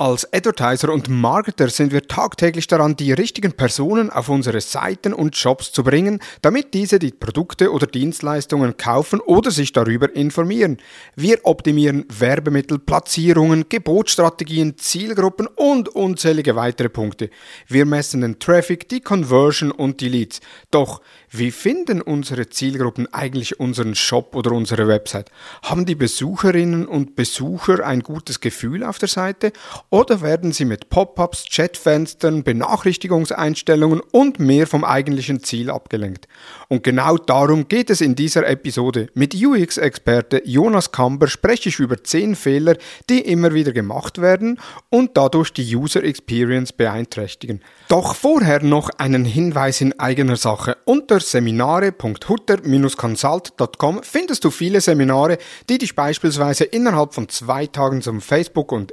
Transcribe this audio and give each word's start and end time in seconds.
Als 0.00 0.32
Advertiser 0.32 0.90
und 0.94 1.10
Marketer 1.10 1.68
sind 1.68 1.92
wir 1.92 2.08
tagtäglich 2.08 2.66
daran, 2.66 2.96
die 2.96 3.12
richtigen 3.12 3.52
Personen 3.52 4.08
auf 4.08 4.30
unsere 4.30 4.62
Seiten 4.62 5.12
und 5.12 5.36
Shops 5.36 5.72
zu 5.72 5.84
bringen, 5.84 6.20
damit 6.40 6.72
diese 6.72 6.98
die 6.98 7.10
Produkte 7.10 7.70
oder 7.70 7.86
Dienstleistungen 7.86 8.78
kaufen 8.78 9.20
oder 9.20 9.50
sich 9.50 9.74
darüber 9.74 10.16
informieren. 10.16 10.78
Wir 11.16 11.40
optimieren 11.42 12.06
Werbemittel, 12.08 12.78
Platzierungen, 12.78 13.66
Gebotsstrategien, 13.68 14.78
Zielgruppen 14.78 15.46
und 15.48 15.90
unzählige 15.90 16.56
weitere 16.56 16.88
Punkte. 16.88 17.28
Wir 17.68 17.84
messen 17.84 18.22
den 18.22 18.38
Traffic, 18.38 18.88
die 18.88 19.02
Conversion 19.02 19.70
und 19.70 20.00
die 20.00 20.08
Leads. 20.08 20.40
Doch 20.70 21.02
wie 21.28 21.50
finden 21.50 22.00
unsere 22.00 22.48
Zielgruppen 22.48 23.12
eigentlich 23.12 23.60
unseren 23.60 23.94
Shop 23.94 24.34
oder 24.34 24.52
unsere 24.52 24.88
Website? 24.88 25.30
Haben 25.62 25.84
die 25.84 25.94
Besucherinnen 25.94 26.88
und 26.88 27.16
Besucher 27.16 27.86
ein 27.86 28.00
gutes 28.00 28.40
Gefühl 28.40 28.82
auf 28.82 28.98
der 28.98 29.08
Seite 29.10 29.52
oder 29.90 30.22
werden 30.22 30.52
sie 30.52 30.64
mit 30.64 30.88
Pop-ups, 30.88 31.46
Chatfenstern, 31.50 32.44
Benachrichtigungseinstellungen 32.44 34.00
und 34.12 34.38
mehr 34.38 34.68
vom 34.68 34.84
eigentlichen 34.84 35.42
Ziel 35.42 35.68
abgelenkt? 35.68 36.28
Und 36.68 36.84
genau 36.84 37.16
darum 37.16 37.66
geht 37.66 37.90
es 37.90 38.00
in 38.00 38.14
dieser 38.14 38.46
Episode. 38.46 39.08
Mit 39.14 39.34
UX-Experte 39.34 40.42
Jonas 40.44 40.92
Kamber 40.92 41.26
spreche 41.26 41.70
ich 41.70 41.80
über 41.80 42.00
10 42.02 42.36
Fehler, 42.36 42.76
die 43.08 43.18
immer 43.18 43.52
wieder 43.52 43.72
gemacht 43.72 44.20
werden 44.20 44.60
und 44.88 45.16
dadurch 45.16 45.52
die 45.52 45.74
User 45.74 46.04
Experience 46.04 46.72
beeinträchtigen. 46.72 47.60
Doch 47.88 48.14
vorher 48.14 48.62
noch 48.62 48.90
einen 48.98 49.24
Hinweis 49.24 49.80
in 49.80 49.98
eigener 49.98 50.36
Sache. 50.36 50.76
Unter 50.84 51.18
seminare.hutter-consult.com 51.18 54.02
findest 54.04 54.44
du 54.44 54.52
viele 54.52 54.80
Seminare, 54.80 55.38
die 55.68 55.78
dich 55.78 55.96
beispielsweise 55.96 56.62
innerhalb 56.62 57.14
von 57.14 57.28
zwei 57.28 57.66
Tagen 57.66 58.02
zum 58.02 58.20
Facebook- 58.20 58.70
und 58.70 58.92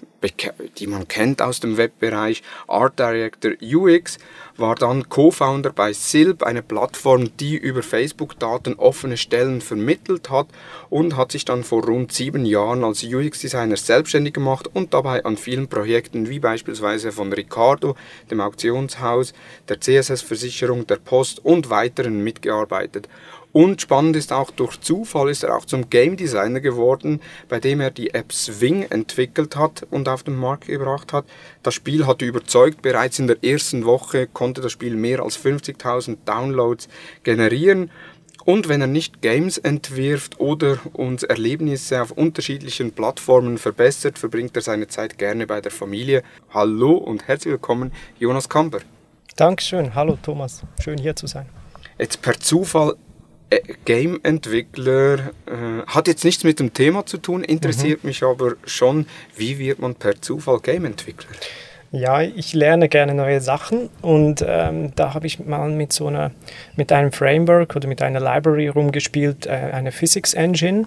die 0.78 0.86
man 0.86 1.08
kennt 1.08 1.40
aus 1.40 1.60
dem 1.60 1.76
Webbereich, 1.76 2.42
Art 2.68 2.98
Director 2.98 3.52
UX, 3.62 4.18
war 4.56 4.74
dann 4.74 5.08
Co-Founder 5.08 5.70
bei 5.70 5.92
Silb, 5.94 6.42
eine 6.42 6.62
Plattform, 6.62 7.34
die 7.38 7.56
über 7.56 7.82
Facebook-Daten 7.82 8.74
offene 8.74 9.16
Stellen 9.16 9.62
vermittelt 9.62 10.28
hat 10.28 10.48
und 10.90 11.16
hat 11.16 11.32
sich 11.32 11.46
dann 11.46 11.64
vor 11.64 11.84
rund 11.84 12.12
sieben 12.12 12.44
Jahren 12.44 12.84
als 12.84 13.02
UX-Designer 13.02 13.76
selbstständig 13.76 14.34
gemacht 14.34 14.68
und 14.72 14.92
dabei 14.92 15.24
an 15.24 15.38
vielen 15.38 15.68
Projekten 15.68 16.28
wie 16.28 16.38
beispielsweise 16.38 17.12
von 17.12 17.32
Ricardo, 17.32 17.96
dem 18.30 18.40
Auktionshaus, 18.40 19.32
der 19.68 19.80
CSS-Versicherung, 19.80 20.86
der 20.86 20.96
Post 20.96 21.42
und 21.44 21.70
weiteren 21.70 22.22
mitgearbeitet. 22.22 23.08
Und 23.52 23.80
spannend 23.80 24.14
ist 24.14 24.32
auch, 24.32 24.50
durch 24.52 24.80
Zufall 24.80 25.28
ist 25.28 25.42
er 25.42 25.56
auch 25.56 25.64
zum 25.64 25.90
Game 25.90 26.16
Designer 26.16 26.60
geworden, 26.60 27.20
bei 27.48 27.58
dem 27.58 27.80
er 27.80 27.90
die 27.90 28.14
App 28.14 28.32
Swing 28.32 28.82
entwickelt 28.90 29.56
hat 29.56 29.86
und 29.90 30.08
auf 30.08 30.22
den 30.22 30.36
Markt 30.36 30.66
gebracht 30.66 31.12
hat. 31.12 31.24
Das 31.62 31.74
Spiel 31.74 32.06
hat 32.06 32.22
überzeugt, 32.22 32.80
bereits 32.80 33.18
in 33.18 33.26
der 33.26 33.42
ersten 33.42 33.84
Woche 33.84 34.28
konnte 34.28 34.60
das 34.60 34.72
Spiel 34.72 34.94
mehr 34.94 35.20
als 35.20 35.36
50.000 35.42 36.18
Downloads 36.24 36.88
generieren. 37.24 37.90
Und 38.44 38.68
wenn 38.68 38.80
er 38.80 38.86
nicht 38.86 39.20
Games 39.20 39.58
entwirft 39.58 40.40
oder 40.40 40.78
uns 40.92 41.24
Erlebnisse 41.24 42.00
auf 42.00 42.12
unterschiedlichen 42.12 42.92
Plattformen 42.92 43.58
verbessert, 43.58 44.18
verbringt 44.18 44.56
er 44.56 44.62
seine 44.62 44.86
Zeit 44.88 45.18
gerne 45.18 45.46
bei 45.46 45.60
der 45.60 45.70
Familie. 45.70 46.22
Hallo 46.54 46.92
und 46.92 47.28
herzlich 47.28 47.52
willkommen, 47.52 47.92
Jonas 48.18 48.48
Kamper. 48.48 48.78
Dankeschön, 49.36 49.94
hallo 49.94 50.18
Thomas, 50.22 50.62
schön 50.82 50.98
hier 50.98 51.14
zu 51.16 51.26
sein. 51.26 51.46
Jetzt 51.98 52.22
per 52.22 52.38
Zufall 52.40 52.96
Game-Entwickler 53.84 55.14
äh, 55.46 55.86
hat 55.86 56.08
jetzt 56.08 56.24
nichts 56.24 56.44
mit 56.44 56.60
dem 56.60 56.72
Thema 56.72 57.06
zu 57.06 57.18
tun, 57.18 57.42
interessiert 57.42 58.04
mhm. 58.04 58.08
mich 58.08 58.22
aber 58.22 58.54
schon, 58.64 59.06
wie 59.36 59.58
wird 59.58 59.80
man 59.80 59.94
per 59.94 60.20
Zufall 60.20 60.60
Game-Entwickler? 60.60 61.28
Ja, 61.92 62.22
ich 62.22 62.54
lerne 62.54 62.88
gerne 62.88 63.14
neue 63.14 63.40
Sachen 63.40 63.90
und 64.00 64.44
ähm, 64.46 64.92
da 64.94 65.12
habe 65.12 65.26
ich 65.26 65.44
mal 65.44 65.68
mit 65.70 65.92
so 65.92 66.06
einer, 66.06 66.30
mit 66.76 66.92
einem 66.92 67.10
Framework 67.10 67.74
oder 67.74 67.88
mit 67.88 68.00
einer 68.00 68.20
Library 68.20 68.68
rumgespielt, 68.68 69.46
äh, 69.46 69.50
eine 69.50 69.90
Physics 69.90 70.34
Engine 70.34 70.86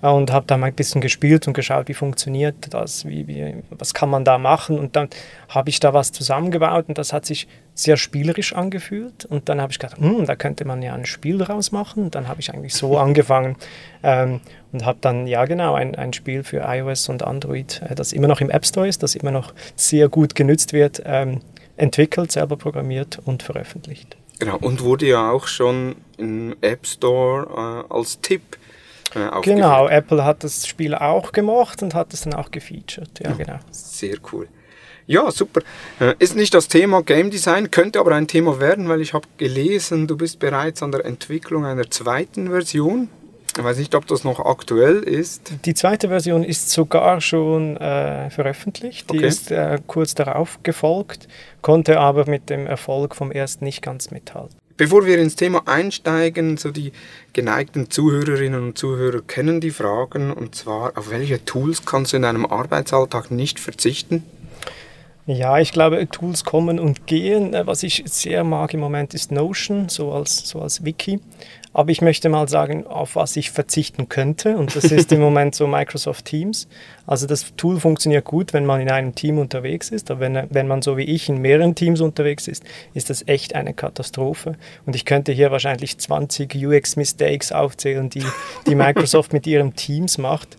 und 0.00 0.32
habe 0.32 0.46
da 0.46 0.56
mal 0.56 0.66
ein 0.66 0.74
bisschen 0.74 1.00
gespielt 1.00 1.48
und 1.48 1.54
geschaut, 1.54 1.88
wie 1.88 1.94
funktioniert 1.94 2.54
das, 2.70 3.04
wie, 3.04 3.26
wie, 3.26 3.56
was 3.70 3.94
kann 3.94 4.08
man 4.08 4.24
da 4.24 4.38
machen. 4.38 4.78
Und 4.78 4.94
dann 4.94 5.08
habe 5.48 5.70
ich 5.70 5.80
da 5.80 5.92
was 5.92 6.12
zusammengebaut 6.12 6.84
und 6.88 6.98
das 6.98 7.12
hat 7.12 7.26
sich 7.26 7.48
sehr 7.74 7.96
spielerisch 7.96 8.52
angefühlt. 8.52 9.24
Und 9.24 9.48
dann 9.48 9.60
habe 9.60 9.72
ich 9.72 9.78
gedacht, 9.78 9.98
hm, 9.98 10.24
da 10.26 10.36
könnte 10.36 10.64
man 10.64 10.82
ja 10.82 10.94
ein 10.94 11.04
Spiel 11.04 11.42
rausmachen 11.42 12.04
und 12.04 12.14
dann 12.14 12.28
habe 12.28 12.40
ich 12.40 12.54
eigentlich 12.54 12.74
so 12.74 12.96
angefangen 12.98 13.56
ähm, 14.04 14.40
und 14.72 14.84
habe 14.84 14.98
dann, 15.00 15.26
ja 15.26 15.44
genau, 15.46 15.74
ein, 15.74 15.96
ein 15.96 16.12
Spiel 16.12 16.44
für 16.44 16.58
iOS 16.58 17.08
und 17.08 17.24
Android, 17.24 17.82
äh, 17.88 17.96
das 17.96 18.12
immer 18.12 18.28
noch 18.28 18.40
im 18.40 18.50
App 18.50 18.66
Store 18.66 18.86
ist, 18.86 19.02
das 19.02 19.16
immer 19.16 19.32
noch 19.32 19.52
sehr 19.74 20.08
gut 20.08 20.36
genützt 20.36 20.72
wird, 20.72 21.02
ähm, 21.06 21.40
entwickelt, 21.76 22.30
selber 22.30 22.56
programmiert 22.56 23.18
und 23.24 23.42
veröffentlicht. 23.42 24.16
Genau, 24.38 24.56
und 24.58 24.82
wurde 24.82 25.06
ja 25.06 25.32
auch 25.32 25.48
schon 25.48 25.96
im 26.16 26.54
App 26.60 26.86
Store 26.86 27.84
äh, 27.90 27.92
als 27.92 28.20
Tipp 28.20 28.57
äh, 29.14 29.40
genau, 29.42 29.88
Apple 29.88 30.24
hat 30.24 30.44
das 30.44 30.66
Spiel 30.66 30.94
auch 30.94 31.32
gemacht 31.32 31.82
und 31.82 31.94
hat 31.94 32.12
es 32.12 32.22
dann 32.22 32.34
auch 32.34 32.50
gefeatured. 32.50 33.20
Ja, 33.22 33.32
genau. 33.32 33.58
Sehr 33.70 34.16
cool. 34.32 34.48
Ja, 35.06 35.30
super. 35.30 35.62
Äh, 36.00 36.14
ist 36.18 36.36
nicht 36.36 36.52
das 36.52 36.68
Thema 36.68 37.02
Game 37.02 37.30
Design, 37.30 37.70
könnte 37.70 37.98
aber 37.98 38.14
ein 38.14 38.28
Thema 38.28 38.60
werden, 38.60 38.90
weil 38.90 39.00
ich 39.00 39.14
habe 39.14 39.26
gelesen, 39.38 40.06
du 40.06 40.18
bist 40.18 40.38
bereits 40.38 40.82
an 40.82 40.92
der 40.92 41.06
Entwicklung 41.06 41.64
einer 41.64 41.90
zweiten 41.90 42.50
Version. 42.50 43.08
Ich 43.56 43.64
weiß 43.64 43.78
nicht, 43.78 43.94
ob 43.94 44.06
das 44.06 44.22
noch 44.22 44.38
aktuell 44.38 44.98
ist. 44.98 45.50
Die 45.64 45.72
zweite 45.72 46.08
Version 46.08 46.44
ist 46.44 46.70
sogar 46.70 47.22
schon 47.22 47.78
äh, 47.78 48.28
veröffentlicht. 48.28 49.10
Die 49.10 49.16
okay. 49.16 49.26
ist 49.26 49.50
äh, 49.50 49.78
kurz 49.86 50.14
darauf 50.14 50.58
gefolgt, 50.62 51.26
konnte 51.62 51.98
aber 51.98 52.28
mit 52.28 52.50
dem 52.50 52.66
Erfolg 52.66 53.16
vom 53.16 53.32
ersten 53.32 53.64
nicht 53.64 53.80
ganz 53.80 54.10
mithalten. 54.10 54.58
Bevor 54.78 55.06
wir 55.06 55.18
ins 55.18 55.34
Thema 55.34 55.64
einsteigen, 55.66 56.56
so 56.56 56.70
die 56.70 56.92
geneigten 57.32 57.90
Zuhörerinnen 57.90 58.62
und 58.62 58.78
Zuhörer 58.78 59.22
kennen 59.22 59.60
die 59.60 59.72
Fragen 59.72 60.32
und 60.32 60.54
zwar, 60.54 60.96
auf 60.96 61.10
welche 61.10 61.44
Tools 61.44 61.84
kannst 61.84 62.12
du 62.12 62.16
in 62.16 62.22
deinem 62.22 62.46
Arbeitsalltag 62.46 63.32
nicht 63.32 63.58
verzichten? 63.58 64.22
Ja, 65.26 65.58
ich 65.58 65.72
glaube, 65.72 66.08
Tools 66.08 66.44
kommen 66.44 66.78
und 66.78 67.08
gehen. 67.08 67.54
Äh, 67.54 67.66
was 67.66 67.82
ich 67.82 68.04
sehr 68.06 68.44
mag 68.44 68.72
im 68.72 68.80
Moment 68.80 69.14
ist 69.14 69.32
Notion, 69.32 69.88
so 69.88 70.12
als, 70.12 70.48
so 70.48 70.62
als 70.62 70.84
Wiki. 70.84 71.20
Aber 71.78 71.92
ich 71.92 72.02
möchte 72.02 72.28
mal 72.28 72.48
sagen, 72.48 72.88
auf 72.88 73.14
was 73.14 73.36
ich 73.36 73.52
verzichten 73.52 74.08
könnte. 74.08 74.56
Und 74.56 74.74
das 74.74 74.86
ist 74.86 75.12
im 75.12 75.20
Moment 75.28 75.54
so 75.54 75.68
Microsoft 75.68 76.24
Teams. 76.24 76.66
Also 77.06 77.28
das 77.28 77.54
Tool 77.54 77.78
funktioniert 77.78 78.24
gut, 78.24 78.52
wenn 78.52 78.66
man 78.66 78.80
in 78.80 78.90
einem 78.90 79.14
Team 79.14 79.38
unterwegs 79.38 79.90
ist. 79.90 80.10
Aber 80.10 80.18
wenn, 80.18 80.48
wenn 80.50 80.66
man 80.66 80.82
so 80.82 80.96
wie 80.96 81.04
ich 81.04 81.28
in 81.28 81.38
mehreren 81.38 81.76
Teams 81.76 82.00
unterwegs 82.00 82.48
ist, 82.48 82.64
ist 82.94 83.10
das 83.10 83.28
echt 83.28 83.54
eine 83.54 83.74
Katastrophe. 83.74 84.56
Und 84.86 84.96
ich 84.96 85.04
könnte 85.04 85.30
hier 85.30 85.52
wahrscheinlich 85.52 85.96
20 85.96 86.52
UX-Mistakes 86.56 87.52
aufzählen, 87.52 88.10
die, 88.10 88.24
die 88.66 88.74
Microsoft 88.74 89.32
mit 89.32 89.46
ihrem 89.46 89.76
Teams 89.76 90.18
macht. 90.18 90.56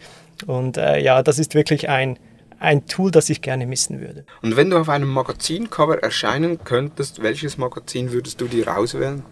Und 0.48 0.78
äh, 0.78 1.02
ja, 1.02 1.22
das 1.22 1.38
ist 1.38 1.54
wirklich 1.54 1.90
ein, 1.90 2.18
ein 2.60 2.86
Tool, 2.86 3.12
das 3.12 3.30
ich 3.30 3.42
gerne 3.42 3.68
missen 3.68 4.00
würde. 4.00 4.24
Und 4.42 4.56
wenn 4.56 4.70
du 4.70 4.78
auf 4.78 4.88
einem 4.88 5.10
Magazincover 5.10 6.02
erscheinen 6.02 6.64
könntest, 6.64 7.22
welches 7.22 7.58
Magazin 7.58 8.14
würdest 8.14 8.40
du 8.40 8.46
dir 8.46 8.74
auswählen? 8.78 9.26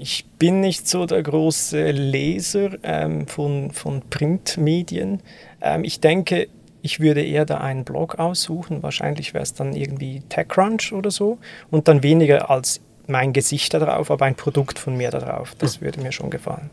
Ich 0.00 0.24
bin 0.38 0.60
nicht 0.60 0.88
so 0.88 1.04
der 1.06 1.22
große 1.22 1.90
Leser 1.90 2.70
ähm, 2.82 3.26
von, 3.26 3.70
von 3.70 4.02
Printmedien. 4.08 5.22
Ähm, 5.60 5.84
ich 5.84 6.00
denke, 6.00 6.48
ich 6.82 7.00
würde 7.00 7.22
eher 7.22 7.44
da 7.44 7.58
einen 7.58 7.84
Blog 7.84 8.18
aussuchen. 8.18 8.82
Wahrscheinlich 8.82 9.34
wäre 9.34 9.42
es 9.42 9.52
dann 9.52 9.74
irgendwie 9.74 10.22
TechCrunch 10.28 10.92
oder 10.92 11.10
so. 11.10 11.38
Und 11.70 11.88
dann 11.88 12.02
weniger 12.02 12.50
als 12.50 12.80
mein 13.06 13.32
Gesicht 13.32 13.74
da 13.74 13.78
drauf, 13.80 14.10
aber 14.10 14.24
ein 14.24 14.36
Produkt 14.36 14.78
von 14.78 14.96
mir 14.96 15.10
da 15.10 15.18
drauf. 15.18 15.54
Das 15.58 15.76
hm. 15.76 15.82
würde 15.82 16.00
mir 16.00 16.12
schon 16.12 16.30
gefallen. 16.30 16.70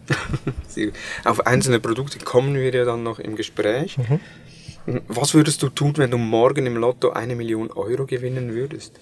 Auf 1.25 1.45
einzelne 1.45 1.79
Produkte 1.79 2.19
kommen 2.19 2.55
wir 2.55 2.73
ja 2.73 2.85
dann 2.85 3.03
noch 3.03 3.19
im 3.19 3.35
Gespräch. 3.35 3.97
Mhm. 3.97 4.19
Was 5.07 5.33
würdest 5.33 5.61
du 5.63 5.69
tun, 5.69 5.93
wenn 5.97 6.11
du 6.11 6.17
morgen 6.17 6.65
im 6.65 6.77
Lotto 6.77 7.09
eine 7.09 7.35
Million 7.35 7.71
Euro 7.71 8.05
gewinnen 8.05 8.53
würdest? 8.53 8.97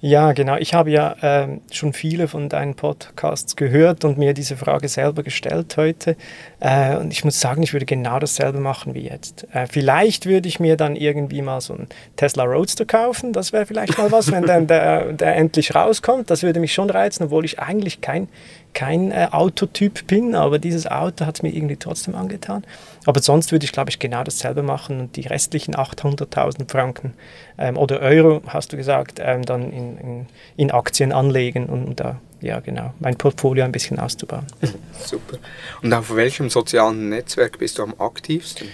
Ja, 0.00 0.32
genau. 0.32 0.56
Ich 0.56 0.74
habe 0.74 0.90
ja 0.90 1.16
ähm, 1.22 1.62
schon 1.72 1.94
viele 1.94 2.28
von 2.28 2.50
deinen 2.50 2.74
Podcasts 2.74 3.56
gehört 3.56 4.04
und 4.04 4.18
mir 4.18 4.34
diese 4.34 4.56
Frage 4.56 4.88
selber 4.88 5.22
gestellt 5.22 5.76
heute. 5.78 6.16
Äh, 6.60 6.96
und 6.96 7.12
ich 7.12 7.24
muss 7.24 7.40
sagen, 7.40 7.62
ich 7.62 7.72
würde 7.72 7.86
genau 7.86 8.18
dasselbe 8.18 8.60
machen 8.60 8.94
wie 8.94 9.06
jetzt. 9.06 9.46
Äh, 9.52 9.66
vielleicht 9.66 10.26
würde 10.26 10.48
ich 10.48 10.58
mir 10.58 10.76
dann 10.76 10.96
irgendwie 10.96 11.42
mal 11.42 11.60
so 11.60 11.74
einen 11.74 11.88
Tesla 12.16 12.44
Roadster 12.44 12.86
kaufen. 12.86 13.32
Das 13.32 13.52
wäre 13.52 13.66
vielleicht 13.66 13.98
mal 13.98 14.10
was, 14.10 14.32
wenn 14.32 14.44
dann 14.44 14.66
der, 14.66 15.12
der 15.12 15.36
endlich 15.36 15.74
rauskommt. 15.74 16.30
Das 16.30 16.42
würde 16.42 16.60
mich 16.60 16.72
schon 16.72 16.88
reizen, 16.88 17.24
obwohl 17.24 17.44
ich 17.44 17.58
eigentlich 17.58 18.00
kein 18.00 18.28
kein 18.76 19.10
äh, 19.10 19.28
Autotyp 19.30 20.06
bin, 20.06 20.34
aber 20.34 20.58
dieses 20.58 20.86
Auto 20.86 21.24
hat 21.24 21.36
es 21.36 21.42
mir 21.42 21.48
irgendwie 21.48 21.76
trotzdem 21.76 22.14
angetan. 22.14 22.62
Aber 23.06 23.22
sonst 23.22 23.50
würde 23.50 23.64
ich, 23.64 23.72
glaube 23.72 23.88
ich, 23.88 23.98
genau 23.98 24.22
dasselbe 24.22 24.62
machen 24.62 25.00
und 25.00 25.16
die 25.16 25.22
restlichen 25.22 25.74
800.000 25.74 26.70
Franken 26.70 27.14
ähm, 27.56 27.78
oder 27.78 28.00
Euro, 28.00 28.42
hast 28.46 28.74
du 28.74 28.76
gesagt, 28.76 29.18
ähm, 29.18 29.46
dann 29.46 29.72
in, 29.72 29.96
in, 29.96 30.26
in, 30.58 30.70
Aktien 30.72 31.12
anlegen 31.12 31.66
und 31.66 31.98
da, 31.98 32.20
ja 32.40 32.60
genau, 32.60 32.92
mein 33.00 33.16
Portfolio 33.16 33.64
ein 33.64 33.72
bisschen 33.72 33.98
auszubauen. 33.98 34.46
Super. 35.04 35.38
Und 35.82 35.92
auf 35.92 36.14
welchem 36.14 36.50
sozialen 36.50 37.08
Netzwerk 37.08 37.58
bist 37.58 37.78
du 37.78 37.82
am 37.82 37.94
aktivsten? 37.98 38.68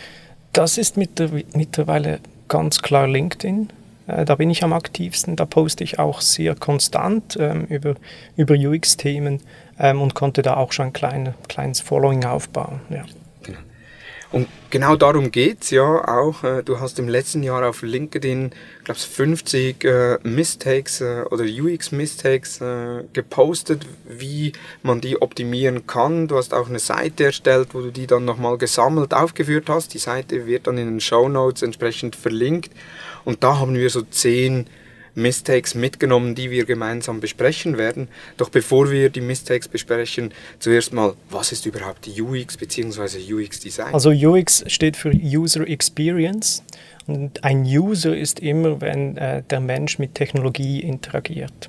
Das 0.53 0.79
ist 0.79 0.97
mittlerweile 0.97 2.21
ganz 2.49 2.83
klar 2.83 3.09
LinkedIn. 3.09 3.71
Äh, 4.07 4.25
da 4.25 4.35
bin 4.35 4.51
ich 4.51 4.63
am 4.63 4.73
aktivsten. 4.73 5.37
Da 5.37 5.47
poste 5.47 5.85
ich 5.85 5.99
auch 5.99 6.21
sehr 6.21 6.55
konstant 6.55 7.37
ähm, 7.41 7.65
über, 7.67 7.95
über 8.37 8.55
UX-Themen 8.55 9.41
ähm, 9.79 10.01
und 10.01 10.15
konnte 10.15 10.43
da 10.43 10.57
auch 10.57 10.73
schon 10.73 10.87
ein 10.87 10.93
klein, 10.93 11.35
kleines 11.49 11.81
Following 11.81 12.25
aufbauen. 12.25 12.81
Ja. 12.91 13.05
Und 14.33 14.49
genau 14.71 14.97
darum 14.97 15.31
geht 15.31 15.63
es 15.63 15.71
ja 15.71 15.83
auch. 15.83 16.43
Äh, 16.43 16.63
du 16.63 16.81
hast 16.81 16.99
im 16.99 17.07
letzten 17.07 17.43
Jahr 17.43 17.69
auf 17.69 17.83
LinkedIn, 17.83 18.51
glaube 18.83 18.99
ich, 18.99 19.07
50 19.07 19.85
äh, 19.85 20.19
Mistakes 20.23 21.03
äh, 21.03 21.25
oder 21.31 21.45
UX-Mistakes 21.45 22.63
äh, 22.63 23.05
gepostet, 23.13 23.87
wie 24.09 24.55
man 24.83 25.03
die 25.03 25.21
optimieren 25.21 25.87
kann. 25.87 26.29
Du 26.29 26.37
hast 26.37 26.55
auch 26.55 26.71
eine 26.71 26.79
Seite 26.79 27.25
erstellt, 27.25 27.75
wo 27.75 27.83
du 27.83 27.91
die 27.91 28.07
dann 28.07 28.25
nochmal 28.25 28.57
gesammelt 28.57 29.13
aufgeführt 29.13 29.69
hast. 29.69 29.93
Die 29.93 29.99
Seite 29.99 30.47
wird 30.47 30.67
dann 30.67 30.79
in 30.79 30.87
den 30.87 31.01
Show 31.01 31.29
Notes 31.29 31.63
entsprechend 31.63 32.17
verlinkt. 32.17 32.73
Und 33.25 33.45
da 33.45 33.59
haben 33.59 33.75
wir 33.75 33.91
so 33.91 34.01
zehn 34.01 34.67
Mistakes 35.15 35.75
mitgenommen, 35.75 36.35
die 36.35 36.51
wir 36.51 36.65
gemeinsam 36.65 37.21
besprechen 37.21 37.79
werden. 37.79 38.09
Doch 38.37 38.49
bevor 38.49 38.91
wir 38.91 39.11
die 39.11 39.21
Mistakes 39.21 39.69
besprechen, 39.69 40.33
zuerst 40.59 40.93
mal, 40.93 41.15
was 41.31 41.53
ist 41.53 41.67
überhaupt 41.67 42.09
UX 42.09 42.57
bzw. 42.57 43.33
UX 43.33 43.61
Design? 43.61 43.93
Also 43.95 44.11
UX 44.11 44.65
steht 44.67 44.97
für 44.97 45.13
User 45.13 45.69
Experience 45.69 46.63
und 47.07 47.45
ein 47.45 47.63
User 47.65 48.17
ist 48.17 48.41
immer, 48.41 48.81
wenn 48.81 49.17
äh, 49.17 49.43
der 49.43 49.61
Mensch 49.61 49.99
mit 49.99 50.15
Technologie 50.15 50.81
interagiert. 50.81 51.69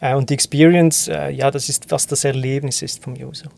Äh, 0.00 0.14
und 0.14 0.30
die 0.30 0.34
Experience, 0.34 1.08
äh, 1.08 1.30
ja, 1.30 1.50
das 1.50 1.68
ist, 1.68 1.90
was 1.90 2.06
das 2.06 2.24
Erlebnis 2.24 2.82
ist 2.82 3.02
vom 3.02 3.14
User. 3.14 3.50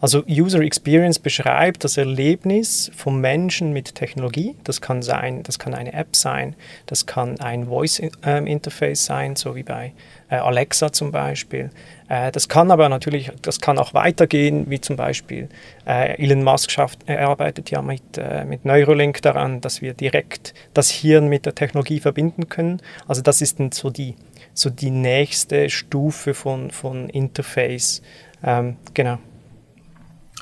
Also 0.00 0.22
User 0.28 0.60
Experience 0.60 1.18
beschreibt 1.18 1.84
das 1.84 1.96
Erlebnis 1.96 2.90
vom 2.94 3.20
Menschen 3.20 3.72
mit 3.72 3.94
Technologie. 3.94 4.54
Das 4.64 4.80
kann 4.80 5.02
sein, 5.02 5.42
das 5.42 5.58
kann 5.58 5.74
eine 5.74 5.92
App 5.94 6.14
sein, 6.14 6.54
das 6.86 7.06
kann 7.06 7.40
ein 7.40 7.66
Voice 7.66 8.02
ähm, 8.24 8.46
Interface 8.46 9.06
sein, 9.06 9.36
so 9.36 9.56
wie 9.56 9.62
bei 9.62 9.92
äh, 10.28 10.36
Alexa 10.36 10.92
zum 10.92 11.12
Beispiel. 11.12 11.70
das 12.08 12.48
kann 12.48 12.70
aber 12.70 12.88
natürlich, 12.88 13.32
das 13.42 13.60
kann 13.60 13.78
auch 13.78 13.92
weitergehen, 13.92 14.70
wie 14.70 14.80
zum 14.80 14.94
Beispiel 14.94 15.48
Elon 15.84 16.44
Musk 16.44 16.70
schafft, 16.70 17.08
arbeitet 17.08 17.70
ja 17.70 17.82
mit, 17.82 18.02
mit 18.46 18.64
Neuralink 18.64 19.22
daran, 19.22 19.60
dass 19.60 19.82
wir 19.82 19.92
direkt 19.92 20.54
das 20.72 20.90
Hirn 20.90 21.28
mit 21.28 21.46
der 21.46 21.56
Technologie 21.56 21.98
verbinden 21.98 22.48
können. 22.48 22.80
Also 23.08 23.22
das 23.22 23.40
ist 23.40 23.58
so 23.74 23.90
die 23.90 24.14
so 24.56 24.70
die 24.70 24.90
nächste 24.90 25.70
Stufe 25.70 26.34
von, 26.34 26.70
von 26.70 27.08
Interface. 27.10 28.02
Ähm, 28.42 28.76
genau. 28.94 29.18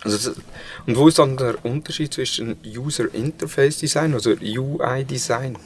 Also 0.03 0.31
das, 0.31 0.37
und 0.87 0.97
wo 0.97 1.09
ist 1.09 1.19
dann 1.19 1.37
der 1.37 1.65
Unterschied 1.65 2.13
zwischen 2.13 2.57
User 2.65 3.13
Interface 3.15 3.79
Design, 3.79 4.13
also 4.15 4.31
UI 4.31 5.05
Design? 5.05 5.57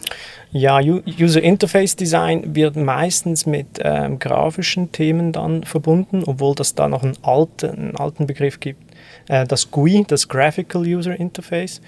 Ja, 0.50 0.80
User 0.80 1.42
Interface 1.42 1.96
Design 1.96 2.54
wird 2.54 2.76
meistens 2.76 3.46
mit 3.46 3.66
ähm, 3.80 4.18
grafischen 4.18 4.92
Themen 4.92 5.32
dann 5.32 5.64
verbunden, 5.64 6.22
obwohl 6.24 6.54
das 6.54 6.74
da 6.74 6.88
noch 6.88 7.02
einen 7.02 7.18
alten, 7.22 7.70
einen 7.70 7.96
alten 7.96 8.26
Begriff 8.26 8.60
gibt, 8.60 8.82
äh, 9.28 9.44
das 9.46 9.70
GUI, 9.70 10.04
das 10.06 10.28
Graphical 10.28 10.82
User 10.82 11.14
Interface. 11.14 11.80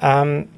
Ähm, 0.00 0.48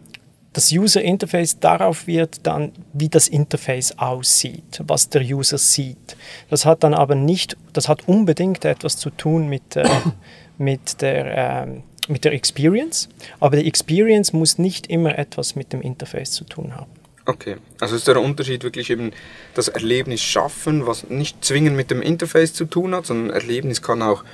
das 0.58 0.72
User 0.72 1.00
Interface, 1.00 1.60
darauf 1.60 2.08
wird 2.08 2.44
dann, 2.44 2.72
wie 2.92 3.08
das 3.08 3.28
Interface 3.28 3.96
aussieht, 3.96 4.82
was 4.88 5.08
der 5.08 5.22
User 5.22 5.56
sieht. 5.56 6.16
Das 6.50 6.64
hat 6.64 6.82
dann 6.82 6.94
aber 6.94 7.14
nicht, 7.14 7.56
das 7.74 7.88
hat 7.88 8.08
unbedingt 8.08 8.64
etwas 8.64 8.96
zu 8.96 9.10
tun 9.10 9.48
mit, 9.48 9.76
äh, 9.76 9.88
mit, 10.58 11.00
der, 11.00 11.62
äh, 11.62 11.66
mit 12.08 12.24
der 12.24 12.32
Experience, 12.32 13.08
aber 13.38 13.58
die 13.58 13.68
Experience 13.68 14.32
muss 14.32 14.58
nicht 14.58 14.88
immer 14.88 15.16
etwas 15.16 15.54
mit 15.54 15.72
dem 15.72 15.80
Interface 15.80 16.32
zu 16.32 16.42
tun 16.42 16.74
haben. 16.74 16.90
Okay, 17.24 17.58
also 17.78 17.94
ist 17.94 18.08
der 18.08 18.20
Unterschied 18.20 18.64
wirklich 18.64 18.90
eben 18.90 19.12
das 19.54 19.68
Erlebnis 19.68 20.22
schaffen, 20.22 20.88
was 20.88 21.08
nicht 21.08 21.44
zwingend 21.44 21.76
mit 21.76 21.92
dem 21.92 22.02
Interface 22.02 22.52
zu 22.52 22.64
tun 22.64 22.96
hat, 22.96 23.06
sondern 23.06 23.30
Erlebnis 23.30 23.80
kann 23.80 24.02
auch 24.02 24.24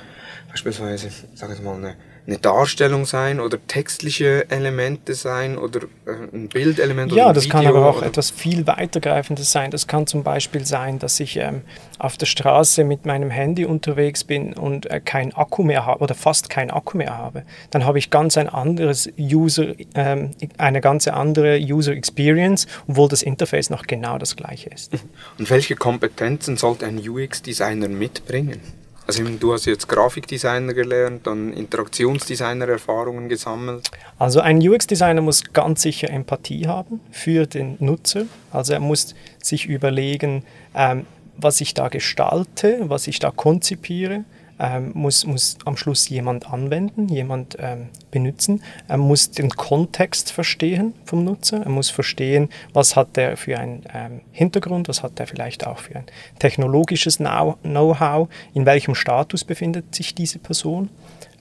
beispielsweise, 0.49 1.11
sage 1.35 1.53
ich 1.53 1.61
mal, 1.61 1.75
eine 1.75 1.95
eine 2.27 2.37
Darstellung 2.39 3.05
sein 3.05 3.39
oder 3.39 3.57
textliche 3.67 4.49
Elemente 4.49 5.13
sein 5.13 5.57
oder 5.57 5.81
äh, 6.05 6.11
ein 6.33 6.49
Bildelement 6.49 7.11
ja, 7.11 7.25
oder 7.25 7.33
das 7.33 7.45
Video 7.45 7.59
kann 7.59 7.67
aber 7.67 7.87
auch 7.87 8.01
etwas 8.01 8.31
viel 8.31 8.65
weitergreifendes 8.65 9.51
sein. 9.51 9.69
Das 9.69 9.87
kann 9.87 10.07
zum 10.07 10.23
Beispiel 10.23 10.65
sein, 10.65 10.97
dass 10.97 11.19
ich 11.19 11.37
ähm, 11.37 11.61
auf 11.99 12.17
der 12.17 12.25
Straße 12.25 12.83
mit 12.83 13.05
meinem 13.05 13.29
Handy 13.29 13.65
unterwegs 13.65 14.23
bin 14.23 14.53
und 14.53 14.89
äh, 14.89 14.99
kein 14.99 15.33
Akku 15.35 15.63
mehr 15.63 15.85
habe 15.85 16.01
oder 16.01 16.15
fast 16.15 16.49
kein 16.49 16.71
Akku 16.71 16.97
mehr 16.97 17.15
habe. 17.15 17.43
Dann 17.69 17.85
habe 17.85 17.99
ich 17.99 18.09
ganz 18.09 18.37
ein 18.37 18.49
anderes 18.49 19.09
User, 19.19 19.73
ähm, 19.93 20.31
eine 20.57 20.81
ganz 20.81 21.07
andere 21.07 21.59
User 21.59 21.93
Experience, 21.93 22.65
obwohl 22.87 23.07
das 23.07 23.21
Interface 23.21 23.69
noch 23.69 23.85
genau 23.85 24.17
das 24.17 24.35
gleiche 24.35 24.69
ist. 24.69 24.93
Und 25.37 25.49
welche 25.49 25.75
Kompetenzen 25.75 26.57
sollte 26.57 26.87
ein 26.87 26.97
UX-Designer 26.97 27.87
mitbringen? 27.87 28.61
Also 29.07 29.23
du 29.23 29.53
hast 29.53 29.65
jetzt 29.65 29.87
Grafikdesigner 29.87 30.73
gelernt, 30.73 31.27
dann 31.27 31.53
Interaktionsdesigner-Erfahrungen 31.53 33.29
gesammelt. 33.29 33.91
Also 34.17 34.39
ein 34.39 34.57
UX-Designer 34.67 35.21
muss 35.21 35.43
ganz 35.53 35.83
sicher 35.83 36.09
Empathie 36.09 36.67
haben 36.67 36.99
für 37.11 37.45
den 37.45 37.77
Nutzer. 37.79 38.23
Also 38.51 38.73
er 38.73 38.79
muss 38.79 39.13
sich 39.41 39.67
überlegen, 39.67 40.43
ähm, 40.73 41.05
was 41.37 41.61
ich 41.61 41.73
da 41.73 41.89
gestalte, 41.89 42.81
was 42.89 43.07
ich 43.07 43.19
da 43.19 43.29
konzipiere 43.29 44.23
ähm, 44.59 44.91
muss, 44.93 45.25
muss 45.25 45.57
am 45.65 45.77
Schluss 45.77 46.07
jemand 46.09 46.51
anwenden, 46.51 47.09
jemand 47.09 47.57
ähm, 47.59 47.89
benutzen. 48.11 48.63
Er 48.87 48.97
muss 48.97 49.31
den 49.31 49.49
Kontext 49.49 50.31
verstehen 50.31 50.93
vom 51.05 51.23
Nutzer. 51.23 51.61
Er 51.63 51.69
muss 51.69 51.89
verstehen, 51.89 52.49
was 52.73 52.95
hat 52.95 53.17
er 53.17 53.37
für 53.37 53.57
einen 53.57 53.83
ähm, 53.93 54.21
Hintergrund, 54.31 54.87
was 54.87 55.03
hat 55.03 55.19
er 55.19 55.27
vielleicht 55.27 55.67
auch 55.67 55.79
für 55.79 55.97
ein 55.97 56.05
technologisches 56.39 57.17
Know-how, 57.17 58.29
in 58.53 58.65
welchem 58.65 58.95
Status 58.95 59.43
befindet 59.43 59.93
sich 59.93 60.15
diese 60.15 60.39
Person. 60.39 60.89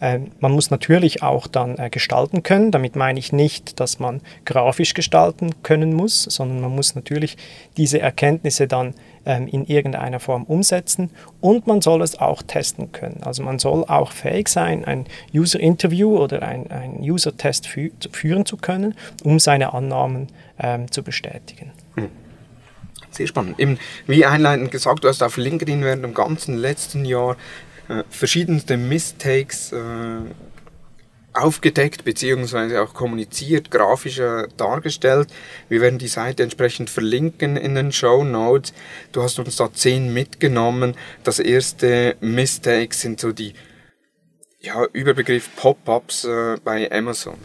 Ähm, 0.01 0.33
man 0.41 0.53
muss 0.53 0.71
natürlich 0.71 1.23
auch 1.23 1.47
dann 1.47 1.79
äh, 1.79 1.89
gestalten 1.91 2.43
können. 2.43 2.71
Damit 2.71 2.97
meine 2.97 3.19
ich 3.19 3.33
nicht, 3.33 3.81
dass 3.81 3.99
man 4.01 4.21
grafisch 4.45 4.95
gestalten 4.95 5.51
können 5.63 5.95
muss, 5.95 6.25
sondern 6.25 6.61
man 6.61 6.75
muss 6.75 6.95
natürlich 6.95 7.37
diese 7.77 8.01
Erkenntnisse 8.01 8.67
dann 8.67 8.95
ähm, 9.27 9.47
in 9.49 9.65
irgendeiner 9.67 10.21
Form 10.21 10.45
umsetzen 10.45 11.11
und 11.41 11.67
man 11.67 11.81
soll 11.81 12.03
es 12.03 12.19
auch 12.19 12.43
testen 12.43 12.93
können. 12.93 13.21
Also 13.23 13.43
man 13.43 13.59
soll 13.59 13.85
auch 13.85 14.13
fähig 14.13 14.49
sein, 14.49 14.85
ein 14.85 15.07
User-Interview 15.33 16.19
oder 16.19 16.43
ein, 16.43 16.71
ein 16.71 17.01
User-Test 17.01 17.67
fü 17.67 17.91
führen 18.13 18.47
zu 18.47 18.57
können, 18.57 18.95
um 19.23 19.39
seine 19.39 19.75
Annahmen 19.75 20.29
ähm, 20.59 20.91
zu 20.91 21.03
bestätigen. 21.03 21.73
Hm. 21.97 22.09
Sehr 23.11 23.27
spannend. 23.29 23.61
Eben, 23.61 23.79
wie 24.07 24.25
einleitend 24.25 24.73
gesagt, 24.73 25.05
du 25.05 25.09
hast 25.09 25.23
auf 25.23 25.37
LinkedIn 25.37 25.85
während 25.85 26.03
dem 26.03 26.15
ganzen 26.15 26.57
letzten 26.57 27.05
Jahr 27.05 27.37
äh, 27.89 28.03
verschiedenste 28.11 28.77
Mistakes 28.77 29.73
äh, 29.73 29.77
aufgedeckt 31.35 32.05
beziehungsweise 32.05 32.81
auch 32.81 32.95
kommuniziert, 32.95 33.71
grafischer 33.71 34.47
dargestellt. 34.57 35.29
Wir 35.69 35.81
werden 35.81 35.99
die 35.99 36.09
Seite 36.09 36.43
entsprechend 36.43 36.91
verlinken 36.91 37.57
in 37.57 37.75
den 37.75 37.93
Show 37.93 38.25
Notes. 38.25 38.73
Du 39.13 39.23
hast 39.23 39.39
uns 39.39 39.57
da 39.57 39.73
zehn 39.73 40.13
mitgenommen. 40.15 40.95
Das 41.25 41.41
erste 41.41 42.17
Mistakes 42.21 43.01
sind 43.01 43.21
so 43.21 43.33
die 43.33 43.55
ja, 44.61 44.85
Überbegriff 44.93 45.55
Pop-ups 45.57 46.25
äh, 46.25 46.57
bei 46.65 46.91
Amazon. 46.91 47.37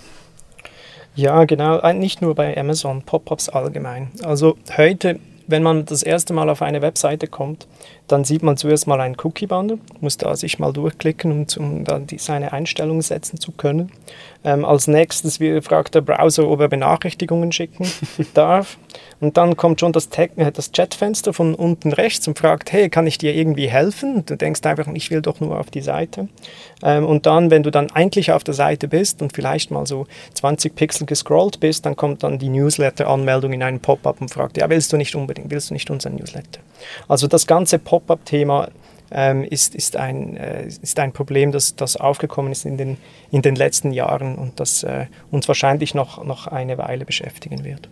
Ja, 1.15 1.43
genau, 1.43 1.79
äh, 1.79 1.93
nicht 1.93 2.21
nur 2.21 2.35
bei 2.35 2.55
Amazon, 2.55 3.01
Pop-ups 3.01 3.49
allgemein. 3.49 4.11
Also 4.23 4.57
heute, 4.77 5.19
wenn 5.47 5.63
man 5.63 5.85
das 5.85 6.03
erste 6.03 6.33
Mal 6.33 6.49
auf 6.49 6.61
eine 6.61 6.81
Webseite 6.81 7.27
kommt, 7.27 7.67
dann 8.11 8.23
sieht 8.23 8.43
man 8.43 8.57
zuerst 8.57 8.87
mal 8.87 8.99
einen 8.99 9.15
Cookie-Banner, 9.21 9.77
muss 10.01 10.17
da 10.17 10.35
sich 10.35 10.59
mal 10.59 10.73
durchklicken, 10.73 11.31
um, 11.31 11.45
um 11.57 11.83
dann 11.85 12.07
die, 12.07 12.17
seine 12.17 12.51
Einstellungen 12.51 13.01
setzen 13.01 13.39
zu 13.39 13.51
können. 13.51 13.91
Ähm, 14.43 14.63
als 14.63 14.87
nächstes 14.87 15.39
fragt 15.61 15.95
der 15.95 16.01
Browser, 16.01 16.47
ob 16.47 16.61
er 16.61 16.69
Benachrichtigungen 16.69 17.51
schicken 17.51 17.85
darf. 18.33 18.77
Und 19.19 19.35
dann 19.35 19.57
kommt 19.57 19.81
schon 19.81 19.91
das, 19.91 20.07
äh, 20.15 20.51
das 20.51 20.71
Chatfenster 20.71 21.33
von 21.33 21.53
unten 21.53 21.91
rechts 21.91 22.27
und 22.27 22.39
fragt, 22.39 22.71
hey, 22.71 22.89
kann 22.89 23.05
ich 23.05 23.17
dir 23.17 23.35
irgendwie 23.35 23.69
helfen? 23.69 24.15
Und 24.15 24.29
du 24.29 24.37
denkst 24.37 24.61
einfach, 24.63 24.87
ich 24.93 25.11
will 25.11 25.21
doch 25.21 25.41
nur 25.41 25.59
auf 25.59 25.69
die 25.69 25.81
Seite. 25.81 26.29
Ähm, 26.81 27.05
und 27.05 27.25
dann, 27.25 27.51
wenn 27.51 27.63
du 27.63 27.69
dann 27.69 27.91
eigentlich 27.91 28.31
auf 28.31 28.45
der 28.45 28.53
Seite 28.53 28.87
bist 28.87 29.21
und 29.21 29.33
vielleicht 29.33 29.71
mal 29.71 29.85
so 29.85 30.07
20 30.35 30.73
Pixel 30.73 31.05
gescrollt 31.05 31.59
bist, 31.59 31.85
dann 31.85 31.97
kommt 31.97 32.23
dann 32.23 32.39
die 32.39 32.49
Newsletter-Anmeldung 32.49 33.51
in 33.53 33.63
einen 33.63 33.81
Pop-up 33.81 34.21
und 34.21 34.31
fragt, 34.31 34.57
ja, 34.57 34.69
willst 34.69 34.93
du 34.93 34.97
nicht 34.97 35.15
unbedingt, 35.15 35.51
willst 35.51 35.69
du 35.69 35.73
nicht 35.73 35.89
unseren 35.89 36.15
Newsletter? 36.15 36.61
Also 37.07 37.27
das 37.27 37.45
ganze 37.45 37.77
Pop-up-Thema 37.99 38.69
ähm, 39.11 39.43
ist, 39.43 39.75
ist, 39.75 39.95
ein, 39.95 40.37
äh, 40.37 40.67
ist 40.67 40.99
ein 40.99 41.11
Problem, 41.11 41.51
das, 41.51 41.75
das 41.75 41.97
aufgekommen 41.97 42.51
ist 42.51 42.65
in 42.65 42.77
den, 42.77 42.97
in 43.31 43.41
den 43.41 43.55
letzten 43.55 43.91
Jahren 43.91 44.35
und 44.35 44.59
das 44.59 44.83
äh, 44.83 45.07
uns 45.31 45.47
wahrscheinlich 45.47 45.93
noch, 45.93 46.23
noch 46.23 46.47
eine 46.47 46.77
Weile 46.77 47.05
beschäftigen 47.05 47.63
wird. 47.63 47.89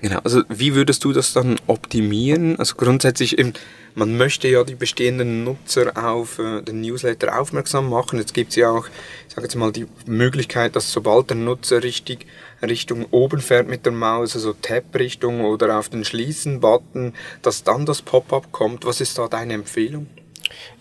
Genau, 0.00 0.18
also 0.24 0.42
wie 0.48 0.74
würdest 0.74 1.04
du 1.04 1.12
das 1.12 1.32
dann 1.32 1.56
optimieren? 1.66 2.58
Also 2.58 2.74
grundsätzlich, 2.76 3.38
eben, 3.38 3.52
man 3.94 4.16
möchte 4.16 4.48
ja 4.48 4.64
die 4.64 4.74
bestehenden 4.74 5.44
Nutzer 5.44 5.92
auf 5.96 6.38
äh, 6.38 6.62
den 6.62 6.80
Newsletter 6.80 7.38
aufmerksam 7.38 7.88
machen. 7.88 8.18
Jetzt 8.18 8.34
gibt 8.34 8.50
es 8.50 8.56
ja 8.56 8.70
auch, 8.70 8.88
ich 9.28 9.34
sage 9.34 9.46
jetzt 9.46 9.54
mal, 9.54 9.72
die 9.72 9.86
Möglichkeit, 10.06 10.74
dass 10.74 10.90
sobald 10.90 11.30
der 11.30 11.36
Nutzer 11.36 11.82
richtig 11.82 12.26
Richtung 12.68 13.06
oben 13.10 13.40
fährt 13.40 13.68
mit 13.68 13.84
der 13.84 13.92
Maus, 13.92 14.34
also 14.34 14.52
Tab-Richtung 14.52 15.42
oder 15.42 15.78
auf 15.78 15.88
den 15.88 16.04
Schließen-Button, 16.04 17.14
dass 17.42 17.64
dann 17.64 17.86
das 17.86 18.02
Pop-up 18.02 18.52
kommt. 18.52 18.84
Was 18.86 19.00
ist 19.00 19.18
da 19.18 19.28
deine 19.28 19.54
Empfehlung? 19.54 20.06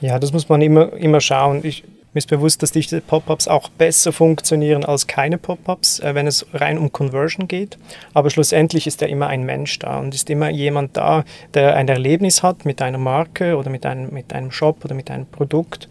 Ja, 0.01 0.19
das 0.19 0.33
muss 0.33 0.49
man 0.49 0.61
immer, 0.61 0.93
immer 0.93 1.21
schauen. 1.21 1.61
Ich, 1.63 1.83
mir 2.13 2.19
ist 2.19 2.29
bewusst, 2.29 2.61
dass 2.61 2.71
diese 2.71 3.01
Pop-ups 3.01 3.47
auch 3.47 3.69
besser 3.69 4.11
funktionieren 4.11 4.85
als 4.85 5.07
keine 5.07 5.37
Pop-ups, 5.37 5.99
äh, 5.99 6.13
wenn 6.13 6.27
es 6.27 6.45
rein 6.53 6.77
um 6.77 6.91
Conversion 6.91 7.47
geht. 7.47 7.77
Aber 8.13 8.29
schlussendlich 8.29 8.85
ist 8.85 9.01
ja 9.01 9.07
immer 9.07 9.27
ein 9.27 9.43
Mensch 9.43 9.79
da 9.79 9.99
und 9.99 10.13
ist 10.13 10.29
immer 10.29 10.49
jemand 10.49 10.95
da, 10.95 11.25
der 11.53 11.75
ein 11.75 11.87
Erlebnis 11.87 12.43
hat 12.43 12.65
mit 12.65 12.81
einer 12.81 12.99
Marke 12.99 13.57
oder 13.57 13.69
mit 13.69 13.85
einem, 13.85 14.13
mit 14.13 14.31
einem 14.33 14.51
Shop 14.51 14.85
oder 14.85 14.93
mit 14.93 15.09
einem 15.09 15.25
Produkt 15.25 15.89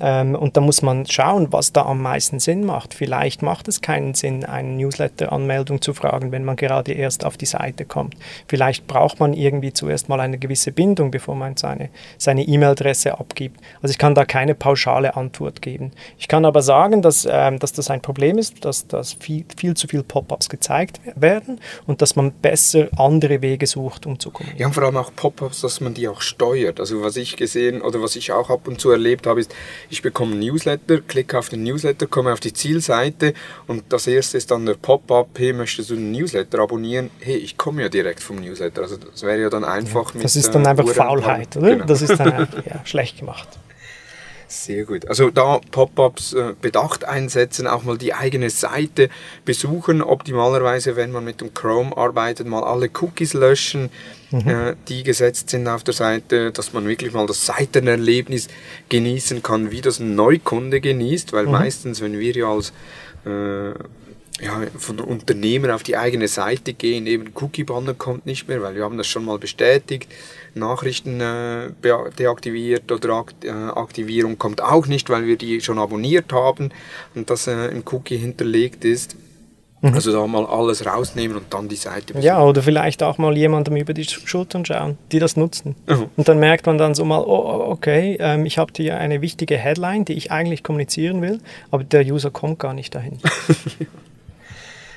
ähm, 0.00 0.34
und 0.34 0.56
da 0.56 0.60
muss 0.60 0.82
man 0.82 1.06
schauen, 1.06 1.52
was 1.52 1.72
da 1.72 1.82
am 1.82 2.02
meisten 2.02 2.40
Sinn 2.40 2.64
macht. 2.64 2.94
Vielleicht 2.94 3.42
macht 3.42 3.68
es 3.68 3.80
keinen 3.80 4.14
Sinn, 4.14 4.44
eine 4.44 4.68
Newsletter-Anmeldung 4.68 5.80
zu 5.80 5.94
fragen, 5.94 6.32
wenn 6.32 6.44
man 6.44 6.56
gerade 6.56 6.92
erst 6.92 7.24
auf 7.24 7.36
die 7.36 7.46
Seite 7.46 7.84
kommt. 7.84 8.14
Vielleicht 8.48 8.86
braucht 8.86 9.20
man 9.20 9.32
irgendwie 9.32 9.72
zuerst 9.72 10.08
mal 10.08 10.20
eine 10.20 10.38
gewisse 10.38 10.72
Bindung, 10.72 11.10
bevor 11.10 11.34
man 11.34 11.54
seine 11.56 11.90
E-Mail-Adresse 12.42 13.18
abgibt. 13.18 13.60
Also 13.82 13.92
ich 13.92 13.98
kann 13.98 14.14
da 14.14 14.24
keine 14.24 14.54
pauschale 14.54 15.16
Antwort 15.16 15.62
geben. 15.62 15.92
Ich 16.18 16.28
kann 16.28 16.44
aber 16.44 16.62
sagen, 16.62 17.02
dass, 17.02 17.26
ähm, 17.30 17.58
dass 17.58 17.72
das 17.72 17.90
ein 17.90 18.00
Problem 18.00 18.38
ist, 18.38 18.64
dass, 18.64 18.86
dass 18.86 19.12
viel, 19.12 19.44
viel 19.56 19.74
zu 19.74 19.86
viele 19.86 20.02
Pop-ups 20.02 20.48
gezeigt 20.48 21.00
werden 21.14 21.60
und 21.86 22.02
dass 22.02 22.16
man 22.16 22.32
besser 22.32 22.88
andere 22.96 23.42
Wege 23.42 23.66
sucht, 23.66 24.06
um 24.06 24.18
zu 24.18 24.30
kommunizieren. 24.30 24.60
Ja, 24.60 24.66
und 24.66 24.72
vor 24.72 24.84
allem 24.84 24.96
auch 24.96 25.14
Pop-ups, 25.14 25.60
dass 25.60 25.80
man 25.80 25.94
die 25.94 26.08
auch 26.08 26.20
steuert. 26.20 26.80
Also 26.80 27.02
was 27.02 27.16
ich 27.16 27.36
gesehen 27.36 27.82
oder 27.82 28.02
was 28.02 28.16
ich 28.16 28.32
auch 28.32 28.50
ab 28.50 28.66
und 28.66 28.80
zu 28.80 28.90
erlebt 28.90 29.26
habe, 29.26 29.40
ist, 29.40 29.54
ich 29.90 30.02
bekomme 30.02 30.32
einen 30.32 30.40
Newsletter, 30.40 31.00
klicke 31.00 31.38
auf 31.38 31.48
den 31.48 31.62
Newsletter, 31.62 32.06
komme 32.06 32.32
auf 32.32 32.40
die 32.40 32.52
Zielseite 32.52 33.34
und 33.66 33.84
das 33.88 34.06
erste 34.06 34.36
ist 34.36 34.50
dann 34.50 34.66
der 34.66 34.74
Pop-up, 34.74 35.28
hey, 35.36 35.52
möchtest 35.52 35.90
du 35.90 35.94
den 35.94 36.12
Newsletter 36.12 36.58
abonnieren? 36.60 37.10
Hey, 37.20 37.36
ich 37.36 37.56
komme 37.56 37.82
ja 37.82 37.88
direkt 37.88 38.20
vom 38.20 38.36
Newsletter. 38.36 38.82
Also 38.82 38.96
das 38.96 39.22
wäre 39.22 39.40
ja 39.40 39.50
dann 39.50 39.64
einfach 39.64 40.10
ja, 40.10 40.14
mit... 40.16 40.24
Das 40.24 40.36
ist 40.36 40.54
dann 40.54 40.64
äh, 40.64 40.68
einfach 40.68 40.88
Faulheit, 40.88 41.56
oder? 41.56 41.70
Genau. 41.70 41.84
Das 41.84 42.02
ist 42.02 42.18
dann 42.18 42.48
ja, 42.66 42.84
schlecht 42.84 43.18
gemacht. 43.18 43.48
Sehr 44.46 44.84
gut. 44.84 45.08
Also 45.08 45.30
da 45.30 45.60
Pop-ups 45.70 46.32
äh, 46.34 46.54
bedacht 46.60 47.04
einsetzen, 47.04 47.66
auch 47.66 47.84
mal 47.84 47.98
die 47.98 48.14
eigene 48.14 48.50
Seite 48.50 49.08
besuchen. 49.44 50.02
Optimalerweise, 50.02 50.96
wenn 50.96 51.12
man 51.12 51.24
mit 51.24 51.40
dem 51.40 51.54
Chrome 51.54 51.96
arbeitet, 51.96 52.46
mal 52.46 52.62
alle 52.62 52.90
Cookies 53.00 53.34
löschen, 53.34 53.90
mhm. 54.30 54.48
äh, 54.48 54.76
die 54.88 55.02
gesetzt 55.02 55.50
sind 55.50 55.66
auf 55.66 55.82
der 55.82 55.94
Seite, 55.94 56.52
dass 56.52 56.72
man 56.72 56.86
wirklich 56.86 57.12
mal 57.12 57.26
das 57.26 57.46
Seitenerlebnis 57.46 58.48
genießen 58.88 59.42
kann, 59.42 59.70
wie 59.70 59.80
das 59.80 59.98
ein 59.98 60.14
Neukunde 60.14 60.80
genießt, 60.80 61.32
weil 61.32 61.46
mhm. 61.46 61.52
meistens, 61.52 62.00
wenn 62.00 62.18
wir 62.18 62.32
ja 62.32 62.50
als 62.50 62.72
äh, 63.24 63.72
ja, 64.40 64.62
von 64.78 64.98
Unternehmen 65.00 65.70
auf 65.70 65.82
die 65.82 65.96
eigene 65.96 66.28
Seite 66.28 66.74
gehen, 66.74 67.06
eben 67.06 67.32
Cookie-Banner 67.34 67.94
kommt 67.94 68.26
nicht 68.26 68.48
mehr, 68.48 68.62
weil 68.62 68.74
wir 68.74 68.82
haben 68.82 68.98
das 68.98 69.06
schon 69.06 69.24
mal 69.24 69.38
bestätigt. 69.38 70.08
Nachrichten 70.54 71.20
äh, 71.20 71.70
deaktiviert 72.18 72.90
oder 72.90 73.14
Akt, 73.14 73.44
äh, 73.44 73.50
Aktivierung 73.50 74.38
kommt 74.38 74.62
auch 74.62 74.86
nicht, 74.86 75.08
weil 75.08 75.26
wir 75.26 75.36
die 75.36 75.60
schon 75.60 75.78
abonniert 75.78 76.32
haben 76.32 76.70
und 77.14 77.30
das 77.30 77.46
äh, 77.46 77.68
im 77.68 77.82
Cookie 77.90 78.16
hinterlegt 78.16 78.84
ist. 78.84 79.16
Mhm. 79.82 79.94
Also 79.94 80.12
da 80.12 80.26
mal 80.26 80.46
alles 80.46 80.86
rausnehmen 80.86 81.36
und 81.36 81.52
dann 81.52 81.68
die 81.68 81.76
Seite 81.76 82.14
besuchen. 82.14 82.22
Ja, 82.22 82.42
oder 82.42 82.62
vielleicht 82.62 83.02
auch 83.02 83.18
mal 83.18 83.36
jemandem 83.36 83.76
über 83.76 83.92
die 83.92 84.04
Schultern 84.04 84.64
schauen, 84.64 84.96
die 85.12 85.18
das 85.18 85.36
nutzen. 85.36 85.76
Mhm. 85.86 86.06
Und 86.16 86.28
dann 86.28 86.38
merkt 86.38 86.66
man 86.66 86.78
dann 86.78 86.94
so 86.94 87.04
mal, 87.04 87.20
oh, 87.20 87.70
okay, 87.70 88.16
ähm, 88.18 88.46
ich 88.46 88.58
habe 88.58 88.72
hier 88.74 88.96
eine 88.96 89.20
wichtige 89.20 89.56
Headline, 89.56 90.04
die 90.04 90.14
ich 90.14 90.32
eigentlich 90.32 90.62
kommunizieren 90.62 91.20
will, 91.20 91.40
aber 91.70 91.84
der 91.84 92.04
User 92.04 92.30
kommt 92.30 92.58
gar 92.58 92.74
nicht 92.74 92.94
dahin. 92.94 93.18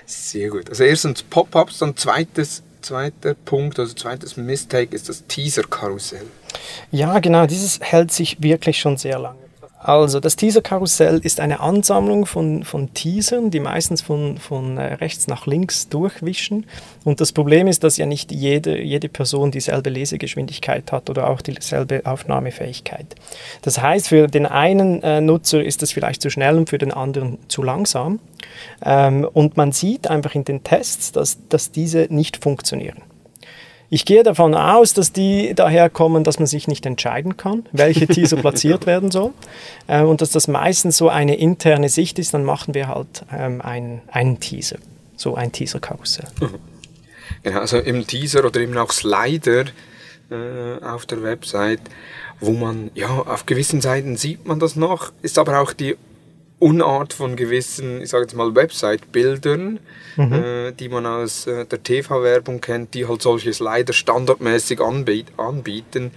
Sehr 0.08 0.50
gut. 0.50 0.70
Also 0.70 0.86
erstens 0.86 1.22
Pop-ups, 1.22 1.80
dann 1.80 1.96
zweites, 1.98 2.64
zweiter 2.82 3.34
Punkt, 3.34 3.78
also 3.78 3.94
zweites 3.94 4.38
Mistake 4.38 4.96
ist 4.96 5.10
das 5.10 5.28
Teaser-Karussell. 5.28 6.26
Ja, 6.92 7.20
genau, 7.20 7.46
dieses 7.46 7.82
hält 7.82 8.12
sich 8.12 8.42
wirklich 8.42 8.80
schon 8.80 8.96
sehr 8.96 9.20
lange. 9.20 9.47
Also 9.80 10.20
das 10.20 10.36
Teaser-Karussell 10.36 11.20
ist 11.20 11.40
eine 11.40 11.60
Ansammlung 11.60 12.26
von, 12.26 12.64
von 12.64 12.94
Teasern, 12.96 13.52
die 13.52 13.60
meistens 13.60 14.02
von, 14.02 14.40
von 14.40 14.78
äh, 14.78 14.96
rechts 14.96 15.28
nach 15.28 15.46
links 15.46 15.88
durchwischen. 15.88 16.66
Und 17.04 17.22
das 17.22 17.32
Problem 17.32 17.68
ist, 17.68 17.84
dass 17.84 17.98
ja 17.98 18.08
nicht 18.08 18.32
jede, 18.32 18.82
jede 18.82 19.08
Person 19.08 19.52
dieselbe 19.52 19.92
Lesegeschwindigkeit 19.92 20.92
hat 20.92 21.12
oder 21.12 21.30
auch 21.30 21.42
dieselbe 21.42 22.02
Aufnahmefähigkeit. 22.06 23.06
Das 23.62 23.80
heißt, 23.80 24.08
für 24.08 24.28
den 24.28 24.48
einen 24.48 25.04
äh, 25.04 25.22
Nutzer 25.22 25.64
ist 25.64 25.84
das 25.84 25.92
vielleicht 25.92 26.24
zu 26.24 26.32
schnell 26.32 26.58
und 26.58 26.70
für 26.70 26.80
den 26.80 26.92
anderen 26.92 27.38
zu 27.48 27.62
langsam. 27.62 28.20
Ähm, 28.84 29.28
und 29.32 29.58
man 29.58 29.74
sieht 29.74 30.10
einfach 30.10 30.34
in 30.34 30.44
den 30.44 30.64
Tests, 30.64 31.12
dass, 31.12 31.38
dass 31.50 31.72
diese 31.72 32.08
nicht 32.10 32.38
funktionieren. 32.44 33.04
Ich 33.90 34.04
gehe 34.04 34.24
davon 34.24 34.54
aus, 34.54 34.94
dass 34.94 35.14
die 35.14 35.54
daher 35.56 35.90
kommen, 35.90 36.24
dass 36.24 36.40
man 36.40 36.48
sich 36.48 36.68
nicht 36.68 36.86
entscheiden 36.86 37.38
kann, 37.38 37.66
welche 37.72 38.08
Teaser 38.08 38.38
platziert 38.38 38.86
werden 38.86 39.12
soll 39.12 39.32
äh, 39.88 40.02
und 40.02 40.22
dass 40.22 40.32
das 40.32 40.48
meistens 40.48 40.98
so 40.98 41.10
eine 41.10 41.38
interne 41.38 41.90
Sicht 41.90 42.20
ist, 42.20 42.34
dann 42.34 42.44
machen 42.44 42.74
wir 42.74 42.90
halt 42.90 43.24
ähm, 43.32 43.62
einen, 43.62 44.02
einen 44.12 44.40
Teaser, 44.40 44.78
so 45.16 45.36
ein 45.36 45.52
Teaser-Karussell. 45.52 46.28
Mhm. 46.42 46.56
Genau, 47.44 47.60
also 47.60 47.78
im 47.78 48.06
Teaser 48.06 48.44
oder 48.44 48.60
eben 48.60 48.78
auch 48.78 48.92
Slider 48.92 49.66
äh, 50.30 50.84
auf 50.84 51.06
der 51.06 51.24
Website, 51.24 51.82
wo 52.42 52.52
man, 52.52 52.92
ja, 52.94 53.08
auf 53.08 53.46
gewissen 53.46 53.80
Seiten 53.80 54.18
sieht 54.18 54.46
man 54.46 54.60
das 54.60 54.76
noch, 54.76 55.14
ist 55.22 55.40
aber 55.40 55.60
auch 55.60 55.72
die 55.72 55.96
Unart 56.60 57.14
von 57.14 57.36
gewissen, 57.36 58.02
ich 58.02 58.10
sage 58.10 58.24
jetzt 58.24 58.36
mal, 58.36 58.56
Website-Bildern, 58.56 59.80
mhm. 60.16 60.34
äh, 60.34 60.72
die 60.72 60.90
man 60.90 61.06
aus 61.06 61.46
äh, 61.46 61.66
der 61.66 61.84
TV-Werbung 61.84 62.62
kennt, 62.62 62.96
die 62.96 63.08
halt 63.08 63.22
solches 63.22 63.60
leider 63.60 63.94
standardmäßig 63.94 64.82
anbiet 64.82 65.28
anbieten. 65.38 66.10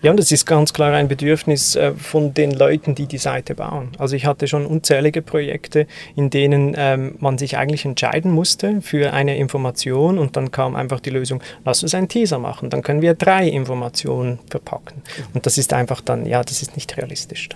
Ja, 0.00 0.10
und 0.10 0.16
das 0.16 0.32
ist 0.32 0.46
ganz 0.46 0.72
klar 0.72 0.94
ein 0.94 1.08
Bedürfnis 1.08 1.76
äh, 1.76 1.92
von 1.92 2.32
den 2.32 2.52
Leuten, 2.52 2.94
die 2.94 3.06
die 3.06 3.18
Seite 3.18 3.54
bauen. 3.54 3.90
Also 3.98 4.16
ich 4.16 4.24
hatte 4.24 4.48
schon 4.48 4.64
unzählige 4.64 5.20
Projekte, 5.20 5.86
in 6.16 6.30
denen 6.30 6.74
ähm, 6.74 7.16
man 7.18 7.36
sich 7.36 7.58
eigentlich 7.58 7.84
entscheiden 7.84 8.30
musste 8.30 8.80
für 8.80 9.12
eine 9.12 9.36
Information 9.36 10.18
und 10.18 10.38
dann 10.38 10.50
kam 10.50 10.74
einfach 10.74 11.00
die 11.00 11.10
Lösung, 11.10 11.42
lass 11.66 11.82
uns 11.82 11.94
einen 11.94 12.08
Teaser 12.08 12.38
machen, 12.38 12.70
dann 12.70 12.82
können 12.82 13.02
wir 13.02 13.12
drei 13.12 13.46
Informationen 13.46 14.38
verpacken. 14.48 15.02
Und 15.34 15.44
das 15.44 15.58
ist 15.58 15.74
einfach 15.74 16.00
dann, 16.00 16.24
ja, 16.24 16.42
das 16.42 16.62
ist 16.62 16.76
nicht 16.76 16.96
realistisch. 16.96 17.50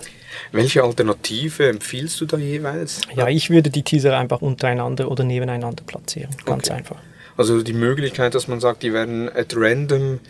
Welche 0.52 0.82
Alternative 0.82 1.68
empfiehlst 1.68 2.20
du 2.20 2.25
da 2.26 2.36
jeweils? 2.36 3.00
Ja, 3.14 3.28
ich 3.28 3.50
würde 3.50 3.70
die 3.70 3.82
Teaser 3.82 4.18
einfach 4.18 4.42
untereinander 4.42 5.10
oder 5.10 5.24
nebeneinander 5.24 5.82
platzieren. 5.84 6.34
Ganz 6.44 6.68
okay. 6.68 6.78
einfach. 6.78 6.96
Also 7.36 7.62
die 7.62 7.72
Möglichkeit, 7.72 8.34
dass 8.34 8.48
man 8.48 8.60
sagt, 8.60 8.82
die 8.82 8.92
werden 8.92 9.28
at 9.28 9.54
random 9.54 10.20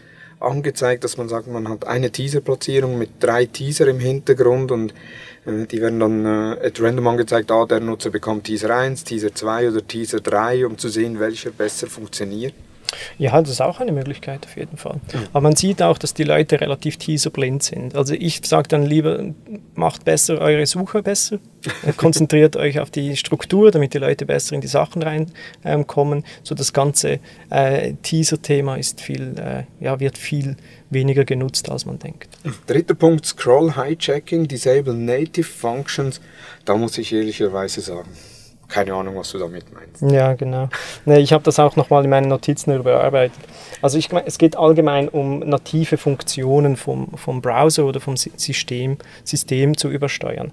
angezeigt, 0.41 1.05
dass 1.05 1.17
man 1.17 1.29
sagt, 1.29 1.47
man 1.49 1.69
hat 1.69 1.87
eine 1.87 2.11
Teaser-Platzierung 2.11 2.99
mit 2.99 3.11
drei 3.21 3.47
Teaser 3.47 3.87
im 3.89 4.01
Hintergrund 4.01 4.71
und 4.71 4.93
äh, 5.47 5.67
die 5.67 5.81
werden 5.81 6.01
dann 6.01 6.27
äh, 6.27 6.67
at 6.67 6.81
random 6.81 7.07
angezeigt, 7.07 7.51
ah, 7.51 7.65
der 7.65 7.81
Nutzer 7.81 8.11
bekommt 8.11 8.45
Teaser 8.45 8.77
1, 8.77 9.05
Teaser 9.05 9.35
2 9.35 9.71
oder 9.71 9.87
Teaser 9.87 10.21
3, 10.21 10.67
um 10.67 10.79
zu 10.79 10.89
sehen, 10.89 11.21
welcher 11.21 11.51
besser 11.51 11.87
funktioniert. 11.87 12.55
Ja, 13.19 13.41
das 13.41 13.51
ist 13.51 13.61
auch 13.61 13.81
eine 13.81 13.93
Möglichkeit 13.93 14.47
auf 14.47 14.57
jeden 14.57 14.77
Fall. 14.77 15.01
Aber 15.33 15.41
man 15.41 15.57
sieht 15.57 15.83
auch, 15.83 15.99
dass 15.99 16.15
die 16.15 16.25
Leute 16.25 16.61
relativ 16.61 16.97
teaserblind 16.97 17.63
sind. 17.63 17.95
Also 17.95 18.15
ich 18.15 18.41
sage 18.45 18.69
dann 18.69 18.85
lieber, 18.85 19.25
macht 19.75 20.05
besser 20.05 20.39
eure 20.39 20.67
Suche 20.67 21.03
besser, 21.03 21.39
konzentriert 21.97 22.57
euch 22.57 22.81
auf 22.81 22.91
die 22.91 23.17
Struktur, 23.17 23.71
damit 23.71 23.95
die 23.95 23.99
Leute 23.99 24.27
besser 24.27 24.55
in 24.55 24.61
die 24.61 24.67
Sachen 24.67 25.03
reinkommen. 25.03 26.19
Ähm, 26.19 26.25
so 26.43 26.55
das 26.55 26.73
ganze 26.73 27.21
äh, 27.51 27.95
Teaser-Thema 28.03 28.77
ist 28.77 29.01
viel, 29.01 29.35
äh, 29.39 29.85
ja, 29.85 29.99
wird 30.01 30.19
viel 30.19 30.57
weniger 30.91 31.25
genutzt, 31.25 31.71
als 31.71 31.87
man 31.87 31.99
denkt. 31.99 32.29
Dritter 32.67 32.95
Punkt, 32.95 33.27
Scroll 33.27 33.75
Hijacking, 33.75 34.47
Disable 34.47 34.95
Native 34.95 35.47
Functions. 35.47 36.21
Da 36.65 36.77
muss 36.77 36.99
ich 36.99 37.13
ehrlicherweise 37.13 37.81
sagen, 37.81 38.11
keine 38.69 38.95
Ahnung, 38.95 39.17
was 39.17 39.31
du 39.31 39.39
damit 39.39 39.65
meinst. 39.73 40.03
Ja, 40.13 40.35
genau. 40.35 40.69
Nee, 41.05 41.19
ich 41.19 41.33
habe 41.33 41.45
das 41.45 41.59
auch 41.59 41.77
nochmal 41.77 42.05
in 42.05 42.11
meinen 42.11 42.29
Notizen 42.29 42.75
überarbeitet. 42.75 43.39
Also 43.83 43.99
ich, 43.99 44.11
es 44.25 44.39
geht 44.39 44.57
allgemein 44.57 45.09
um 45.09 45.41
native 45.41 45.97
Funktionen 45.97 46.77
vom, 46.77 47.09
vom 47.17 47.41
Browser 47.41 47.85
oder 47.85 48.01
vom 48.01 48.17
System, 48.17 48.99
System 49.25 49.77
zu 49.77 49.91
übersteuern. 49.91 50.53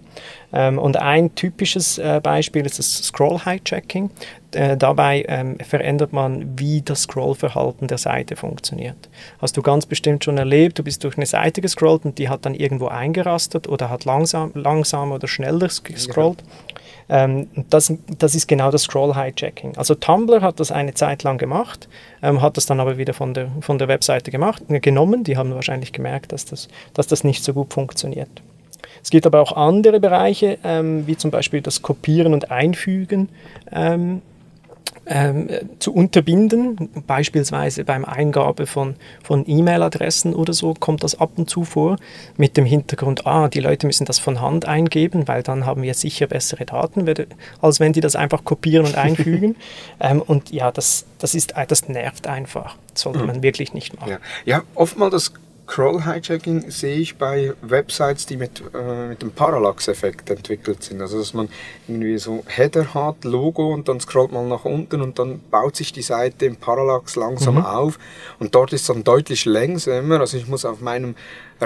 Ähm, 0.52 0.78
und 0.78 0.98
ein 0.98 1.34
typisches 1.36 1.98
äh, 1.98 2.20
Beispiel 2.22 2.66
ist 2.66 2.80
das 2.80 3.04
Scroll-Hijacking. 3.04 4.12
Äh, 4.52 4.78
dabei 4.78 5.26
ähm, 5.28 5.58
verändert 5.58 6.14
man, 6.14 6.60
wie 6.60 6.82
das 6.82 7.04
Scrollverhalten 7.04 7.88
der 7.88 7.98
Seite 7.98 8.36
funktioniert. 8.36 9.10
Hast 9.40 9.58
du 9.58 9.64
ganz 9.64 9.88
bestimmt 9.88 10.24
schon 10.24 10.38
erlebt, 10.38 10.78
du 10.78 10.84
bist 10.84 11.04
durch 11.04 11.18
eine 11.18 11.26
Seite 11.26 11.62
gescrollt 11.62 12.06
und 12.06 12.20
die 12.20 12.30
hat 12.30 12.46
dann 12.46 12.54
irgendwo 12.54 12.88
eingerastet 12.88 13.68
oder 13.68 13.90
hat 13.90 14.06
langsam, 14.06 14.52
langsam 14.54 15.12
oder 15.12 15.28
schneller 15.28 15.70
gescrollt. 15.84 16.42
Ja. 16.42 16.73
Ähm, 17.10 17.48
das, 17.70 17.94
das 18.18 18.36
ist 18.36 18.48
genau 18.48 18.72
das 18.72 18.84
Scroll-Hijacking. 18.84 19.78
Also 19.78 19.96
Tumblr 19.96 20.42
hat 20.42 20.60
das 20.60 20.72
eine 20.72 20.94
Zeit 20.94 21.24
lang 21.24 21.38
gemacht, 21.38 21.88
ähm, 22.22 22.42
hat 22.42 22.58
das 22.58 22.66
dann 22.66 22.80
aber 22.80 22.98
wieder 22.98 23.14
von 23.14 23.34
der, 23.34 23.50
von 23.62 23.78
der 23.78 23.88
Webseite 23.88 24.32
gemacht, 24.32 24.64
äh, 24.70 24.80
genommen. 24.80 25.24
Die 25.24 25.38
haben 25.38 25.54
wahrscheinlich 25.54 25.94
gemerkt, 25.94 26.32
dass 26.32 26.46
das, 26.46 26.68
dass 26.94 27.08
das 27.08 27.24
nicht 27.24 27.44
so 27.44 27.54
gut 27.54 27.74
funktioniert. 27.74 28.42
Es 29.04 29.10
gibt 29.10 29.26
aber 29.26 29.42
auch 29.42 29.56
andere 29.58 30.00
Bereiche, 30.00 30.58
ähm, 30.64 31.06
wie 31.08 31.18
zum 31.18 31.30
Beispiel 31.30 31.62
das 31.62 31.82
Kopieren 31.82 32.34
und 32.34 32.52
Einfügen 32.52 33.30
ähm, 33.72 34.22
ähm, 35.06 35.50
zu 35.80 35.94
unterbinden. 35.94 36.90
Beispielsweise 37.08 37.84
beim 37.84 38.06
Eingabe 38.06 38.66
von, 38.66 38.96
von 39.24 39.44
E-Mail-Adressen 39.48 40.34
oder 40.34 40.54
so 40.54 40.74
kommt 40.74 41.04
das 41.04 41.20
ab 41.20 41.32
und 41.36 41.50
zu 41.50 41.64
vor, 41.64 41.98
mit 42.38 42.58
dem 42.58 42.66
Hintergrund, 42.66 43.26
ah, 43.26 43.48
die 43.48 43.60
Leute 43.60 43.88
müssen 43.88 44.06
das 44.06 44.20
von 44.20 44.42
Hand 44.42 44.66
eingeben, 44.66 45.28
weil 45.28 45.44
dann 45.44 45.66
haben 45.66 45.82
wir 45.82 45.94
sicher 45.94 46.28
bessere 46.28 46.66
Daten, 46.66 47.06
als 47.62 47.80
wenn 47.80 47.94
die 47.94 48.02
das 48.02 48.16
einfach 48.16 48.44
kopieren 48.44 48.86
und 48.86 48.96
einfügen. 48.96 49.56
ähm, 50.00 50.22
und 50.22 50.52
ja, 50.52 50.72
das, 50.72 51.06
das, 51.20 51.36
ist, 51.36 51.54
das 51.68 51.88
nervt 51.88 52.28
einfach. 52.28 52.78
Das 52.94 53.02
sollte 53.02 53.20
mhm. 53.20 53.28
man 53.28 53.44
wirklich 53.44 53.74
nicht 53.74 54.00
machen. 54.00 54.12
Ja, 54.12 54.20
ja 54.46 54.64
oftmals 54.76 55.12
das 55.12 55.34
Scroll-Hijacking 55.74 56.70
sehe 56.70 56.98
ich 56.98 57.18
bei 57.18 57.54
Websites, 57.64 58.28
die 58.28 58.38
mit, 58.38 58.62
äh, 58.76 59.08
mit 59.08 59.24
dem 59.24 59.32
Parallax-Effekt 59.32 60.30
entwickelt 60.30 60.84
sind. 60.84 61.02
Also 61.02 61.18
dass 61.18 61.34
man 61.34 61.50
irgendwie 61.88 62.20
so 62.20 62.44
Header 62.46 62.94
hat, 62.94 63.24
Logo 63.24 63.74
und 63.74 63.90
dann 63.90 64.00
scrollt 64.00 64.32
man 64.32 64.50
nach 64.50 64.66
unten 64.66 65.02
und 65.02 65.18
dann 65.18 65.42
baut 65.50 65.76
sich 65.76 65.92
die 65.92 66.04
Seite 66.04 66.46
im 66.46 66.58
Parallax 66.58 67.16
langsam 67.16 67.56
mhm. 67.56 67.66
auf 67.66 67.98
und 68.38 68.54
dort 68.54 68.72
ist 68.72 68.82
es 68.82 68.88
dann 68.88 69.04
deutlich 69.04 69.46
langsamer. 69.46 70.20
Also 70.20 70.38
ich 70.38 70.48
muss 70.48 70.64
auf 70.64 70.80
meinem 70.80 71.16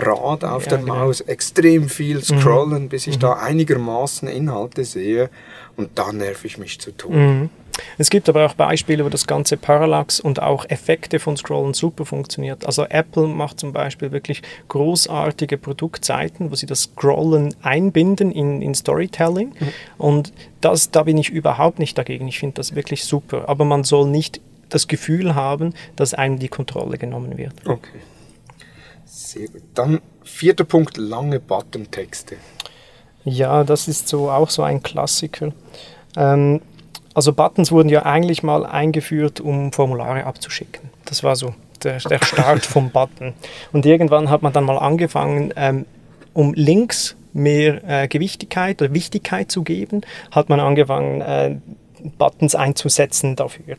Rad 0.06 0.44
auf 0.44 0.63
ja, 0.63 0.70
der 0.70 0.77
genau. 0.80 0.96
Maus 0.96 1.22
extrem 1.22 1.89
viel 1.89 2.18
mhm. 2.18 2.24
scrollen, 2.24 2.84
mhm. 2.84 2.89
bis 2.89 3.08
ich 3.08 3.16
mhm. 3.16 3.22
da 3.22 3.34
einigermaßen 3.34 4.27
Inhalte 4.27 4.84
sehe 4.86 5.30
und 5.75 5.89
da 5.96 6.12
nerv 6.12 6.44
ich 6.46 6.58
mich 6.58 6.80
zu 6.80 6.92
tun. 6.92 7.16
Mhm. 7.16 7.50
Es 7.98 8.10
gibt 8.10 8.27
aber 8.30 8.46
auch 8.46 8.54
Beispiele, 8.54 9.06
wo 9.06 9.10
das 9.10 9.27
ganze 9.27 9.58
Parallax 9.58 10.20
und 10.20 10.42
auch 10.42 10.66
Effekte 10.70 11.20
von 11.20 11.38
Scrollen 11.38 11.74
super 11.74 12.06
funktioniert. 12.06 12.66
Also 12.66 12.86
Apple 12.86 13.27
macht 13.27 13.60
zum 13.60 13.74
Beispiel 13.74 14.12
wirklich 14.12 14.42
großartige 14.68 15.58
Produktseiten, 15.58 16.51
wo 16.51 16.56
sie 16.56 16.66
das 16.66 16.84
Scrollen 16.84 17.56
einbinden 17.62 18.32
in, 18.32 18.62
in 18.62 18.74
Storytelling. 18.74 19.50
Mhm. 19.60 19.74
Und 19.98 20.34
das, 20.62 20.92
da 20.92 21.04
bin 21.04 21.18
ich 21.18 21.30
überhaupt 21.30 21.80
nicht 21.80 21.98
dagegen. 21.98 22.27
Ich 22.27 22.39
finde 22.39 22.56
das 22.56 22.75
wirklich 22.75 23.04
super. 23.04 23.48
Aber 23.48 23.66
man 23.66 23.84
soll 23.84 24.10
nicht 24.10 24.42
das 24.70 24.88
Gefühl 24.88 25.36
haben, 25.36 25.74
dass 25.96 26.13
einem 26.13 26.39
die 26.39 26.50
Kontrolle 26.50 26.98
genommen 26.98 27.38
wird. 27.38 27.54
Okay. 27.65 28.00
Sehr 29.08 29.48
gut. 29.48 29.63
Dann 29.74 30.02
vierter 30.24 30.65
Punkt, 30.65 30.98
lange 30.98 31.39
Button-Texte. 31.39 32.36
Ja, 33.24 33.63
das 33.63 33.88
ist 33.88 34.08
so 34.08 34.30
auch 34.30 34.50
so 34.50 34.63
ein 34.63 34.84
Klassiker. 34.84 35.54
Ähm, 36.15 36.62
also 37.13 37.34
Buttons 37.34 37.72
wurden 37.72 37.89
ja 37.89 38.06
eigentlich 38.06 38.43
mal 38.43 38.65
eingeführt, 38.65 39.39
um 39.39 39.72
Formulare 39.72 40.26
abzuschicken. 40.26 40.91
Das 41.06 41.24
war 41.24 41.36
so 41.36 41.56
der, 41.84 42.00
der 42.00 42.24
Start 42.24 42.65
vom 42.65 42.91
Button. 42.91 43.34
Und 43.72 43.86
irgendwann 43.86 44.30
hat 44.30 44.43
man 44.43 44.54
dann 44.54 44.65
mal 44.65 44.78
angefangen, 44.78 45.54
ähm, 45.56 45.86
um 46.34 46.54
Links 46.54 47.15
mehr 47.34 47.84
äh, 47.88 48.08
Gewichtigkeit 48.08 48.82
oder 48.82 48.93
Wichtigkeit 48.93 49.50
zu 49.50 49.63
geben, 49.63 50.02
hat 50.32 50.50
man 50.50 50.60
angefangen, 50.60 51.22
äh, 51.22 51.56
Buttons 52.12 52.56
einzusetzen 52.56 53.36
dafür. 53.36 53.78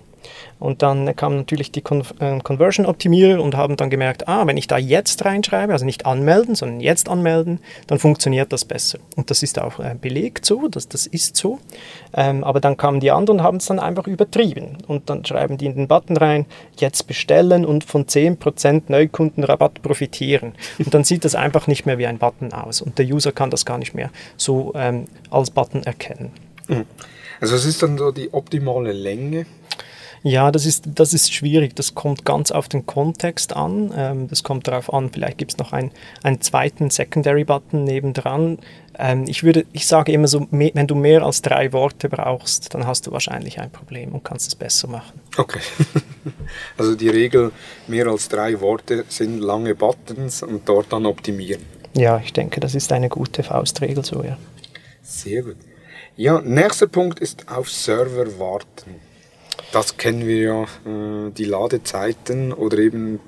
Und 0.58 0.82
dann 0.82 1.14
kamen 1.14 1.36
natürlich 1.36 1.70
die 1.70 1.82
Con 1.82 2.02
äh, 2.18 2.38
Conversion-Optimierer 2.40 3.40
und 3.40 3.56
haben 3.56 3.76
dann 3.76 3.90
gemerkt, 3.90 4.28
ah, 4.28 4.46
wenn 4.46 4.56
ich 4.56 4.66
da 4.66 4.76
jetzt 4.76 5.24
reinschreibe, 5.24 5.72
also 5.72 5.84
nicht 5.84 6.06
anmelden, 6.06 6.54
sondern 6.54 6.80
jetzt 6.80 7.08
anmelden, 7.08 7.60
dann 7.86 7.98
funktioniert 7.98 8.52
das 8.52 8.64
besser. 8.64 8.98
Und 9.16 9.30
das 9.30 9.42
ist 9.42 9.58
auch 9.58 9.78
äh, 9.78 9.94
belegt 10.00 10.44
so, 10.44 10.68
das, 10.68 10.88
das 10.88 11.06
ist 11.06 11.36
so. 11.36 11.58
Ähm, 12.12 12.42
aber 12.42 12.60
dann 12.60 12.76
kamen 12.76 13.00
die 13.00 13.10
anderen 13.10 13.38
und 13.38 13.44
haben 13.44 13.58
es 13.58 13.66
dann 13.66 13.78
einfach 13.78 14.06
übertrieben. 14.06 14.78
Und 14.86 15.08
dann 15.10 15.24
schreiben 15.24 15.58
die 15.58 15.66
in 15.66 15.76
den 15.76 15.88
Button 15.88 16.16
rein, 16.16 16.46
jetzt 16.78 17.06
bestellen 17.06 17.64
und 17.64 17.84
von 17.84 18.06
10% 18.06 18.82
Neukundenrabatt 18.88 19.82
profitieren. 19.82 20.54
Und 20.78 20.92
dann 20.92 21.04
sieht 21.04 21.24
das 21.24 21.34
einfach 21.34 21.66
nicht 21.66 21.86
mehr 21.86 21.98
wie 21.98 22.06
ein 22.06 22.18
Button 22.18 22.52
aus. 22.52 22.80
Und 22.80 22.98
der 22.98 23.06
User 23.06 23.32
kann 23.32 23.50
das 23.50 23.64
gar 23.64 23.78
nicht 23.78 23.94
mehr 23.94 24.10
so 24.36 24.72
ähm, 24.74 25.04
als 25.30 25.50
Button 25.50 25.84
erkennen. 25.84 26.32
Mhm. 26.66 26.84
Also 27.40 27.54
was 27.54 27.64
ist 27.64 27.82
dann 27.82 27.98
so 27.98 28.10
die 28.10 28.32
optimale 28.32 28.92
Länge? 28.92 29.46
Ja, 30.22 30.50
das 30.50 30.66
ist, 30.66 30.84
das 30.94 31.12
ist 31.12 31.32
schwierig. 31.32 31.76
Das 31.76 31.94
kommt 31.94 32.24
ganz 32.24 32.50
auf 32.50 32.68
den 32.68 32.86
Kontext 32.86 33.54
an. 33.54 33.92
Ähm, 33.96 34.28
das 34.28 34.42
kommt 34.42 34.66
darauf 34.66 34.92
an, 34.92 35.10
vielleicht 35.10 35.38
gibt 35.38 35.52
es 35.52 35.58
noch 35.58 35.72
ein, 35.72 35.92
einen 36.22 36.40
zweiten 36.40 36.90
Secondary-Button 36.90 37.84
nebendran. 37.84 38.58
Ähm, 38.98 39.24
ich, 39.28 39.44
würde, 39.44 39.64
ich 39.72 39.86
sage 39.86 40.12
immer 40.12 40.26
so, 40.26 40.46
wenn 40.50 40.86
du 40.86 40.94
mehr 40.94 41.22
als 41.22 41.42
drei 41.42 41.72
Worte 41.72 42.08
brauchst, 42.08 42.74
dann 42.74 42.86
hast 42.86 43.06
du 43.06 43.12
wahrscheinlich 43.12 43.60
ein 43.60 43.70
Problem 43.70 44.12
und 44.12 44.24
kannst 44.24 44.48
es 44.48 44.54
besser 44.54 44.88
machen. 44.88 45.20
Okay. 45.36 45.60
Also 46.76 46.94
die 46.94 47.08
Regel, 47.08 47.52
mehr 47.88 48.06
als 48.06 48.28
drei 48.28 48.60
Worte 48.60 49.04
sind 49.08 49.40
lange 49.40 49.74
Buttons 49.74 50.42
und 50.42 50.68
dort 50.68 50.92
dann 50.92 51.04
optimieren. 51.06 51.60
Ja, 51.94 52.20
ich 52.24 52.32
denke, 52.32 52.60
das 52.60 52.74
ist 52.74 52.92
eine 52.92 53.08
gute 53.08 53.42
Faustregel 53.42 54.04
so, 54.04 54.22
ja. 54.22 54.36
Sehr 55.02 55.42
gut. 55.42 55.56
Ja, 56.18 56.40
nächster 56.40 56.88
Punkt 56.88 57.20
ist 57.20 57.46
auf 57.48 57.70
Server 57.70 58.40
warten. 58.40 58.96
Das 59.70 59.98
kennen 59.98 60.26
wir 60.26 60.36
ja, 60.36 60.62
äh, 60.64 61.30
die 61.30 61.44
Ladezeiten 61.44 62.52
oder 62.52 62.78
eben, 62.78 63.20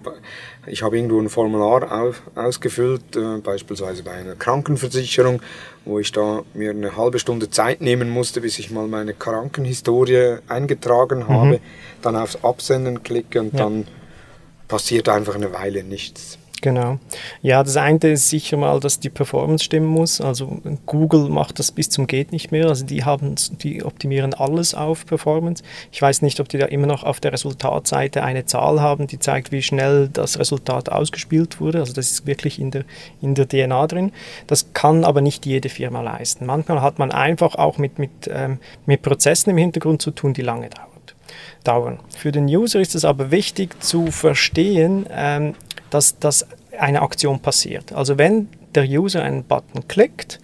ich 0.66 0.83
habe 0.83 0.96
irgendwo 0.96 1.20
ein 1.20 1.29
Formular 1.29 2.03
auf, 2.03 2.20
ausgefüllt, 2.35 3.14
äh, 3.14 3.38
beispielsweise 3.38 4.03
bei 4.03 4.11
einer 4.11 4.35
Krankenversicherung, 4.35 5.40
wo 5.85 6.00
ich 6.00 6.11
da 6.11 6.42
mir 6.53 6.70
eine 6.70 6.96
halbe 6.96 7.20
Stunde 7.20 7.48
Zeit 7.48 7.81
nehmen 7.81 8.11
musste, 8.11 8.40
bis 8.40 8.59
ich 8.59 8.72
mal 8.72 8.88
meine 8.88 9.14
Krankenhistorie 9.14 10.38
eingetragen 10.48 11.29
habe, 11.29 11.46
mhm. 11.46 11.61
dann 12.03 12.16
aufs 12.16 12.42
Absenden 12.42 13.05
klicke 13.05 13.38
und 13.38 13.53
ja. 13.53 13.61
dann 13.61 13.87
passiert 14.66 15.09
einfach 15.09 15.37
eine 15.37 15.53
Weile 15.53 15.85
nichts. 15.85 16.39
Genau. 16.60 16.98
Ja, 17.40 17.62
das 17.62 17.76
eine 17.76 17.98
ist 18.00 18.28
sicher 18.28 18.56
mal, 18.56 18.80
dass 18.80 19.00
die 19.00 19.08
Performance 19.08 19.64
stimmen 19.64 19.86
muss. 19.86 20.20
Also 20.20 20.60
Google 20.84 21.28
macht 21.30 21.58
das 21.58 21.72
bis 21.72 21.88
zum 21.88 22.06
geht 22.06 22.32
nicht 22.32 22.52
mehr. 22.52 22.66
Also 22.66 22.84
die 22.84 23.04
haben, 23.04 23.34
die 23.62 23.82
optimieren 23.82 24.34
alles 24.34 24.74
auf 24.74 25.06
Performance. 25.06 25.62
Ich 25.90 26.02
weiß 26.02 26.22
nicht, 26.22 26.38
ob 26.40 26.48
die 26.48 26.58
da 26.58 26.66
immer 26.66 26.86
noch 26.86 27.02
auf 27.02 27.20
der 27.20 27.32
Resultatseite 27.32 28.22
eine 28.22 28.44
Zahl 28.44 28.80
haben, 28.80 29.06
die 29.06 29.18
zeigt, 29.18 29.52
wie 29.52 29.62
schnell 29.62 30.08
das 30.12 30.38
Resultat 30.38 30.90
ausgespielt 30.90 31.60
wurde. 31.60 31.80
Also 31.80 31.94
das 31.94 32.10
ist 32.10 32.26
wirklich 32.26 32.58
in 32.58 32.70
der, 32.70 32.84
in 33.22 33.34
der 33.34 33.48
DNA 33.48 33.86
drin. 33.86 34.12
Das 34.46 34.74
kann 34.74 35.04
aber 35.04 35.22
nicht 35.22 35.46
jede 35.46 35.70
Firma 35.70 36.02
leisten. 36.02 36.44
Manchmal 36.44 36.82
hat 36.82 36.98
man 36.98 37.10
einfach 37.10 37.54
auch 37.54 37.78
mit, 37.78 37.98
mit, 37.98 38.10
ähm, 38.30 38.58
mit 38.84 39.02
Prozessen 39.02 39.50
im 39.50 39.56
Hintergrund 39.56 40.02
zu 40.02 40.10
tun, 40.10 40.34
die 40.34 40.42
lange 40.42 40.68
dauern 40.68 40.90
dauern. 41.64 41.98
Für 42.16 42.32
den 42.32 42.46
User 42.46 42.80
ist 42.80 42.94
es 42.94 43.04
aber 43.04 43.30
wichtig 43.30 43.82
zu 43.82 44.10
verstehen, 44.10 45.06
ähm, 45.10 45.54
dass, 45.90 46.18
dass 46.18 46.46
eine 46.79 47.03
Aktion 47.03 47.40
passiert. 47.40 47.92
Also 47.92 48.18
wenn 48.18 48.48
der 48.74 48.85
User 48.85 49.22
einen 49.22 49.44
Button 49.44 49.87
klickt, 49.88 50.38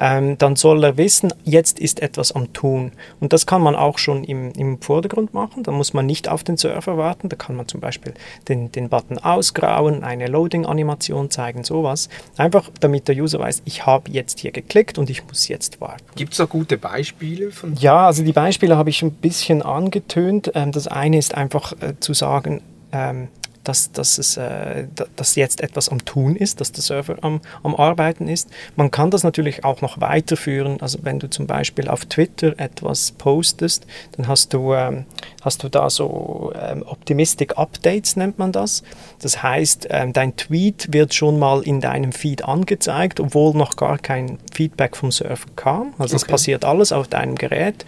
ähm, 0.00 0.38
dann 0.38 0.54
soll 0.54 0.84
er 0.84 0.96
wissen, 0.96 1.34
jetzt 1.44 1.80
ist 1.80 2.00
etwas 2.00 2.30
am 2.32 2.52
Tun. 2.52 2.92
Und 3.18 3.32
das 3.32 3.46
kann 3.46 3.60
man 3.60 3.74
auch 3.74 3.98
schon 3.98 4.22
im, 4.22 4.52
im 4.52 4.80
Vordergrund 4.80 5.34
machen. 5.34 5.64
Da 5.64 5.72
muss 5.72 5.92
man 5.92 6.06
nicht 6.06 6.28
auf 6.28 6.44
den 6.44 6.56
Server 6.56 6.96
warten. 6.96 7.28
Da 7.28 7.36
kann 7.36 7.56
man 7.56 7.66
zum 7.66 7.80
Beispiel 7.80 8.14
den, 8.48 8.70
den 8.70 8.88
Button 8.88 9.18
ausgrauen, 9.18 10.04
eine 10.04 10.28
Loading-Animation 10.28 11.30
zeigen, 11.30 11.64
sowas. 11.64 12.08
Einfach 12.36 12.70
damit 12.80 13.08
der 13.08 13.16
User 13.16 13.40
weiß, 13.40 13.62
ich 13.64 13.86
habe 13.86 14.10
jetzt 14.12 14.38
hier 14.38 14.52
geklickt 14.52 14.98
und 14.98 15.10
ich 15.10 15.26
muss 15.26 15.48
jetzt 15.48 15.80
warten. 15.80 16.04
Gibt 16.14 16.32
es 16.32 16.38
da 16.38 16.44
gute 16.44 16.78
Beispiele? 16.78 17.50
Von 17.50 17.74
ja, 17.74 18.06
also 18.06 18.22
die 18.22 18.32
Beispiele 18.32 18.76
habe 18.76 18.90
ich 18.90 19.02
ein 19.02 19.12
bisschen 19.12 19.62
angetönt. 19.62 20.52
Ähm, 20.54 20.70
das 20.70 20.86
eine 20.86 21.18
ist 21.18 21.34
einfach 21.34 21.72
äh, 21.80 21.98
zu 21.98 22.14
sagen, 22.14 22.62
ähm, 22.92 23.28
dass, 23.68 23.92
dass, 23.92 24.16
es, 24.16 24.36
äh, 24.38 24.86
dass 25.16 25.34
jetzt 25.34 25.60
etwas 25.60 25.90
am 25.90 26.04
Tun 26.04 26.36
ist, 26.36 26.60
dass 26.60 26.72
der 26.72 26.82
Server 26.82 27.16
am, 27.20 27.40
am 27.62 27.74
Arbeiten 27.76 28.26
ist. 28.26 28.48
Man 28.76 28.90
kann 28.90 29.10
das 29.10 29.24
natürlich 29.24 29.64
auch 29.64 29.82
noch 29.82 30.00
weiterführen. 30.00 30.80
Also 30.80 31.00
wenn 31.02 31.18
du 31.18 31.28
zum 31.28 31.46
Beispiel 31.46 31.88
auf 31.88 32.06
Twitter 32.06 32.58
etwas 32.58 33.12
postest, 33.12 33.86
dann 34.12 34.26
hast 34.26 34.54
du, 34.54 34.72
ähm, 34.72 35.04
hast 35.42 35.62
du 35.62 35.68
da 35.68 35.90
so 35.90 36.52
ähm, 36.58 36.82
Optimistic 36.86 37.58
Updates, 37.58 38.16
nennt 38.16 38.38
man 38.38 38.52
das. 38.52 38.82
Das 39.20 39.42
heißt, 39.42 39.88
ähm, 39.90 40.14
dein 40.14 40.36
Tweet 40.36 40.92
wird 40.92 41.12
schon 41.12 41.38
mal 41.38 41.62
in 41.62 41.82
deinem 41.82 42.12
Feed 42.12 42.44
angezeigt, 42.44 43.20
obwohl 43.20 43.54
noch 43.54 43.76
gar 43.76 43.98
kein 43.98 44.38
Feedback 44.52 44.96
vom 44.96 45.12
Server 45.12 45.46
kam. 45.56 45.92
Also 45.98 46.16
es 46.16 46.22
okay. 46.22 46.32
passiert 46.32 46.64
alles 46.64 46.92
auf 46.92 47.06
deinem 47.08 47.34
Gerät. 47.34 47.84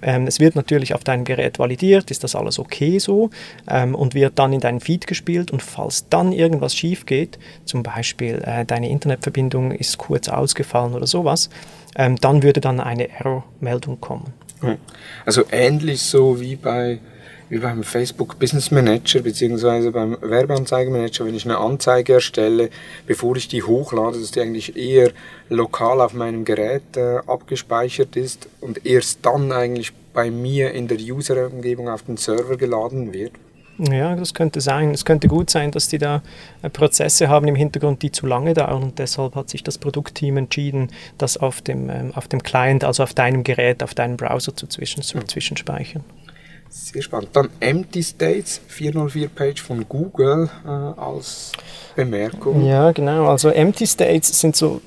Ähm, 0.00 0.26
es 0.26 0.40
wird 0.40 0.56
natürlich 0.56 0.94
auf 0.94 1.04
deinem 1.04 1.24
Gerät 1.24 1.58
validiert, 1.58 2.10
ist 2.10 2.24
das 2.24 2.34
alles 2.34 2.58
okay 2.58 2.98
so 2.98 3.30
ähm, 3.68 3.94
und 3.94 4.14
wird 4.14 4.38
dann 4.38 4.52
in 4.52 4.60
deinen 4.60 4.80
Feed 4.80 5.06
gespielt 5.06 5.50
und 5.50 5.62
falls 5.62 6.08
dann 6.08 6.32
irgendwas 6.32 6.74
schief 6.74 7.06
geht, 7.06 7.38
zum 7.64 7.82
Beispiel 7.82 8.42
äh, 8.44 8.64
deine 8.64 8.88
Internetverbindung 8.88 9.72
ist 9.72 9.98
kurz 9.98 10.28
ausgefallen 10.28 10.94
oder 10.94 11.06
sowas, 11.06 11.50
ähm, 11.96 12.16
dann 12.16 12.42
würde 12.42 12.60
dann 12.60 12.80
eine 12.80 13.10
Error-Meldung 13.10 14.00
kommen. 14.00 14.32
Also 15.26 15.42
ähnlich 15.50 16.02
so 16.02 16.40
wie 16.40 16.56
bei 16.56 17.00
wie 17.52 17.58
beim 17.58 17.82
Facebook 17.82 18.38
Business 18.38 18.70
Manager 18.70 19.20
beziehungsweise 19.20 19.92
beim 19.92 20.16
Werbeanzeigenmanager, 20.22 21.26
wenn 21.26 21.34
ich 21.34 21.44
eine 21.44 21.58
Anzeige 21.58 22.14
erstelle, 22.14 22.70
bevor 23.06 23.36
ich 23.36 23.46
die 23.46 23.62
hochlade, 23.62 24.18
dass 24.18 24.30
die 24.30 24.40
eigentlich 24.40 24.74
eher 24.74 25.10
lokal 25.50 26.00
auf 26.00 26.14
meinem 26.14 26.46
Gerät 26.46 26.96
äh, 26.96 27.18
abgespeichert 27.26 28.16
ist 28.16 28.48
und 28.62 28.86
erst 28.86 29.26
dann 29.26 29.52
eigentlich 29.52 29.92
bei 30.14 30.30
mir 30.30 30.72
in 30.72 30.88
der 30.88 30.96
User-Umgebung 30.96 31.90
auf 31.90 32.04
den 32.04 32.16
Server 32.16 32.56
geladen 32.56 33.12
wird. 33.12 33.32
Ja, 33.78 34.16
das 34.16 34.32
könnte 34.32 34.62
sein. 34.62 34.92
Es 34.92 35.04
könnte 35.04 35.28
gut 35.28 35.50
sein, 35.50 35.72
dass 35.72 35.88
die 35.88 35.98
da 35.98 36.22
äh, 36.62 36.70
Prozesse 36.70 37.28
haben 37.28 37.46
im 37.48 37.54
Hintergrund, 37.54 38.00
die 38.00 38.12
zu 38.12 38.26
lange 38.26 38.54
dauern 38.54 38.82
und 38.82 38.98
deshalb 38.98 39.34
hat 39.34 39.50
sich 39.50 39.62
das 39.62 39.76
Produktteam 39.76 40.38
entschieden, 40.38 40.88
das 41.18 41.36
auf 41.36 41.60
dem, 41.60 41.90
ähm, 41.90 42.12
auf 42.14 42.28
dem 42.28 42.42
Client, 42.42 42.82
also 42.82 43.02
auf 43.02 43.12
deinem 43.12 43.44
Gerät, 43.44 43.82
auf 43.82 43.92
deinem 43.92 44.16
Browser 44.16 44.56
zu, 44.56 44.66
zwischen, 44.68 45.02
zu 45.02 45.18
zwischenspeichern. 45.20 46.02
Sehr 46.72 47.02
spannend. 47.02 47.28
Dann 47.34 47.50
Empty 47.60 48.02
States, 48.02 48.58
404-Page 48.74 49.60
von 49.60 49.86
Google 49.86 50.48
äh, 50.64 50.68
als 50.68 51.52
Bemerkung. 51.94 52.64
Ja, 52.64 52.92
genau. 52.92 53.28
Also 53.28 53.50
Empty 53.50 53.86
States 53.86 54.40
sind 54.40 54.56
so 54.56 54.80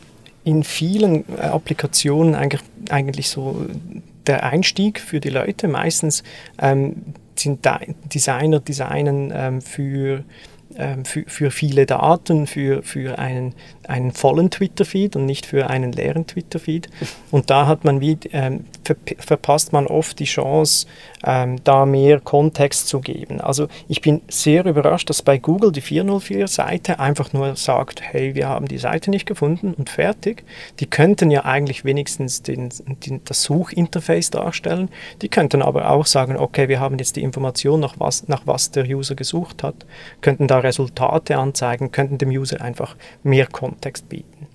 in 0.44 0.64
vielen 0.64 1.26
äh, 1.38 1.42
Applikationen 1.42 2.34
eigentlich, 2.34 2.62
eigentlich 2.90 3.30
so 3.30 3.68
der 4.26 4.44
Einstieg 4.44 5.00
für 5.00 5.20
die 5.20 5.30
Leute. 5.30 5.68
Meistens 5.68 6.24
ähm, 6.60 7.14
sind 7.36 7.68
Designer 8.12 8.60
designen 8.62 9.32
ähm, 9.36 9.62
für 9.62 10.24
ähm, 10.78 11.06
für, 11.06 11.24
für 11.28 11.52
viele 11.52 11.86
Daten, 11.86 12.48
für, 12.48 12.84
für 12.84 13.18
einen, 13.20 13.54
einen 13.88 14.12
vollen 14.12 14.50
Twitter-Feed 14.50 15.16
und 15.16 15.26
nicht 15.26 15.46
für 15.46 15.70
einen 15.70 15.92
leeren 15.92 16.28
Twitter-Feed. 16.28 16.90
Und 17.32 17.50
da 17.50 17.68
hat 17.68 17.86
man 17.86 18.02
wie, 18.02 18.18
ähm, 18.32 18.66
ver 18.86 18.96
verpasst 19.18 19.74
man 19.74 19.88
oft 19.88 20.20
die 20.20 20.26
Chance, 20.26 20.88
ähm, 21.26 21.58
da 21.64 21.86
mehr 21.86 22.20
Kontext 22.20 22.88
zu 22.88 23.02
geben. 23.02 23.42
Also 23.42 23.68
ich 23.88 24.02
bin 24.02 24.22
sehr 24.28 24.66
überrascht, 24.66 25.10
dass 25.10 25.22
bei 25.22 25.38
Google 25.38 25.72
die 25.72 25.82
404-Seite 25.82 27.00
einfach 27.00 27.34
nur 27.34 27.56
sagt, 27.56 28.02
hey, 28.02 28.36
wir 28.36 28.48
haben 28.48 28.68
die 28.68 28.78
Seite 28.78 29.10
nicht 29.10 29.26
gefunden 29.26 29.74
und 29.74 29.90
fertig. 29.90 30.44
Die 30.80 30.86
könnten 30.86 31.32
ja 31.32 31.46
eigentlich 31.46 31.84
wenigstens 31.84 32.44
den, 32.44 32.70
den, 33.06 33.22
das 33.26 33.44
Suchinterface 33.44 34.30
darstellen. 34.32 34.90
Die 35.22 35.30
könnten 35.30 35.62
aber 35.62 35.90
auch 35.90 36.06
sagen, 36.06 36.38
okay, 36.38 36.70
wir 36.70 36.80
haben 36.80 36.98
jetzt 37.00 37.16
die 37.16 37.24
Information, 37.24 37.80
nach 37.80 37.96
was, 37.98 38.28
nach 38.28 38.46
was 38.46 38.72
der 38.72 38.86
User 38.86 39.16
gesucht 39.16 39.64
hat, 39.64 39.86
könnten 40.22 40.48
da 40.48 40.60
Resultate 40.60 41.38
anzeigen, 41.38 41.92
könnten 41.92 42.18
dem 42.18 42.30
User 42.30 42.62
einfach 42.62 42.96
mehr 43.24 43.48
Kontext 43.48 44.08
bieten. 44.10 44.48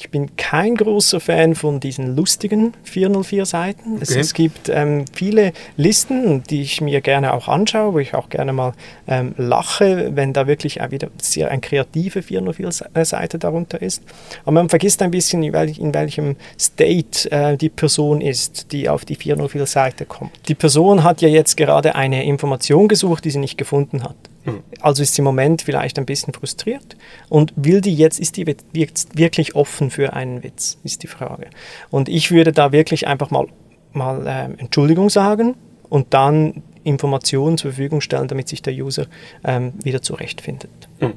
Ich 0.00 0.08
bin 0.08 0.34
kein 0.36 0.76
großer 0.76 1.20
Fan 1.20 1.54
von 1.54 1.78
diesen 1.78 2.16
lustigen 2.16 2.72
404-Seiten. 2.90 3.96
Okay. 3.96 4.00
Es, 4.00 4.16
es, 4.16 4.32
gibt 4.32 4.70
ähm, 4.70 5.04
viele 5.12 5.52
Listen, 5.76 6.42
die 6.44 6.62
ich 6.62 6.80
mir 6.80 7.02
gerne 7.02 7.34
auch 7.34 7.48
anschaue, 7.48 7.92
wo 7.92 7.98
ich 7.98 8.14
auch 8.14 8.30
gerne 8.30 8.54
mal 8.54 8.72
ähm, 9.06 9.34
lache, 9.36 10.16
wenn 10.16 10.32
da 10.32 10.46
wirklich 10.46 10.80
wieder 10.88 11.08
sehr 11.20 11.50
eine 11.50 11.60
kreative 11.60 12.20
404-Seite 12.20 13.38
darunter 13.38 13.82
ist. 13.82 14.02
Aber 14.44 14.52
man 14.52 14.70
vergisst 14.70 15.02
ein 15.02 15.10
bisschen, 15.10 15.42
in, 15.42 15.52
welch, 15.52 15.78
in 15.78 15.92
welchem 15.92 16.36
State 16.58 17.30
äh, 17.30 17.58
die 17.58 17.68
Person 17.68 18.22
ist, 18.22 18.72
die 18.72 18.88
auf 18.88 19.04
die 19.04 19.18
404-Seite 19.18 20.06
kommt. 20.06 20.30
Die 20.48 20.54
Person 20.54 21.04
hat 21.04 21.20
ja 21.20 21.28
jetzt 21.28 21.58
gerade 21.58 21.94
eine 21.94 22.24
Information 22.24 22.88
gesucht, 22.88 23.26
die 23.26 23.30
sie 23.30 23.38
nicht 23.38 23.58
gefunden 23.58 24.02
hat. 24.02 24.16
Mhm. 24.46 24.62
Also 24.80 25.02
ist 25.02 25.14
sie 25.14 25.20
im 25.20 25.26
Moment 25.26 25.60
vielleicht 25.60 25.98
ein 25.98 26.06
bisschen 26.06 26.32
frustriert 26.32 26.96
und 27.28 27.52
will 27.56 27.80
die 27.80 27.94
jetzt, 27.94 28.20
ist 28.20 28.36
die 28.36 28.46
wirklich 28.46 29.54
offen 29.54 29.90
für 29.90 30.12
einen 30.12 30.42
Witz, 30.42 30.78
ist 30.84 31.02
die 31.02 31.06
Frage. 31.06 31.48
Und 31.90 32.08
ich 32.08 32.30
würde 32.30 32.52
da 32.52 32.72
wirklich 32.72 33.06
einfach 33.06 33.30
mal, 33.30 33.46
mal 33.92 34.26
äh, 34.26 34.60
Entschuldigung 34.60 35.10
sagen 35.10 35.54
und 35.88 36.14
dann 36.14 36.62
Informationen 36.84 37.58
zur 37.58 37.72
Verfügung 37.72 38.00
stellen, 38.00 38.28
damit 38.28 38.48
sich 38.48 38.62
der 38.62 38.74
User 38.74 39.06
ähm, 39.44 39.72
wieder 39.82 40.02
zurechtfindet. 40.02 40.70
Mhm. 41.00 41.12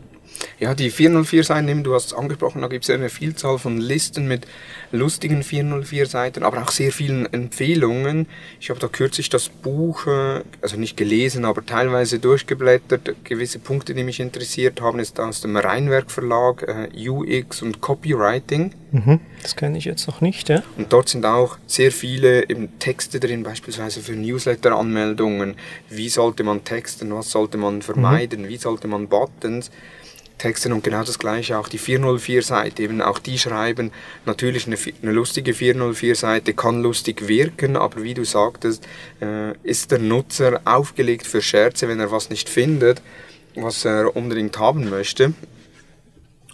Ja, 0.59 0.73
die 0.73 0.91
404-Seiten, 0.91 1.83
du 1.83 1.93
hast 1.93 2.07
es 2.07 2.13
angesprochen, 2.13 2.62
da 2.62 2.67
gibt 2.67 2.83
es 2.83 2.88
ja 2.88 2.95
eine 2.95 3.09
Vielzahl 3.09 3.57
von 3.57 3.77
Listen 3.77 4.27
mit 4.27 4.45
lustigen 4.91 5.41
404-Seiten, 5.41 6.43
aber 6.43 6.62
auch 6.62 6.71
sehr 6.71 6.91
vielen 6.91 7.31
Empfehlungen. 7.31 8.27
Ich 8.59 8.69
habe 8.69 8.79
da 8.79 8.88
kürzlich 8.88 9.29
das 9.29 9.49
Buch, 9.49 10.07
äh, 10.07 10.41
also 10.62 10.77
nicht 10.77 10.97
gelesen, 10.97 11.45
aber 11.45 11.65
teilweise 11.65 12.19
durchgeblättert. 12.19 13.15
Gewisse 13.23 13.59
Punkte, 13.59 13.93
die 13.93 14.03
mich 14.03 14.19
interessiert 14.19 14.81
haben, 14.81 14.99
ist 14.99 15.19
aus 15.19 15.41
dem 15.41 15.57
Rheinwerk 15.57 16.12
Verlag 16.12 16.63
äh, 16.63 17.09
UX 17.09 17.62
und 17.62 17.81
Copywriting. 17.81 18.73
Mhm, 18.91 19.19
das 19.41 19.55
kenne 19.55 19.77
ich 19.77 19.86
jetzt 19.86 20.07
noch 20.07 20.21
nicht, 20.21 20.49
ja. 20.49 20.62
Und 20.77 20.93
dort 20.93 21.09
sind 21.09 21.25
auch 21.25 21.57
sehr 21.65 21.91
viele 21.91 22.47
eben 22.47 22.77
Texte 22.77 23.19
drin, 23.19 23.41
beispielsweise 23.41 24.01
für 24.01 24.13
Newsletter-Anmeldungen. 24.13 25.55
Wie 25.89 26.09
sollte 26.09 26.43
man 26.43 26.63
texten, 26.63 27.13
was 27.13 27.31
sollte 27.31 27.57
man 27.57 27.81
vermeiden, 27.81 28.43
mhm. 28.43 28.49
wie 28.49 28.57
sollte 28.57 28.88
man 28.88 29.07
Buttons 29.07 29.71
Texten 30.43 30.73
und 30.73 30.84
genau 30.84 31.06
das 31.06 31.19
gleiche 31.19 31.58
auch 31.58 31.69
die 31.69 31.79
404-Seite, 31.79 32.84
eben 32.84 33.01
auch 33.01 33.17
die 33.19 33.39
schreiben, 33.39 33.91
natürlich 34.25 34.67
eine, 34.67 34.75
eine 35.01 35.12
lustige 35.13 35.53
404-Seite 35.53 36.53
kann 36.53 36.84
lustig 36.84 37.29
wirken, 37.29 37.77
aber 37.77 38.03
wie 38.03 38.13
du 38.13 38.25
sagtest, 38.25 38.86
äh, 39.21 39.53
ist 39.63 39.91
der 39.91 39.99
Nutzer 39.99 40.60
aufgelegt 40.65 41.27
für 41.27 41.41
Scherze, 41.41 41.88
wenn 41.88 42.01
er 42.01 42.12
was 42.12 42.29
nicht 42.29 42.49
findet, 42.49 43.01
was 43.56 43.86
er 43.86 44.17
unbedingt 44.17 44.60
haben 44.60 44.89
möchte. 44.89 45.34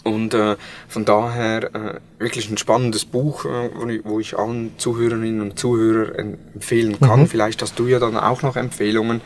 Und 0.03 0.35
äh, 0.35 0.55
von 0.87 1.05
daher 1.05 1.63
äh, 1.73 1.99
wirklich 2.19 2.47
ein 2.51 2.57
spannendes 2.57 3.05
Buch, 3.05 3.45
äh, 3.45 3.69
wo, 3.73 3.87
ich, 3.87 4.05
wo, 4.05 4.19
ich, 4.19 4.37
allen 4.37 4.77
Zuhörerinnen 4.77 5.41
und 5.41 5.57
Zuhörern 5.57 6.37
empfehlen 6.53 6.99
kann. 6.99 7.21
Mhm. 7.21 7.27
Vielleicht 7.27 7.63
hast 7.63 7.77
du 7.79 7.87
ja 7.87 7.97
dann 7.97 8.17
auch 8.17 8.43
noch 8.43 8.55
Empfehlungen 8.55 9.21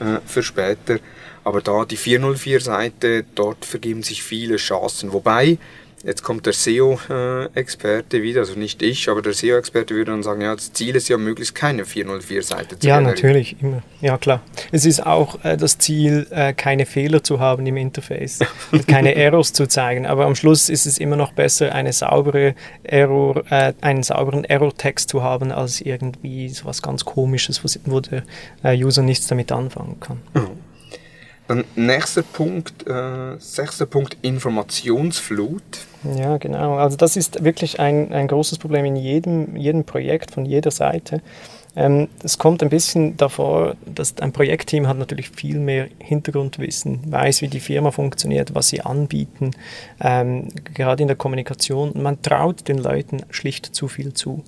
äh, 0.00 0.18
für 0.26 0.42
später. 0.42 0.98
Aber 1.44 1.60
da 1.60 1.84
die 1.84 1.98
404-Seite, 1.98 3.24
dort 3.34 3.64
vergeben 3.64 4.02
sich 4.02 4.22
viele 4.22 4.56
Chancen. 4.56 5.12
Wobei, 5.12 5.58
jetzt 6.04 6.22
kommt 6.22 6.46
der 6.46 6.52
SEO-Experte 6.52 8.22
wieder, 8.22 8.40
also 8.40 8.58
nicht 8.58 8.82
ich, 8.82 9.08
aber 9.08 9.22
der 9.22 9.32
SEO-Experte 9.32 9.94
würde 9.94 10.10
dann 10.12 10.22
sagen, 10.22 10.40
ja, 10.42 10.54
das 10.54 10.72
Ziel 10.72 10.96
ist 10.96 11.08
ja 11.08 11.16
möglichst 11.18 11.54
keine 11.54 11.84
404-Seite 11.84 12.78
zu 12.78 12.86
Ja, 12.86 12.98
generieren. 12.98 13.04
natürlich, 13.04 13.56
immer. 13.60 13.82
Ja, 14.00 14.18
klar. 14.18 14.42
Es 14.72 14.84
ist 14.84 15.04
auch 15.04 15.44
äh, 15.44 15.56
das 15.56 15.78
Ziel, 15.78 16.26
äh, 16.30 16.52
keine 16.54 16.86
Fehler 16.86 17.22
zu 17.22 17.40
haben 17.40 17.66
im 17.66 17.76
Interface, 17.76 18.40
keine 18.86 19.14
Errors 19.14 19.52
zu 19.52 19.66
zeigen. 19.68 20.06
Aber 20.06 20.26
am 20.26 20.34
Schluss 20.34 20.68
ist 20.68 20.86
es 20.86 20.98
immer 20.98 21.16
noch 21.16 21.32
besser, 21.32 21.72
eine 21.74 21.92
saubere 21.92 22.54
Error, 22.82 23.44
äh, 23.50 23.72
einen 23.80 24.02
sauberen 24.02 24.44
Error-Text 24.44 25.08
zu 25.08 25.22
haben, 25.22 25.52
als 25.52 25.80
irgendwie 25.80 26.48
so 26.48 26.64
was 26.64 26.82
ganz 26.82 27.04
Komisches, 27.04 27.62
wo 27.84 28.00
der 28.00 28.22
äh, 28.62 28.76
User 28.76 29.02
nichts 29.02 29.26
damit 29.26 29.52
anfangen 29.52 29.98
kann. 30.00 30.20
Mhm. 30.34 30.50
Dann 31.52 31.64
nächster 31.76 32.22
Punkt, 32.22 32.86
äh, 32.86 33.38
sechster 33.38 33.84
Punkt, 33.84 34.16
Informationsflut. 34.22 35.62
Ja, 36.16 36.38
genau. 36.38 36.76
Also 36.76 36.96
das 36.96 37.14
ist 37.14 37.44
wirklich 37.44 37.78
ein, 37.78 38.10
ein 38.10 38.26
großes 38.26 38.56
Problem 38.56 38.86
in 38.86 38.96
jedem, 38.96 39.54
jedem 39.54 39.84
Projekt 39.84 40.30
von 40.30 40.46
jeder 40.46 40.70
Seite. 40.70 41.20
Ähm, 41.76 42.08
es 42.22 42.38
kommt 42.38 42.62
ein 42.62 42.70
bisschen 42.70 43.18
davor, 43.18 43.76
dass 43.84 44.16
ein 44.18 44.32
Projektteam 44.32 44.88
hat 44.88 44.96
natürlich 44.96 45.28
viel 45.28 45.58
mehr 45.58 45.88
Hintergrundwissen, 45.98 47.00
weiß, 47.12 47.42
wie 47.42 47.48
die 47.48 47.60
Firma 47.60 47.90
funktioniert, 47.90 48.54
was 48.54 48.68
sie 48.68 48.80
anbieten, 48.80 49.50
ähm, 50.00 50.48
gerade 50.72 51.02
in 51.02 51.08
der 51.08 51.18
Kommunikation. 51.18 51.92
Man 52.02 52.22
traut 52.22 52.66
den 52.66 52.78
Leuten 52.78 53.24
schlicht 53.28 53.74
zu 53.74 53.88
viel 53.88 54.14
zu. 54.14 54.42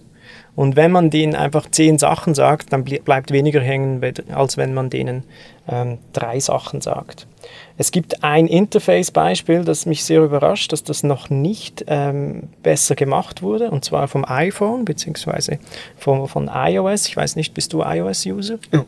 Und 0.56 0.76
wenn 0.76 0.92
man 0.92 1.10
denen 1.10 1.34
einfach 1.34 1.68
zehn 1.70 1.98
Sachen 1.98 2.34
sagt, 2.34 2.72
dann 2.72 2.84
bleibt 2.84 3.32
weniger 3.32 3.60
hängen, 3.60 4.00
als 4.32 4.56
wenn 4.56 4.72
man 4.72 4.88
denen 4.88 5.24
ähm, 5.68 5.98
drei 6.12 6.38
Sachen 6.38 6.80
sagt. 6.80 7.26
Es 7.76 7.90
gibt 7.90 8.22
ein 8.22 8.46
Interface-Beispiel, 8.46 9.64
das 9.64 9.84
mich 9.84 10.04
sehr 10.04 10.22
überrascht, 10.22 10.72
dass 10.72 10.84
das 10.84 11.02
noch 11.02 11.28
nicht 11.28 11.84
ähm, 11.88 12.44
besser 12.62 12.94
gemacht 12.94 13.42
wurde, 13.42 13.70
und 13.70 13.84
zwar 13.84 14.06
vom 14.06 14.24
iPhone 14.24 14.84
bzw. 14.84 15.58
Von, 15.98 16.28
von 16.28 16.50
iOS. 16.52 17.08
Ich 17.08 17.16
weiß 17.16 17.34
nicht, 17.36 17.52
bist 17.54 17.72
du 17.72 17.82
iOS-User? 17.82 18.58
Ja. 18.72 18.84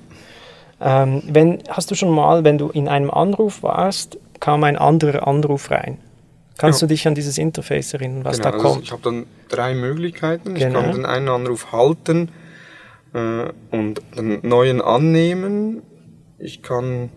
Ähm, 0.80 1.22
wenn, 1.26 1.58
hast 1.68 1.90
du 1.90 1.94
schon 1.94 2.10
mal, 2.10 2.44
wenn 2.44 2.58
du 2.58 2.68
in 2.68 2.88
einem 2.88 3.10
Anruf 3.10 3.62
warst, 3.62 4.18
kam 4.40 4.62
ein 4.62 4.76
anderer 4.76 5.26
Anruf 5.26 5.70
rein? 5.70 5.98
Kannst 6.58 6.80
ja. 6.80 6.86
du 6.86 6.94
dich 6.94 7.06
an 7.06 7.14
dieses 7.14 7.38
Interface 7.38 7.94
erinnern, 7.94 8.24
was 8.24 8.38
genau, 8.38 8.50
da 8.50 8.56
also 8.56 8.68
kommt? 8.68 8.84
ich 8.84 8.92
habe 8.92 9.02
dann 9.02 9.26
drei 9.48 9.74
Möglichkeiten. 9.74 10.54
Genau. 10.54 10.78
Ich 10.78 10.84
kann 10.84 10.94
den 10.94 11.06
einen 11.06 11.28
Anruf 11.28 11.72
halten 11.72 12.30
äh, 13.12 13.50
und 13.70 14.00
den 14.16 14.40
neuen 14.42 14.80
annehmen. 14.80 15.82
Ich 16.38 16.62
kann 16.62 17.10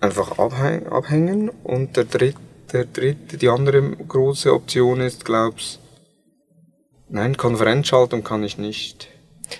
einfach 0.00 0.38
abhäng 0.38 0.86
abhängen 0.86 1.50
und 1.62 1.96
der 1.96 2.04
dritte, 2.04 2.40
der 2.72 2.84
dritte, 2.86 3.36
die 3.36 3.48
andere 3.48 3.82
große 3.82 4.52
Option 4.52 5.00
ist, 5.00 5.24
glaub's, 5.24 5.78
nein, 7.08 7.36
Konferenzschaltung 7.36 8.24
kann 8.24 8.42
ich 8.42 8.58
nicht. 8.58 9.08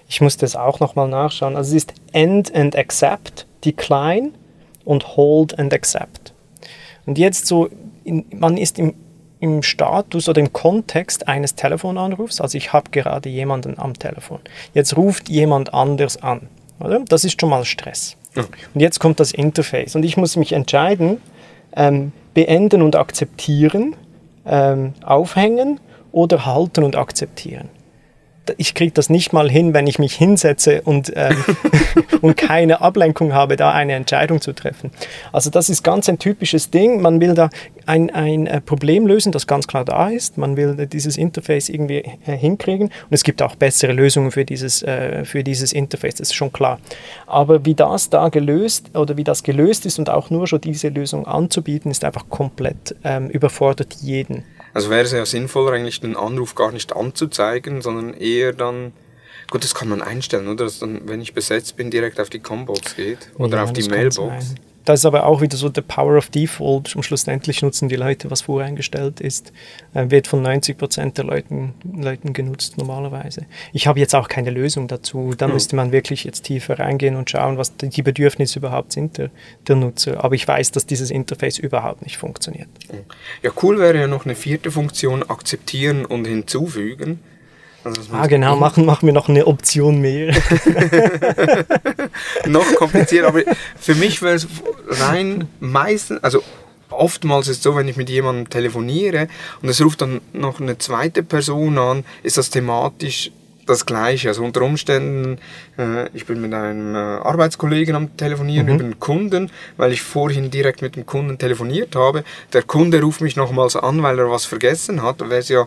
Ich 0.09 0.21
muss 0.21 0.37
das 0.37 0.57
auch 0.57 0.81
nochmal 0.81 1.09
nachschauen. 1.09 1.57
Also 1.57 1.77
es 1.77 1.85
ist 1.85 1.95
End 2.13 2.55
and 2.55 2.77
Accept, 2.77 3.47
Decline 3.65 4.33
und 4.85 5.17
Hold 5.17 5.59
and 5.59 5.75
Accept. 5.75 6.33
Und 7.07 7.19
jetzt 7.19 7.47
so 7.47 7.69
in, 8.11 8.25
man 8.39 8.57
ist 8.57 8.79
im, 8.79 8.95
im 9.39 9.63
Status 9.63 10.29
oder 10.29 10.41
im 10.41 10.53
Kontext 10.53 11.29
eines 11.29 11.55
Telefonanrufs, 11.55 12.41
also 12.41 12.59
ich 12.59 12.73
habe 12.73 12.91
gerade 12.91 13.29
jemanden 13.29 13.79
am 13.79 13.95
Telefon. 13.95 14.41
Jetzt 14.75 14.97
ruft 14.97 15.29
jemand 15.29 15.73
anders 15.73 16.23
an. 16.23 16.49
Oder? 16.81 17.01
Das 17.09 17.25
ist 17.25 17.41
schon 17.41 17.51
mal 17.51 17.65
Stress. 17.65 18.17
Ja. 18.35 18.45
Und 18.75 18.81
jetzt 18.81 19.01
kommt 19.01 19.21
das 19.21 19.33
Interface 19.33 19.97
und 19.97 20.05
ich 20.05 20.17
muss 20.17 20.37
mich 20.37 20.53
entscheiden, 20.53 21.19
ähm, 21.77 22.13
beenden 22.35 22.83
und 22.83 22.97
akzeptieren, 22.97 23.95
ähm, 24.45 24.95
aufhängen 25.05 25.81
oder 26.13 26.47
halten 26.47 26.85
und 26.85 26.97
akzeptieren 26.97 27.69
ich 28.57 28.75
kriege 28.75 28.93
das 28.93 29.11
nicht 29.11 29.33
mal 29.33 29.51
hin, 29.51 29.75
wenn 29.75 29.87
ich 29.87 29.99
mich 29.99 30.15
hinsetze 30.15 30.83
und, 30.83 31.13
ähm, 31.17 31.37
und 32.21 32.37
keine 32.37 32.81
Ablenkung 32.81 33.33
habe, 33.33 33.57
da 33.57 33.73
eine 33.73 33.95
Entscheidung 33.95 34.41
zu 34.41 34.53
treffen. 34.53 34.91
Also 35.33 35.51
das 35.51 35.69
ist 35.69 35.83
ganz 35.83 36.09
ein 36.09 36.19
typisches 36.19 36.71
Ding. 36.71 37.01
Man 37.01 37.21
will 37.21 37.35
da 37.35 37.51
ein, 37.87 38.11
ein 38.11 38.47
äh, 38.47 38.61
Problem 38.61 39.07
lösen, 39.07 39.33
das 39.33 39.47
ganz 39.47 39.67
klar 39.67 39.85
da 39.85 40.09
ist. 40.09 40.39
Man 40.39 40.57
will 40.57 40.87
dieses 40.87 41.17
Interface 41.17 41.69
irgendwie 41.69 42.05
äh, 42.27 42.37
hinkriegen. 42.37 42.89
Und 42.89 43.13
es 43.13 43.25
gibt 43.25 43.43
auch 43.43 43.57
bessere 43.57 43.93
Lösungen 43.93 44.31
für 44.31 44.45
dieses, 44.45 44.83
äh, 44.83 45.25
für 45.25 45.43
dieses 45.43 45.73
Interface, 45.73 46.17
das 46.17 46.29
ist 46.29 46.35
schon 46.35 46.53
klar. 46.53 46.79
Aber 47.27 47.65
wie 47.65 47.75
das 47.75 48.11
da 48.11 48.29
gelöst 48.29 48.97
oder 48.97 49.17
wie 49.17 49.25
das 49.25 49.43
gelöst 49.43 49.87
ist 49.87 49.99
und 49.99 50.11
auch 50.11 50.31
nur 50.31 50.47
schon 50.47 50.61
diese 50.61 50.89
Lösung 50.89 51.27
anzubieten, 51.27 51.91
ist 51.91 52.05
einfach 52.05 52.29
komplett 52.29 52.97
ähm, 53.05 53.29
überfordert 53.29 53.95
jeden. 54.01 54.45
Also 54.73 54.91
wäre 54.91 55.03
es 55.03 55.13
ja 55.13 55.25
sinnvoller, 55.27 55.73
eigentlich 55.73 56.01
den 56.01 56.17
Anruf 56.17 56.55
gar 56.55 56.73
nicht 56.73 56.95
anzuzeigen, 56.95 57.83
sondern 57.83 58.15
eher 58.15 58.53
dann, 58.53 58.93
gut, 59.51 59.65
das 59.65 59.75
kann 59.75 59.89
man 59.89 60.03
einstellen, 60.03 60.49
oder? 60.49 60.65
Dass 60.65 60.79
dann, 60.79 61.09
wenn 61.09 61.21
ich 61.21 61.35
besetzt 61.35 61.77
bin, 61.77 61.91
direkt 61.91 62.21
auf 62.21 62.31
die 62.31 62.41
Combox 62.41 62.97
geht 62.97 63.31
oder 63.37 63.59
ja, 63.59 63.65
auf 63.65 63.73
die 63.73 63.89
Mailbox. 63.89 64.55
Das 64.91 65.03
ist 65.03 65.07
aber 65.07 65.25
auch 65.25 65.41
wieder 65.41 65.57
so 65.57 65.69
der 65.69 65.83
Power 65.83 66.19
of 66.19 66.31
Default. 66.31 66.97
Und 66.97 67.05
schlussendlich 67.05 67.63
nutzen 67.63 67.89
die 67.89 67.95
Leute, 67.95 68.29
was 68.29 68.43
voreingestellt 68.43 69.21
ist, 69.21 69.53
äh, 69.95 70.11
wird 70.11 70.27
von 70.27 70.43
90 70.43 70.77
Prozent 70.77 71.17
der 71.17 71.27
Leuten, 71.27 71.75
Leuten 71.97 72.33
genutzt 72.33 72.77
normalerweise. 72.77 73.47
Ich 73.73 73.87
habe 73.87 74.01
jetzt 74.01 74.17
auch 74.17 74.27
keine 74.27 74.51
Lösung 74.51 74.89
dazu. 74.89 75.35
Da 75.39 75.47
mhm. 75.47 75.55
müsste 75.55 75.77
man 75.77 75.93
wirklich 75.93 76.25
jetzt 76.25 76.43
tiefer 76.43 76.81
reingehen 76.81 77.15
und 77.15 77.31
schauen, 77.31 77.57
was 77.57 77.77
die 77.77 78.03
Bedürfnisse 78.03 78.59
überhaupt 78.59 78.91
sind 78.91 79.17
der, 79.17 79.31
der 79.69 79.77
Nutzer. 79.77 80.25
Aber 80.25 80.35
ich 80.35 80.49
weiß, 80.49 80.73
dass 80.73 80.87
dieses 80.87 81.13
Interface 81.13 81.59
überhaupt 81.59 82.03
nicht 82.03 82.19
funktioniert. 82.19 82.69
Ja, 83.45 83.53
cool 83.63 83.79
wäre 83.79 83.97
ja 83.97 84.07
noch 84.09 84.25
eine 84.25 84.35
vierte 84.35 84.73
Funktion, 84.73 85.23
akzeptieren 85.23 86.05
und 86.05 86.25
hinzufügen. 86.25 87.21
Ah, 88.13 88.27
genau, 88.27 88.57
machen, 88.57 88.85
machen 88.85 89.07
wir 89.07 89.13
noch 89.13 89.29
eine 89.29 89.47
Option 89.47 90.01
mehr. 90.01 90.35
noch 92.47 92.75
kompliziert, 92.75 93.25
aber 93.25 93.43
für 93.79 93.95
mich 93.95 94.21
wäre 94.21 94.35
es 94.35 94.47
rein 94.89 95.49
meistens, 95.61 96.23
also 96.23 96.43
oftmals 96.91 97.49
ist 97.49 97.59
es 97.59 97.63
so, 97.63 97.77
wenn 97.77 97.89
ich 97.89 97.97
mit 97.97 98.11
jemandem 98.11 98.51
telefoniere 98.51 99.29
und 99.63 99.69
es 99.69 99.81
ruft 99.83 100.03
dann 100.03 100.21
noch 100.33 100.61
eine 100.61 100.79
zweite 100.79 101.23
Person 101.23 101.79
an, 101.79 102.05
ist 102.23 102.37
das 102.37 102.51
thematisch 102.51 103.31
das 103.67 103.87
Gleiche. 103.87 104.29
Also 104.29 104.45
unter 104.45 104.63
Umständen, 104.63 105.39
äh, 105.79 106.09
ich 106.13 106.27
bin 106.27 106.41
mit 106.41 106.53
einem 106.53 106.95
äh, 106.95 106.99
Arbeitskollegen 106.99 107.95
am 107.95 108.17
Telefonieren 108.17 108.67
mhm. 108.67 108.75
über 108.75 108.85
einen 108.85 109.01
Kunden, 109.01 109.51
weil 109.77 109.93
ich 109.93 110.03
vorhin 110.03 110.51
direkt 110.51 110.83
mit 110.83 110.97
dem 110.97 111.07
Kunden 111.07 111.39
telefoniert 111.39 111.97
habe. 111.97 112.25
Der 112.53 112.63
Kunde 112.63 113.01
ruft 113.01 113.21
mich 113.21 113.37
nochmals 113.37 113.77
an, 113.77 114.03
weil 114.03 114.19
er 114.19 114.31
was 114.31 114.45
vergessen 114.45 115.03
hat. 115.03 115.21
Wäre 115.21 115.37
es 115.37 115.49
ja 115.49 115.67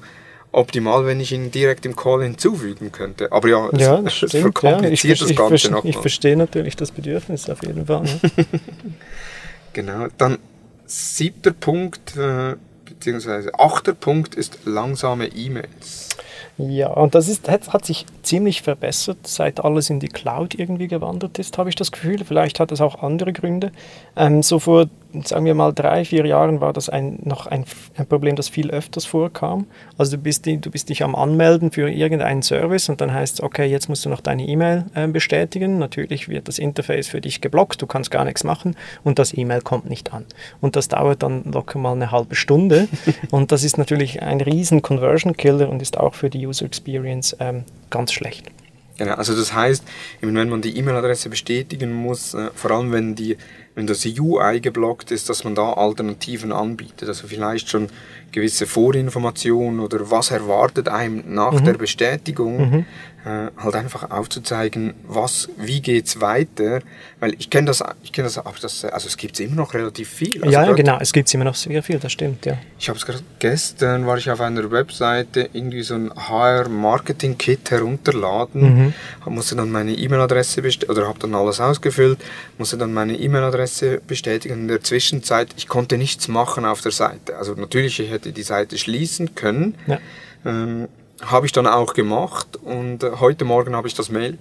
optimal, 0.53 1.05
wenn 1.05 1.19
ich 1.19 1.31
ihn 1.31 1.51
direkt 1.51 1.85
im 1.85 1.95
Call 1.95 2.23
hinzufügen 2.23 2.91
könnte. 2.91 3.31
Aber 3.31 3.47
ja, 3.49 3.69
es, 3.71 3.81
ja, 3.81 3.97
das 4.01 4.13
stimmt, 4.13 4.31
verkompliziert 4.31 5.19
ja. 5.19 5.25
ich, 5.25 5.35
das 5.35 5.37
Ganze 5.49 5.71
nochmal. 5.71 5.89
Ich 5.89 5.97
verstehe 5.97 6.37
natürlich 6.37 6.75
das 6.75 6.91
Bedürfnis 6.91 7.49
auf 7.49 7.63
jeden 7.63 7.85
Fall. 7.85 8.03
Ne? 8.03 8.19
genau. 9.73 10.07
Dann 10.17 10.37
siebter 10.85 11.51
Punkt, 11.51 12.15
äh, 12.15 12.55
beziehungsweise 12.85 13.57
achter 13.59 13.93
Punkt 13.93 14.35
ist 14.35 14.59
langsame 14.65 15.27
E-Mails. 15.27 16.09
Ja, 16.57 16.89
und 16.89 17.15
das 17.15 17.29
ist, 17.29 17.49
hat, 17.49 17.73
hat, 17.73 17.83
sich 17.83 18.05
ziemlich 18.21 18.61
verbessert, 18.61 19.17
seit 19.23 19.63
alles 19.63 19.89
in 19.89 19.99
die 19.99 20.07
Cloud 20.07 20.53
irgendwie 20.53 20.87
gewandert 20.87 21.39
ist, 21.39 21.57
habe 21.57 21.69
ich 21.69 21.75
das 21.75 21.91
Gefühl. 21.91 22.23
Vielleicht 22.23 22.59
hat 22.59 22.71
es 22.71 22.79
auch 22.79 23.01
andere 23.01 23.33
Gründe. 23.33 23.71
Ähm, 24.15 24.43
so 24.43 24.59
vor 24.59 24.87
sagen 25.23 25.45
wir 25.45 25.53
mal, 25.53 25.73
drei, 25.73 26.05
vier 26.05 26.25
Jahren 26.25 26.61
war 26.61 26.73
das 26.73 26.89
ein, 26.89 27.19
noch 27.23 27.45
ein, 27.45 27.65
ein, 27.95 28.05
Problem, 28.07 28.35
das 28.35 28.49
viel 28.49 28.71
öfters 28.71 29.05
vorkam. 29.05 29.67
Also 29.97 30.17
du 30.17 30.23
bist, 30.23 30.45
du 30.45 30.71
bist 30.71 30.89
dich 30.89 31.03
am 31.03 31.15
Anmelden 31.15 31.71
für 31.71 31.89
irgendeinen 31.89 32.41
Service 32.41 32.89
und 32.89 33.01
dann 33.01 33.13
heißt 33.13 33.35
es, 33.35 33.43
okay, 33.43 33.65
jetzt 33.65 33.89
musst 33.89 34.05
du 34.05 34.09
noch 34.09 34.21
deine 34.21 34.47
E-Mail 34.47 34.85
äh, 34.95 35.07
bestätigen. 35.07 35.77
Natürlich 35.77 36.29
wird 36.29 36.47
das 36.47 36.59
Interface 36.59 37.07
für 37.07 37.21
dich 37.21 37.41
geblockt, 37.41 37.81
du 37.81 37.87
kannst 37.87 38.11
gar 38.11 38.25
nichts 38.25 38.43
machen 38.43 38.75
und 39.03 39.19
das 39.19 39.37
E-Mail 39.37 39.61
kommt 39.61 39.89
nicht 39.89 40.13
an. 40.13 40.25
Und 40.61 40.75
das 40.75 40.87
dauert 40.87 41.23
dann 41.23 41.43
locker 41.45 41.79
mal 41.79 41.93
eine 41.93 42.11
halbe 42.11 42.35
Stunde 42.35 42.87
und 43.31 43.51
das 43.51 43.63
ist 43.63 43.77
natürlich 43.77 44.21
ein 44.21 44.41
riesen 44.41 44.81
Conversion 44.81 45.37
Killer 45.37 45.69
und 45.69 45.81
ist 45.81 45.97
auch 45.97 46.15
für 46.15 46.29
die 46.29 46.45
User 46.45 46.65
Experience 46.65 47.35
ähm, 47.39 47.63
ganz 47.89 48.11
schlecht. 48.11 48.49
Genau, 48.97 49.15
also 49.15 49.35
das 49.35 49.53
heißt, 49.53 49.83
wenn 50.21 50.49
man 50.49 50.61
die 50.61 50.77
E-Mail-Adresse 50.77 51.29
bestätigen 51.29 51.91
muss, 51.91 52.33
äh, 52.33 52.49
vor 52.53 52.71
allem 52.71 52.91
wenn 52.91 53.15
die 53.15 53.37
wenn 53.75 53.87
das 53.87 54.05
UI 54.05 54.59
geblockt 54.61 55.11
ist, 55.11 55.29
dass 55.29 55.43
man 55.43 55.55
da 55.55 55.73
Alternativen 55.73 56.51
anbietet. 56.51 57.07
Also 57.07 57.27
vielleicht 57.27 57.69
schon 57.69 57.89
gewisse 58.33 58.65
Vorinformationen 58.65 59.79
oder 59.79 60.11
was 60.11 60.31
erwartet 60.31 60.89
einem 60.89 61.23
nach 61.33 61.53
mhm. 61.53 61.65
der 61.65 61.73
Bestätigung, 61.73 62.69
mhm. 62.71 62.85
äh, 63.25 63.51
halt 63.57 63.75
einfach 63.75 64.09
aufzuzeigen, 64.11 64.95
was, 65.07 65.49
wie 65.57 65.81
geht's 65.81 66.19
weiter, 66.19 66.81
weil 67.19 67.35
ich 67.37 67.49
kenne 67.49 67.67
das, 67.67 67.83
ich 68.03 68.11
kenne 68.11 68.27
das, 68.27 68.41
das, 68.61 68.85
also 68.85 69.07
es 69.07 69.17
gibt 69.17 69.39
immer 69.39 69.55
noch 69.55 69.73
relativ 69.73 70.09
viel. 70.09 70.43
Also 70.43 70.51
ja, 70.51 70.71
genau, 70.73 70.97
es 70.99 71.13
gibt 71.13 71.33
immer 71.33 71.45
noch 71.45 71.55
sehr 71.55 71.81
viel, 71.83 71.99
das 71.99 72.11
stimmt, 72.11 72.45
ja. 72.45 72.57
Ich 72.79 72.89
habe 72.89 72.97
es 72.97 73.05
gerade 73.05 73.21
gestern, 73.39 74.05
war 74.05 74.17
ich 74.17 74.29
auf 74.29 74.41
einer 74.41 74.69
Webseite, 74.71 75.49
irgendwie 75.53 75.83
so 75.83 75.93
ein 75.93 76.11
HR-Marketing-Kit 76.13 77.69
herunterladen, 77.69 78.93
mhm. 79.25 79.33
musste 79.33 79.55
dann 79.55 79.71
meine 79.71 79.93
E-Mail-Adresse 79.93 80.61
oder 80.89 81.07
habe 81.07 81.19
dann 81.19 81.35
alles 81.35 81.59
ausgefüllt, 81.59 82.17
musste 82.57 82.77
dann 82.77 82.93
meine 82.93 83.15
E-Mail-Adresse 83.15 83.62
bestätigen. 84.07 84.53
In 84.61 84.67
der 84.67 84.81
Zwischenzeit, 84.81 85.49
ich 85.57 85.67
konnte 85.67 85.97
nichts 85.97 86.27
machen 86.27 86.65
auf 86.65 86.81
der 86.81 86.91
Seite. 86.91 87.37
Also 87.37 87.53
natürlich, 87.53 87.99
ich 87.99 88.09
hätte 88.09 88.23
hätte 88.23 88.33
die 88.33 88.43
Seite 88.43 88.77
schließen 88.77 89.35
können. 89.35 89.75
Ja. 89.87 89.99
Ähm, 90.45 90.87
habe 91.21 91.45
ich 91.45 91.51
dann 91.51 91.67
auch 91.67 91.93
gemacht 91.93 92.57
und 92.57 93.03
äh, 93.03 93.11
heute 93.19 93.45
Morgen 93.45 93.75
habe 93.75 93.87
ich 93.87 93.93
das 93.93 94.09
Mail 94.09 94.37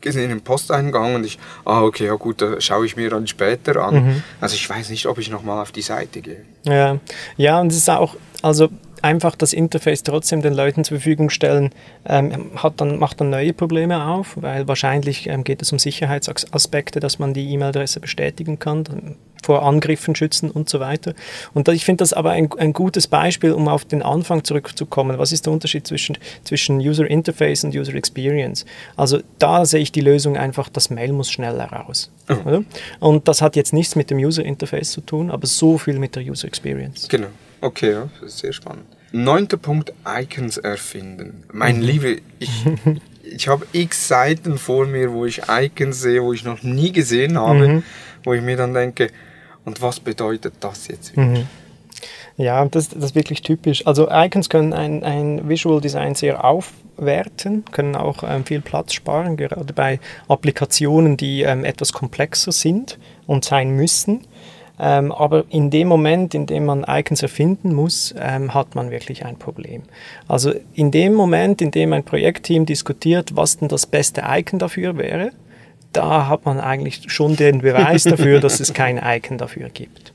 gesehen 0.00 0.24
in 0.24 0.28
den 0.28 0.40
Posteingang 0.42 1.14
und 1.14 1.24
ich, 1.24 1.38
ah 1.64 1.82
okay, 1.82 2.06
ja 2.06 2.14
gut, 2.14 2.40
da 2.40 2.60
schaue 2.60 2.86
ich 2.86 2.96
mir 2.96 3.10
dann 3.10 3.26
später 3.26 3.76
an. 3.82 3.94
Mhm. 3.94 4.22
Also 4.40 4.54
ich 4.54 4.68
weiß 4.68 4.90
nicht, 4.90 5.06
ob 5.06 5.18
ich 5.18 5.30
nochmal 5.30 5.60
auf 5.60 5.72
die 5.72 5.82
Seite 5.82 6.20
gehe. 6.20 6.44
Ja, 6.64 6.98
ja 7.36 7.60
und 7.60 7.72
es 7.72 7.78
ist 7.78 7.90
auch, 7.90 8.14
also 8.42 8.68
einfach 9.02 9.34
das 9.36 9.52
Interface 9.52 10.02
trotzdem 10.02 10.42
den 10.42 10.54
Leuten 10.54 10.84
zur 10.84 10.98
Verfügung 10.98 11.30
stellen, 11.30 11.70
ähm, 12.06 12.50
hat 12.56 12.80
dann, 12.80 12.98
macht 12.98 13.20
dann 13.20 13.30
neue 13.30 13.52
Probleme 13.52 14.06
auf, 14.06 14.36
weil 14.40 14.68
wahrscheinlich 14.68 15.28
ähm, 15.28 15.44
geht 15.44 15.62
es 15.62 15.72
um 15.72 15.78
Sicherheitsaspekte, 15.78 17.00
dass 17.00 17.18
man 17.18 17.34
die 17.34 17.52
E-Mail-Adresse 17.52 18.00
bestätigen 18.00 18.58
kann. 18.58 19.16
Vor 19.40 19.62
Angriffen 19.62 20.16
schützen 20.16 20.50
und 20.50 20.68
so 20.68 20.80
weiter. 20.80 21.14
Und 21.54 21.68
ich 21.68 21.84
finde 21.84 22.02
das 22.02 22.12
aber 22.12 22.32
ein, 22.32 22.50
ein 22.58 22.72
gutes 22.72 23.06
Beispiel, 23.06 23.52
um 23.52 23.68
auf 23.68 23.84
den 23.84 24.02
Anfang 24.02 24.42
zurückzukommen. 24.42 25.16
Was 25.16 25.30
ist 25.30 25.46
der 25.46 25.52
Unterschied 25.52 25.86
zwischen, 25.86 26.18
zwischen 26.42 26.80
User 26.80 27.08
Interface 27.08 27.62
und 27.62 27.74
User 27.74 27.94
Experience? 27.94 28.66
Also 28.96 29.20
da 29.38 29.64
sehe 29.64 29.80
ich 29.80 29.92
die 29.92 30.00
Lösung 30.00 30.36
einfach, 30.36 30.68
das 30.68 30.90
Mail 30.90 31.12
muss 31.12 31.30
schneller 31.30 31.66
raus. 31.66 32.10
Mhm. 32.28 32.66
Und 32.98 33.28
das 33.28 33.40
hat 33.40 33.54
jetzt 33.54 33.72
nichts 33.72 33.94
mit 33.94 34.10
dem 34.10 34.18
User 34.18 34.44
Interface 34.44 34.90
zu 34.90 35.02
tun, 35.02 35.30
aber 35.30 35.46
so 35.46 35.78
viel 35.78 36.00
mit 36.00 36.16
der 36.16 36.24
User 36.24 36.48
Experience. 36.48 37.08
Genau. 37.08 37.28
Okay, 37.60 37.92
ja, 37.92 38.08
das 38.20 38.34
ist 38.34 38.38
sehr 38.38 38.52
spannend. 38.52 38.86
Neunter 39.10 39.56
Punkt, 39.56 39.92
Icons 40.06 40.58
erfinden. 40.58 41.44
Mein 41.52 41.76
mhm. 41.76 41.82
Liebe, 41.82 42.20
ich, 42.38 42.66
ich 43.22 43.48
habe 43.48 43.66
x 43.72 44.08
Seiten 44.08 44.58
vor 44.58 44.86
mir, 44.86 45.12
wo 45.12 45.24
ich 45.24 45.42
Icons 45.48 46.00
sehe, 46.00 46.22
wo 46.22 46.32
ich 46.32 46.44
noch 46.44 46.62
nie 46.62 46.92
gesehen 46.92 47.38
habe, 47.38 47.68
mhm. 47.68 47.82
wo 48.24 48.34
ich 48.34 48.42
mir 48.42 48.56
dann 48.56 48.74
denke, 48.74 49.10
und 49.64 49.82
was 49.82 50.00
bedeutet 50.00 50.54
das 50.60 50.88
jetzt 50.88 51.16
wirklich? 51.16 51.40
Mhm. 51.40 51.48
Ja, 52.38 52.64
das, 52.66 52.90
das 52.90 53.04
ist 53.04 53.14
wirklich 53.16 53.42
typisch. 53.42 53.84
Also 53.84 54.08
Icons 54.10 54.48
können 54.48 54.72
ein, 54.72 55.02
ein 55.02 55.48
Visual 55.48 55.80
Design 55.80 56.14
sehr 56.14 56.44
aufwerten, 56.44 57.64
können 57.72 57.96
auch 57.96 58.22
ähm, 58.22 58.44
viel 58.44 58.60
Platz 58.60 58.92
sparen, 58.92 59.36
gerade 59.36 59.72
bei 59.72 59.98
Applikationen, 60.28 61.16
die 61.16 61.42
ähm, 61.42 61.64
etwas 61.64 61.92
komplexer 61.92 62.52
sind 62.52 62.96
und 63.26 63.44
sein 63.44 63.70
müssen. 63.70 64.20
Ähm, 64.80 65.10
aber 65.12 65.44
in 65.50 65.70
dem 65.70 65.88
Moment, 65.88 66.34
in 66.34 66.46
dem 66.46 66.66
man 66.66 66.84
Icons 66.86 67.22
erfinden 67.22 67.74
muss, 67.74 68.14
ähm, 68.18 68.54
hat 68.54 68.74
man 68.74 68.90
wirklich 68.90 69.24
ein 69.24 69.36
Problem. 69.36 69.82
Also 70.28 70.52
in 70.74 70.90
dem 70.90 71.14
Moment, 71.14 71.60
in 71.60 71.70
dem 71.70 71.92
ein 71.92 72.04
Projektteam 72.04 72.64
diskutiert, 72.64 73.34
was 73.34 73.58
denn 73.58 73.68
das 73.68 73.86
beste 73.86 74.22
Icon 74.26 74.58
dafür 74.58 74.96
wäre, 74.96 75.32
da 75.92 76.28
hat 76.28 76.44
man 76.44 76.60
eigentlich 76.60 77.10
schon 77.10 77.36
den 77.36 77.60
Beweis 77.60 78.04
dafür, 78.04 78.40
dass 78.40 78.60
es 78.60 78.72
kein 78.72 79.00
Icon 79.02 79.38
dafür 79.38 79.68
gibt. 79.68 80.12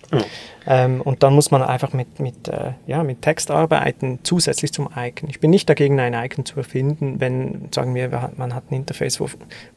Ähm, 0.66 1.02
und 1.02 1.24
dann 1.24 1.34
muss 1.34 1.52
man 1.52 1.62
einfach 1.62 1.94
mit, 1.94 2.20
mit, 2.20 2.48
äh, 2.48 2.72
ja, 2.88 3.04
mit 3.04 3.22
Text 3.22 3.52
arbeiten, 3.52 4.20
zusätzlich 4.24 4.72
zum 4.72 4.90
Icon. 4.96 5.30
Ich 5.30 5.40
bin 5.40 5.50
nicht 5.50 5.70
dagegen, 5.70 6.00
ein 6.00 6.14
Icon 6.14 6.46
zu 6.46 6.58
erfinden, 6.58 7.20
wenn, 7.20 7.70
sagen 7.74 7.94
wir, 7.96 8.32
man 8.38 8.56
hat 8.56 8.72
ein 8.72 8.76
Interface, 8.76 9.20
wo, 9.20 9.28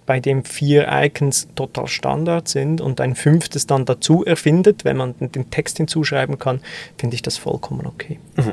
bei 0.07 0.21
dem 0.21 0.45
vier 0.45 0.87
Icons 0.91 1.49
total 1.55 1.89
Standard 1.89 2.49
sind 2.49 2.81
und 2.81 3.01
ein 3.01 3.15
fünftes 3.15 3.67
dann 3.67 3.85
dazu 3.85 4.25
erfindet, 4.25 4.85
wenn 4.85 4.97
man 4.97 5.15
den 5.19 5.51
Text 5.51 5.79
hinzuschreiben 5.79 6.39
kann, 6.39 6.61
finde 6.97 7.15
ich 7.17 7.23
das 7.23 7.37
vollkommen 7.37 7.87
okay. 7.87 8.21
Mhm. 8.37 8.53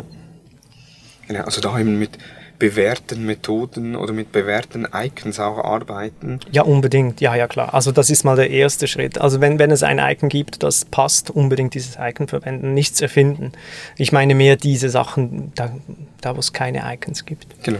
Genau, 1.27 1.43
also 1.43 1.61
da 1.61 1.77
eben 1.79 1.99
mit 1.99 2.17
bewährten 2.63 3.25
Methoden 3.25 3.97
oder 3.97 4.13
mit 4.13 4.31
bewährten 4.31 4.87
Icons 4.93 5.37
auch 5.37 5.57
arbeiten? 5.57 6.39
Ja, 6.49 6.61
unbedingt. 6.61 7.19
Ja, 7.19 7.35
ja, 7.35 7.49
klar. 7.49 7.73
Also 7.73 7.91
das 7.91 8.09
ist 8.09 8.23
mal 8.23 8.37
der 8.37 8.51
erste 8.51 8.87
Schritt. 8.87 9.19
Also 9.19 9.41
wenn, 9.41 9.59
wenn 9.59 9.69
es 9.69 9.83
ein 9.83 9.99
Icon 9.99 10.29
gibt, 10.29 10.63
das 10.63 10.85
passt, 10.85 11.29
unbedingt 11.29 11.73
dieses 11.73 11.97
Icon 11.99 12.29
verwenden, 12.29 12.73
nichts 12.73 13.01
erfinden. 13.01 13.51
Ich 13.97 14.13
meine 14.13 14.33
mehr 14.33 14.55
diese 14.55 14.87
Sachen, 14.87 15.51
da, 15.55 15.75
da 16.21 16.37
wo 16.37 16.39
es 16.39 16.53
keine 16.53 16.83
Icons 16.93 17.25
gibt. 17.25 17.47
Genau. 17.63 17.79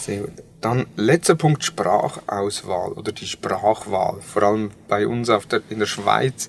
Sehr 0.00 0.20
gut. 0.20 0.32
Dann 0.62 0.86
letzter 0.96 1.34
Punkt 1.34 1.62
Sprachauswahl 1.62 2.92
oder 2.92 3.12
die 3.12 3.26
Sprachwahl. 3.26 4.16
Vor 4.22 4.42
allem 4.42 4.70
bei 4.88 5.06
uns 5.06 5.28
auf 5.28 5.44
der, 5.44 5.60
in 5.68 5.78
der 5.78 5.86
Schweiz 5.86 6.48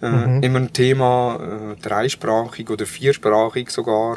äh, 0.00 0.08
mhm. 0.08 0.42
immer 0.42 0.60
ein 0.60 0.72
Thema, 0.72 1.74
äh, 1.76 1.82
dreisprachig 1.82 2.70
oder 2.70 2.86
viersprachig 2.86 3.68
sogar. 3.68 4.16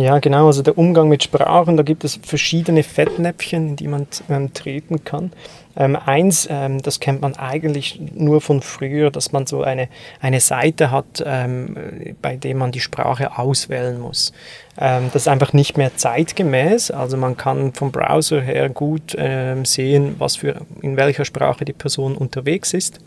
Ja, 0.00 0.18
genau. 0.18 0.46
Also 0.46 0.62
der 0.62 0.78
Umgang 0.78 1.10
mit 1.10 1.22
Sprachen, 1.22 1.76
da 1.76 1.82
gibt 1.82 2.04
es 2.04 2.18
verschiedene 2.22 2.82
Fettnäpfchen, 2.82 3.68
in 3.68 3.76
die 3.76 3.86
man 3.86 4.06
ähm, 4.30 4.50
treten 4.54 5.04
kann. 5.04 5.30
Ähm, 5.76 5.96
eins, 5.96 6.48
ähm, 6.50 6.82
das 6.82 7.00
kennt 7.00 7.20
man 7.20 7.36
eigentlich 7.36 8.00
nur 8.14 8.40
von 8.40 8.60
früher, 8.60 9.10
dass 9.10 9.32
man 9.32 9.46
so 9.46 9.62
eine, 9.62 9.88
eine 10.20 10.40
Seite 10.40 10.90
hat, 10.90 11.22
ähm, 11.24 11.76
bei 12.20 12.36
der 12.36 12.54
man 12.54 12.72
die 12.72 12.80
Sprache 12.80 13.38
auswählen 13.38 14.00
muss. 14.00 14.32
Ähm, 14.78 15.10
das 15.12 15.22
ist 15.22 15.28
einfach 15.28 15.52
nicht 15.52 15.76
mehr 15.76 15.96
zeitgemäß. 15.96 16.90
Also 16.90 17.16
man 17.16 17.36
kann 17.36 17.72
vom 17.72 17.92
Browser 17.92 18.40
her 18.40 18.68
gut 18.68 19.14
ähm, 19.18 19.64
sehen, 19.64 20.16
was 20.18 20.36
für, 20.36 20.62
in 20.80 20.96
welcher 20.96 21.24
Sprache 21.24 21.64
die 21.64 21.72
Person 21.72 22.16
unterwegs 22.16 22.72
ist. 22.72 22.98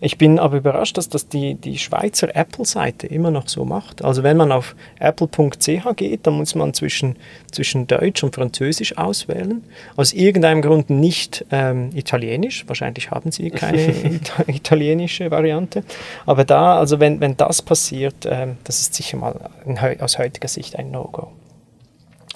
Ich 0.00 0.18
bin 0.18 0.38
aber 0.38 0.58
überrascht, 0.58 0.98
dass 0.98 1.08
das 1.08 1.28
die, 1.28 1.54
die 1.54 1.78
Schweizer 1.78 2.34
Apple-Seite 2.36 3.06
immer 3.06 3.30
noch 3.30 3.48
so 3.48 3.64
macht. 3.64 4.04
Also 4.04 4.22
wenn 4.22 4.36
man 4.36 4.52
auf 4.52 4.76
apple.ch 4.98 5.96
geht, 5.96 6.26
dann 6.26 6.34
muss 6.34 6.54
man 6.54 6.74
zwischen, 6.74 7.16
zwischen 7.50 7.86
Deutsch 7.86 8.22
und 8.22 8.34
Französisch 8.34 8.98
auswählen. 8.98 9.64
Aus 9.96 10.12
irgendeinem 10.12 10.62
Grund 10.62 10.90
nicht 10.90 11.46
ähm, 11.50 11.90
Italienisch. 12.04 12.68
Wahrscheinlich 12.68 13.10
haben 13.10 13.32
sie 13.32 13.50
keine 13.62 14.20
italienische 14.46 15.30
Variante. 15.30 15.82
Aber 16.26 16.44
da, 16.44 16.78
also 16.78 17.00
wenn, 17.00 17.20
wenn 17.20 17.36
das 17.36 17.62
passiert, 17.62 18.26
ähm, 18.26 18.58
das 18.64 18.80
ist 18.80 18.94
sicher 18.94 19.16
mal 19.16 19.50
in, 19.64 19.78
aus 20.00 20.18
heutiger 20.18 20.48
Sicht 20.48 20.78
ein 20.78 20.90
No-Go. 20.90 21.32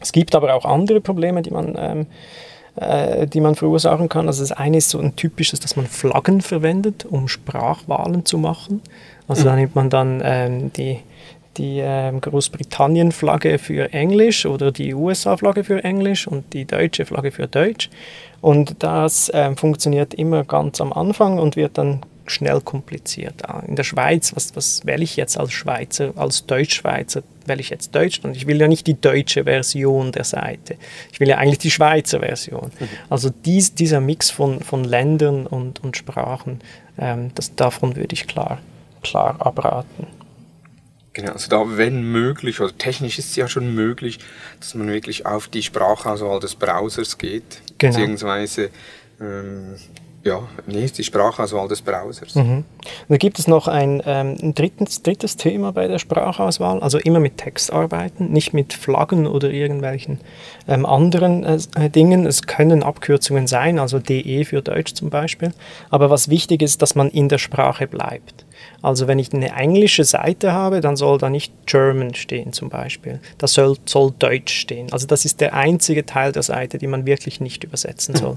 Es 0.00 0.12
gibt 0.12 0.34
aber 0.34 0.54
auch 0.54 0.64
andere 0.64 1.00
Probleme, 1.00 1.42
die 1.42 1.50
man 1.50 1.74
ähm, 1.76 2.06
äh, 2.76 3.26
die 3.26 3.40
man 3.40 3.56
verursachen 3.56 4.08
kann. 4.08 4.28
Also 4.28 4.42
das 4.42 4.52
eine 4.52 4.76
ist 4.76 4.90
so 4.90 5.00
ein 5.00 5.16
typisches, 5.16 5.58
dass 5.58 5.74
man 5.74 5.86
Flaggen 5.86 6.40
verwendet, 6.40 7.04
um 7.04 7.26
Sprachwahlen 7.26 8.24
zu 8.24 8.38
machen. 8.38 8.82
Also 9.26 9.44
da 9.44 9.52
mhm. 9.52 9.58
nimmt 9.58 9.74
man 9.74 9.90
dann 9.90 10.22
ähm, 10.24 10.72
die, 10.72 11.00
die 11.58 11.80
ähm, 11.82 12.20
Großbritannien-Flagge 12.20 13.58
für 13.58 13.92
Englisch 13.92 14.46
oder 14.46 14.72
die 14.72 14.94
USA-Flagge 14.94 15.64
für 15.64 15.82
Englisch 15.84 16.26
und 16.26 16.52
die 16.52 16.64
deutsche 16.64 17.04
Flagge 17.04 17.32
für 17.32 17.46
Deutsch. 17.46 17.90
Und 18.40 18.82
das 18.82 19.30
ähm, 19.34 19.56
funktioniert 19.56 20.14
immer 20.14 20.44
ganz 20.44 20.80
am 20.80 20.92
Anfang 20.92 21.38
und 21.38 21.56
wird 21.56 21.76
dann 21.76 22.00
schnell 22.30 22.60
kompliziert. 22.60 23.48
Ah, 23.48 23.62
in 23.66 23.76
der 23.76 23.84
Schweiz, 23.84 24.34
was, 24.34 24.54
was 24.54 24.86
wähle 24.86 25.02
ich 25.02 25.16
jetzt 25.16 25.38
als 25.38 25.52
Schweizer, 25.52 26.12
als 26.16 26.46
Deutschschweizer? 26.46 27.22
Wähle 27.46 27.60
ich 27.60 27.70
jetzt 27.70 27.94
Deutschland? 27.94 28.36
Ich 28.36 28.46
will 28.46 28.60
ja 28.60 28.68
nicht 28.68 28.86
die 28.86 29.00
deutsche 29.00 29.44
Version 29.44 30.12
der 30.12 30.24
Seite. 30.24 30.76
Ich 31.12 31.20
will 31.20 31.28
ja 31.28 31.38
eigentlich 31.38 31.58
die 31.58 31.70
Schweizer 31.70 32.20
Version. 32.20 32.70
Mhm. 32.78 32.88
Also 33.08 33.30
dies, 33.30 33.74
dieser 33.74 34.00
Mix 34.00 34.30
von, 34.30 34.60
von 34.60 34.84
Ländern 34.84 35.46
und, 35.46 35.82
und 35.82 35.96
Sprachen, 35.96 36.60
ähm, 36.98 37.30
das, 37.34 37.54
davon 37.54 37.96
würde 37.96 38.12
ich 38.12 38.26
klar, 38.26 38.58
klar 39.02 39.36
abraten. 39.38 40.17
Genau, 41.18 41.32
also 41.32 41.50
da, 41.50 41.76
wenn 41.76 42.12
möglich, 42.12 42.60
oder 42.60 42.76
technisch 42.78 43.18
ist 43.18 43.30
es 43.30 43.36
ja 43.36 43.48
schon 43.48 43.74
möglich, 43.74 44.20
dass 44.60 44.76
man 44.76 44.86
wirklich 44.86 45.26
auf 45.26 45.48
die 45.48 45.64
Sprachauswahl 45.64 46.38
des 46.38 46.54
Browsers 46.54 47.18
geht, 47.18 47.60
genau. 47.76 47.92
beziehungsweise 47.92 48.70
ähm, 49.20 49.74
ja, 50.22 50.46
nee, 50.68 50.86
die 50.86 51.02
Sprachauswahl 51.02 51.66
des 51.66 51.82
Browsers. 51.82 52.36
Mhm. 52.36 52.64
Da 53.08 53.16
gibt 53.16 53.40
es 53.40 53.48
noch 53.48 53.66
ein, 53.66 54.00
ähm, 54.06 54.36
ein 54.40 54.54
drittes, 54.54 55.02
drittes 55.02 55.36
Thema 55.36 55.72
bei 55.72 55.88
der 55.88 55.98
Sprachauswahl, 55.98 56.78
also 56.80 56.98
immer 56.98 57.18
mit 57.18 57.36
Text 57.36 57.72
arbeiten, 57.72 58.30
nicht 58.30 58.52
mit 58.52 58.72
Flaggen 58.72 59.26
oder 59.26 59.50
irgendwelchen 59.50 60.20
ähm, 60.68 60.86
anderen 60.86 61.42
äh, 61.42 61.90
Dingen. 61.90 62.26
Es 62.26 62.42
können 62.42 62.84
Abkürzungen 62.84 63.48
sein, 63.48 63.80
also 63.80 63.98
DE 63.98 64.44
für 64.44 64.62
Deutsch 64.62 64.94
zum 64.94 65.10
Beispiel. 65.10 65.52
Aber 65.90 66.10
was 66.10 66.28
wichtig 66.28 66.62
ist, 66.62 66.80
dass 66.80 66.94
man 66.94 67.10
in 67.10 67.28
der 67.28 67.38
Sprache 67.38 67.88
bleibt. 67.88 68.44
Also 68.80 69.08
wenn 69.08 69.18
ich 69.18 69.32
eine 69.32 69.54
englische 69.54 70.04
Seite 70.04 70.52
habe, 70.52 70.80
dann 70.80 70.96
soll 70.96 71.18
da 71.18 71.30
nicht 71.30 71.52
German 71.66 72.14
stehen 72.14 72.52
zum 72.52 72.68
Beispiel. 72.68 73.20
Da 73.38 73.46
soll, 73.46 73.76
soll 73.86 74.12
Deutsch 74.18 74.54
stehen. 74.54 74.92
Also 74.92 75.06
das 75.06 75.24
ist 75.24 75.40
der 75.40 75.54
einzige 75.54 76.06
Teil 76.06 76.32
der 76.32 76.44
Seite, 76.44 76.78
die 76.78 76.86
man 76.86 77.04
wirklich 77.04 77.40
nicht 77.40 77.64
übersetzen 77.64 78.14
soll. 78.14 78.36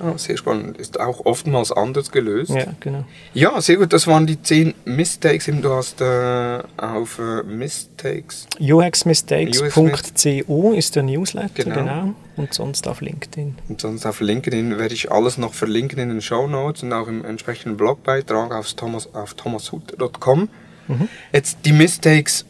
Ah, 0.00 0.18
sehr 0.18 0.36
spannend. 0.36 0.76
Ist 0.76 0.98
auch 0.98 1.24
oftmals 1.24 1.70
anders 1.70 2.10
gelöst. 2.10 2.50
Ja, 2.50 2.66
genau. 2.80 3.04
Ja, 3.32 3.60
sehr 3.60 3.76
gut. 3.76 3.92
Das 3.92 4.06
waren 4.06 4.26
die 4.26 4.42
zehn 4.42 4.74
Mistakes. 4.84 5.46
Du 5.46 5.70
hast 5.70 6.00
äh, 6.00 6.62
auf 6.76 7.20
äh, 7.20 7.44
Mistakes. 7.44 8.46
UXmistakes.co 8.58 10.72
ist 10.72 10.96
der 10.96 11.02
Newsletter, 11.04 11.64
genau. 11.64 11.76
genau. 11.76 12.14
Und 12.36 12.52
sonst 12.52 12.88
auf 12.88 13.00
LinkedIn. 13.00 13.56
Und 13.68 13.80
sonst 13.80 14.04
auf 14.06 14.20
LinkedIn 14.20 14.78
werde 14.78 14.94
ich 14.94 15.12
alles 15.12 15.38
noch 15.38 15.54
verlinken 15.54 16.00
in 16.00 16.08
den 16.08 16.20
Show 16.20 16.48
Notes 16.48 16.82
und 16.82 16.92
auch 16.92 17.06
im 17.06 17.24
entsprechenden 17.24 17.76
Blogbeitrag 17.76 18.52
auf, 18.52 18.72
Thomas, 18.74 19.14
auf 19.14 19.34
thomashutter.com. 19.34 20.48
Mhm. 20.88 21.08
Jetzt 21.32 21.58
die 21.64 21.72
Mistakes. 21.72 22.44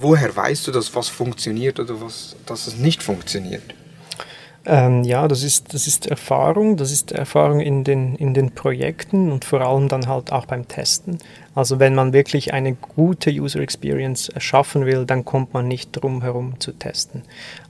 Woher 0.00 0.34
weißt 0.34 0.68
du, 0.68 0.70
dass 0.70 0.94
was 0.94 1.08
funktioniert 1.08 1.80
oder 1.80 2.00
was, 2.00 2.36
dass 2.46 2.68
es 2.68 2.76
nicht 2.76 3.02
funktioniert? 3.02 3.74
Ähm, 4.66 5.04
ja, 5.04 5.28
das 5.28 5.44
ist, 5.44 5.72
das 5.72 5.86
ist 5.86 6.06
Erfahrung, 6.06 6.76
das 6.76 6.90
ist 6.90 7.12
Erfahrung 7.12 7.60
in 7.60 7.84
den, 7.84 8.16
in 8.16 8.34
den 8.34 8.50
Projekten 8.50 9.30
und 9.30 9.44
vor 9.44 9.60
allem 9.60 9.88
dann 9.88 10.08
halt 10.08 10.32
auch 10.32 10.46
beim 10.46 10.66
Testen. 10.68 11.18
Also 11.54 11.78
wenn 11.78 11.94
man 11.94 12.12
wirklich 12.12 12.52
eine 12.52 12.74
gute 12.74 13.30
User 13.30 13.60
Experience 13.60 14.30
schaffen 14.38 14.84
will, 14.84 15.06
dann 15.06 15.24
kommt 15.24 15.54
man 15.54 15.68
nicht 15.68 15.92
drum 15.92 16.22
herum 16.22 16.60
zu 16.60 16.72
testen. 16.72 17.22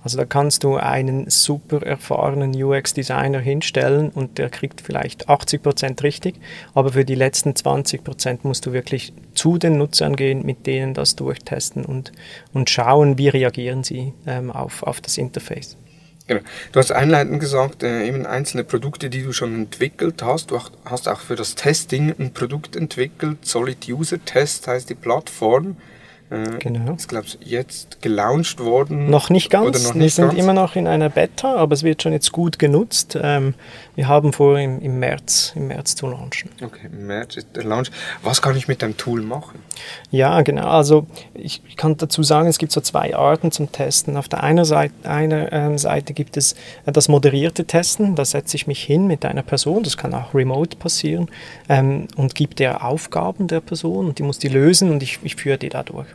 Also 0.03 0.18
da 0.18 0.24
kannst 0.24 0.64
du 0.64 0.77
einen 0.77 1.31
super 1.31 1.83
erfahrenen 1.87 2.61
UX-Designer 2.61 3.38
hinstellen 3.38 4.11
und 4.11 4.38
der 4.38 4.51
kriegt 4.51 4.81
vielleicht 4.81 5.29
80 5.29 5.62
Prozent 5.62 6.03
richtig, 6.03 6.35
aber 6.74 6.92
für 6.92 7.05
die 7.05 7.14
letzten 7.14 7.55
20 7.55 8.03
Prozent 8.03 8.44
musst 8.44 8.66
du 8.66 8.72
wirklich 8.72 9.12
zu 9.35 9.59
den 9.59 9.79
Nutzern 9.79 10.16
gehen, 10.16 10.44
mit 10.44 10.66
denen 10.66 10.94
das 10.94 11.16
durchtesten 11.16 11.85
und, 11.85 12.12
und 12.53 12.70
schauen, 12.70 13.18
wie 13.18 13.29
reagieren 13.29 13.85
sie 13.85 14.14
ähm, 14.27 14.51
auf, 14.51 14.83
auf 14.83 15.01
das 15.01 15.16
Interface. 15.16 15.77
Genau. 16.29 16.43
Du 16.73 16.79
hast 16.79 16.93
einleitend 16.93 17.41
gesagt, 17.41 17.83
äh, 17.83 18.07
eben 18.07 18.27
einzelne 18.27 18.62
Produkte, 18.62 19.09
die 19.09 19.23
du 19.23 19.33
schon 19.33 19.55
entwickelt 19.55 20.23
hast. 20.23 20.51
Du 20.51 20.61
hast 20.85 21.09
auch 21.09 21.21
für 21.21 21.37
das 21.37 21.55
Testing 21.55 22.14
ein 22.19 22.33
Produkt 22.35 22.77
entwickelt. 22.77 23.38
Solid 23.43 23.88
User 23.88 24.23
Test 24.25 24.69
heißt 24.69 24.91
die 24.91 24.95
Plattform. 24.95 25.77
Äh, 26.31 26.59
genau. 26.59 26.95
Ist, 26.95 27.09
glaube 27.09 27.27
ich, 27.27 27.38
jetzt 27.41 28.03
gelauncht 28.03 28.61
worden. 28.61 29.09
Noch 29.09 29.31
nicht 29.31 29.51
ganz. 29.51 29.85
Noch 29.85 29.95
nicht 29.95 30.03
wir 30.03 30.11
sind 30.11 30.29
ganz? 30.29 30.39
immer 30.39 30.53
noch 30.53 30.76
in 30.76 30.87
einer 30.87 31.09
Beta, 31.09 31.57
aber 31.57 31.72
es 31.72 31.83
wird 31.83 32.03
schon 32.03 32.12
jetzt 32.12 32.33
gut 32.33 32.59
genutzt. 32.59 33.18
Ähm, 33.20 33.55
wir 33.95 34.09
haben 34.09 34.33
vor, 34.33 34.59
im, 34.59 34.81
im, 34.81 34.99
März, 34.99 35.53
im 35.57 35.68
März 35.68 35.95
zu 35.95 36.07
launchen. 36.07 36.51
Okay, 36.62 36.89
im 36.93 37.07
März 37.07 37.39
ist 37.39 37.49
der 37.57 37.64
Launch. 37.64 37.91
Was 38.22 38.43
kann 38.43 38.57
ich 38.57 38.68
mit 38.68 38.83
dem 38.83 38.97
Tool 38.97 39.22
machen? 39.22 39.61
Ja, 40.11 40.43
genau. 40.43 40.68
Also 40.68 41.07
ich, 41.35 41.62
ich 41.66 41.76
kann 41.76 41.97
dazu 41.97 42.22
sagen, 42.22 42.47
es 42.47 42.59
gibt 42.59 42.72
so 42.72 42.81
zwei 42.83 43.16
Arten 43.16 43.51
zum 43.51 43.72
Testen. 43.72 44.16
Auf 44.16 44.29
der 44.29 44.43
einen 44.43 44.66
Seite, 44.66 44.93
einer, 45.09 45.51
ähm, 45.53 45.79
Seite 45.79 46.12
gibt 46.12 46.37
es 46.37 46.53
äh, 46.85 46.93
das 46.93 47.09
moderierte 47.09 47.64
Testen. 47.64 48.14
Da 48.16 48.24
setze 48.24 48.57
ich 48.57 48.66
mich 48.66 48.83
hin 48.83 49.07
mit 49.07 49.24
einer 49.24 49.43
Person, 49.43 49.83
das 49.83 49.97
kann 49.97 50.12
auch 50.12 50.35
remote 50.35 50.76
passieren, 50.76 51.29
ähm, 51.70 52.07
und 52.16 52.35
gebe 52.35 52.55
der 52.55 52.85
Aufgaben 52.85 53.49
der 53.49 53.61
Person 53.61 54.09
und 54.09 54.18
die 54.18 54.22
muss 54.22 54.39
die 54.39 54.49
lösen 54.49 54.91
und 54.91 55.03
ich, 55.03 55.20
ich 55.22 55.37
führe 55.37 55.59
die 55.59 55.70
dadurch. 55.70 56.07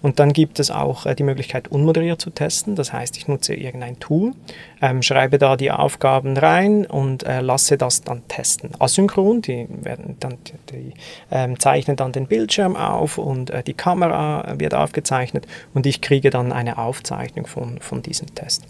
Und 0.00 0.18
dann 0.18 0.32
gibt 0.32 0.60
es 0.60 0.70
auch 0.70 1.06
äh, 1.06 1.14
die 1.14 1.22
Möglichkeit, 1.22 1.68
unmoderiert 1.68 2.20
zu 2.20 2.30
testen. 2.30 2.76
Das 2.76 2.92
heißt, 2.92 3.16
ich 3.16 3.28
nutze 3.28 3.54
irgendein 3.54 3.98
Tool, 4.00 4.32
ähm, 4.80 5.02
schreibe 5.02 5.38
da 5.38 5.56
die 5.56 5.70
Aufgaben 5.70 6.36
rein 6.36 6.86
und 6.86 7.24
äh, 7.24 7.40
lasse 7.40 7.78
das 7.78 8.02
dann 8.02 8.26
testen. 8.28 8.70
Asynchron, 8.78 9.42
die, 9.42 9.66
werden 9.82 10.16
dann, 10.20 10.38
die, 10.70 10.92
ähm, 11.30 11.58
zeichnen 11.58 11.96
dann 11.96 12.12
den 12.12 12.26
Bildschirm 12.26 12.76
auf 12.76 13.18
und 13.18 13.50
äh, 13.50 13.62
die 13.62 13.74
Kamera 13.74 14.54
wird 14.58 14.74
aufgezeichnet 14.74 15.46
und 15.74 15.86
ich 15.86 16.00
kriege 16.00 16.30
dann 16.30 16.52
eine 16.52 16.78
Aufzeichnung 16.78 17.46
von, 17.46 17.78
von 17.80 18.02
diesem 18.02 18.34
Test. 18.34 18.64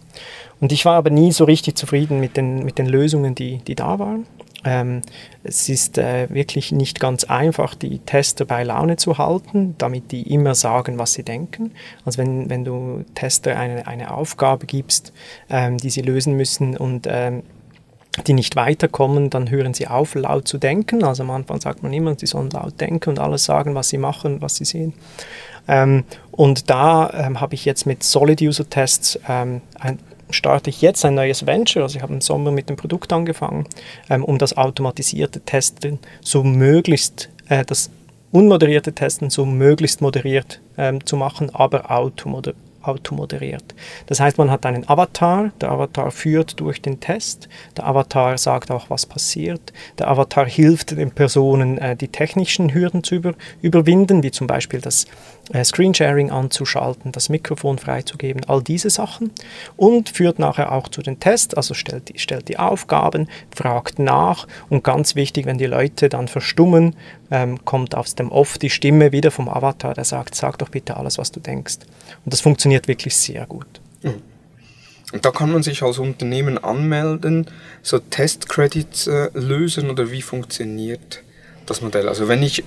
Und 0.60 0.72
ich 0.72 0.84
war 0.84 0.96
aber 0.96 1.10
nie 1.10 1.32
so 1.32 1.44
richtig 1.44 1.76
zufrieden 1.76 2.20
mit 2.20 2.36
den, 2.36 2.64
mit 2.64 2.78
den 2.78 2.86
Lösungen, 2.86 3.34
die, 3.34 3.58
die 3.58 3.74
da 3.74 3.98
waren. 3.98 4.26
Ähm, 4.64 5.02
es 5.44 5.68
ist 5.68 5.98
äh, 5.98 6.28
wirklich 6.30 6.72
nicht 6.72 7.00
ganz 7.00 7.24
einfach, 7.24 7.74
die 7.74 7.98
Tester 7.98 8.44
bei 8.44 8.62
Laune 8.62 8.96
zu 8.96 9.18
halten, 9.18 9.74
damit 9.78 10.12
die 10.12 10.32
immer 10.32 10.54
sagen, 10.54 10.98
was 10.98 11.14
sie 11.14 11.24
denken. 11.24 11.72
Also 12.04 12.18
wenn, 12.18 12.48
wenn 12.48 12.64
du 12.64 13.04
Tester 13.14 13.58
eine, 13.58 13.86
eine 13.86 14.12
Aufgabe 14.12 14.66
gibst, 14.66 15.12
ähm, 15.50 15.78
die 15.78 15.90
sie 15.90 16.02
lösen 16.02 16.36
müssen 16.36 16.76
und 16.76 17.06
ähm, 17.10 17.42
die 18.26 18.34
nicht 18.34 18.56
weiterkommen, 18.56 19.30
dann 19.30 19.50
hören 19.50 19.74
sie 19.74 19.88
auf, 19.88 20.14
laut 20.14 20.46
zu 20.46 20.58
denken. 20.58 21.02
Also 21.02 21.22
am 21.22 21.30
Anfang 21.30 21.60
sagt 21.60 21.82
man 21.82 21.92
immer, 21.92 22.14
sie 22.18 22.26
sollen 22.26 22.50
laut 22.50 22.80
denken 22.80 23.10
und 23.10 23.18
alles 23.18 23.44
sagen, 23.44 23.74
was 23.74 23.88
sie 23.88 23.98
machen, 23.98 24.42
was 24.42 24.56
sie 24.56 24.64
sehen. 24.64 24.92
Ähm, 25.66 26.04
und 26.30 26.70
da 26.70 27.10
ähm, 27.14 27.40
habe 27.40 27.54
ich 27.54 27.64
jetzt 27.64 27.86
mit 27.86 28.02
Solid 28.02 28.40
User 28.42 28.68
Tests 28.68 29.18
ähm, 29.28 29.62
ein 29.78 29.98
starte 30.32 30.70
ich 30.70 30.82
jetzt 30.82 31.04
ein 31.04 31.14
neues 31.14 31.46
Venture, 31.46 31.82
also 31.82 31.96
ich 31.96 32.02
habe 32.02 32.14
im 32.14 32.20
Sommer 32.20 32.50
mit 32.50 32.68
dem 32.68 32.76
Produkt 32.76 33.12
angefangen, 33.12 33.66
ähm, 34.10 34.24
um 34.24 34.38
das 34.38 34.56
automatisierte 34.56 35.40
Testen 35.40 35.98
so 36.20 36.42
möglichst, 36.42 37.30
äh, 37.48 37.64
das 37.64 37.90
unmoderierte 38.30 38.92
Testen 38.92 39.30
so 39.30 39.44
möglichst 39.44 40.00
moderiert 40.00 40.60
ähm, 40.78 41.04
zu 41.04 41.16
machen, 41.16 41.54
aber 41.54 41.90
automoderiert 41.90 42.56
automoderiert. 42.82 43.74
Das 44.06 44.20
heißt, 44.20 44.38
man 44.38 44.50
hat 44.50 44.66
einen 44.66 44.88
Avatar, 44.88 45.52
der 45.60 45.70
Avatar 45.70 46.10
führt 46.10 46.60
durch 46.60 46.82
den 46.82 47.00
Test, 47.00 47.48
der 47.76 47.86
Avatar 47.86 48.36
sagt 48.38 48.70
auch, 48.70 48.90
was 48.90 49.06
passiert, 49.06 49.72
der 49.98 50.08
Avatar 50.08 50.46
hilft 50.46 50.92
den 50.92 51.10
Personen, 51.10 51.78
äh, 51.78 51.96
die 51.96 52.08
technischen 52.08 52.74
Hürden 52.74 53.04
zu 53.04 53.14
über, 53.14 53.34
überwinden, 53.60 54.22
wie 54.22 54.30
zum 54.30 54.46
Beispiel 54.46 54.80
das 54.80 55.06
Screensharing 55.64 56.30
anzuschalten, 56.30 57.12
das 57.12 57.28
Mikrofon 57.28 57.78
freizugeben, 57.78 58.44
all 58.46 58.62
diese 58.62 58.90
Sachen 58.90 59.32
und 59.76 60.08
führt 60.08 60.38
nachher 60.38 60.72
auch 60.72 60.88
zu 60.88 61.02
den 61.02 61.20
Tests, 61.20 61.54
also 61.54 61.74
stellt, 61.74 62.12
stellt 62.16 62.48
die 62.48 62.58
Aufgaben, 62.58 63.28
fragt 63.54 63.98
nach 63.98 64.46
und 64.70 64.84
ganz 64.84 65.14
wichtig, 65.14 65.46
wenn 65.46 65.58
die 65.58 65.66
Leute 65.66 66.08
dann 66.08 66.28
verstummen, 66.28 66.96
ähm, 67.30 67.64
kommt 67.64 67.94
aus 67.94 68.14
dem 68.14 68.30
Off 68.30 68.58
die 68.58 68.70
Stimme 68.70 69.12
wieder 69.12 69.30
vom 69.30 69.48
Avatar, 69.48 69.94
der 69.94 70.04
sagt, 70.04 70.34
sag 70.34 70.58
doch 70.58 70.68
bitte 70.68 70.96
alles, 70.96 71.18
was 71.18 71.32
du 71.32 71.40
denkst. 71.40 71.78
Und 72.24 72.32
das 72.32 72.40
funktioniert 72.40 72.88
wirklich 72.88 73.16
sehr 73.16 73.46
gut. 73.46 73.80
Mhm. 74.02 74.22
Und 75.12 75.24
da 75.26 75.30
kann 75.30 75.52
man 75.52 75.62
sich 75.62 75.82
als 75.82 75.98
Unternehmen 75.98 76.56
anmelden, 76.56 77.46
so 77.82 77.98
Testcredits 77.98 79.06
äh, 79.08 79.28
lösen 79.34 79.90
oder 79.90 80.10
wie 80.10 80.22
funktioniert 80.22 81.22
das 81.66 81.82
Modell? 81.82 82.08
Also 82.08 82.28
wenn 82.28 82.42
ich 82.42 82.64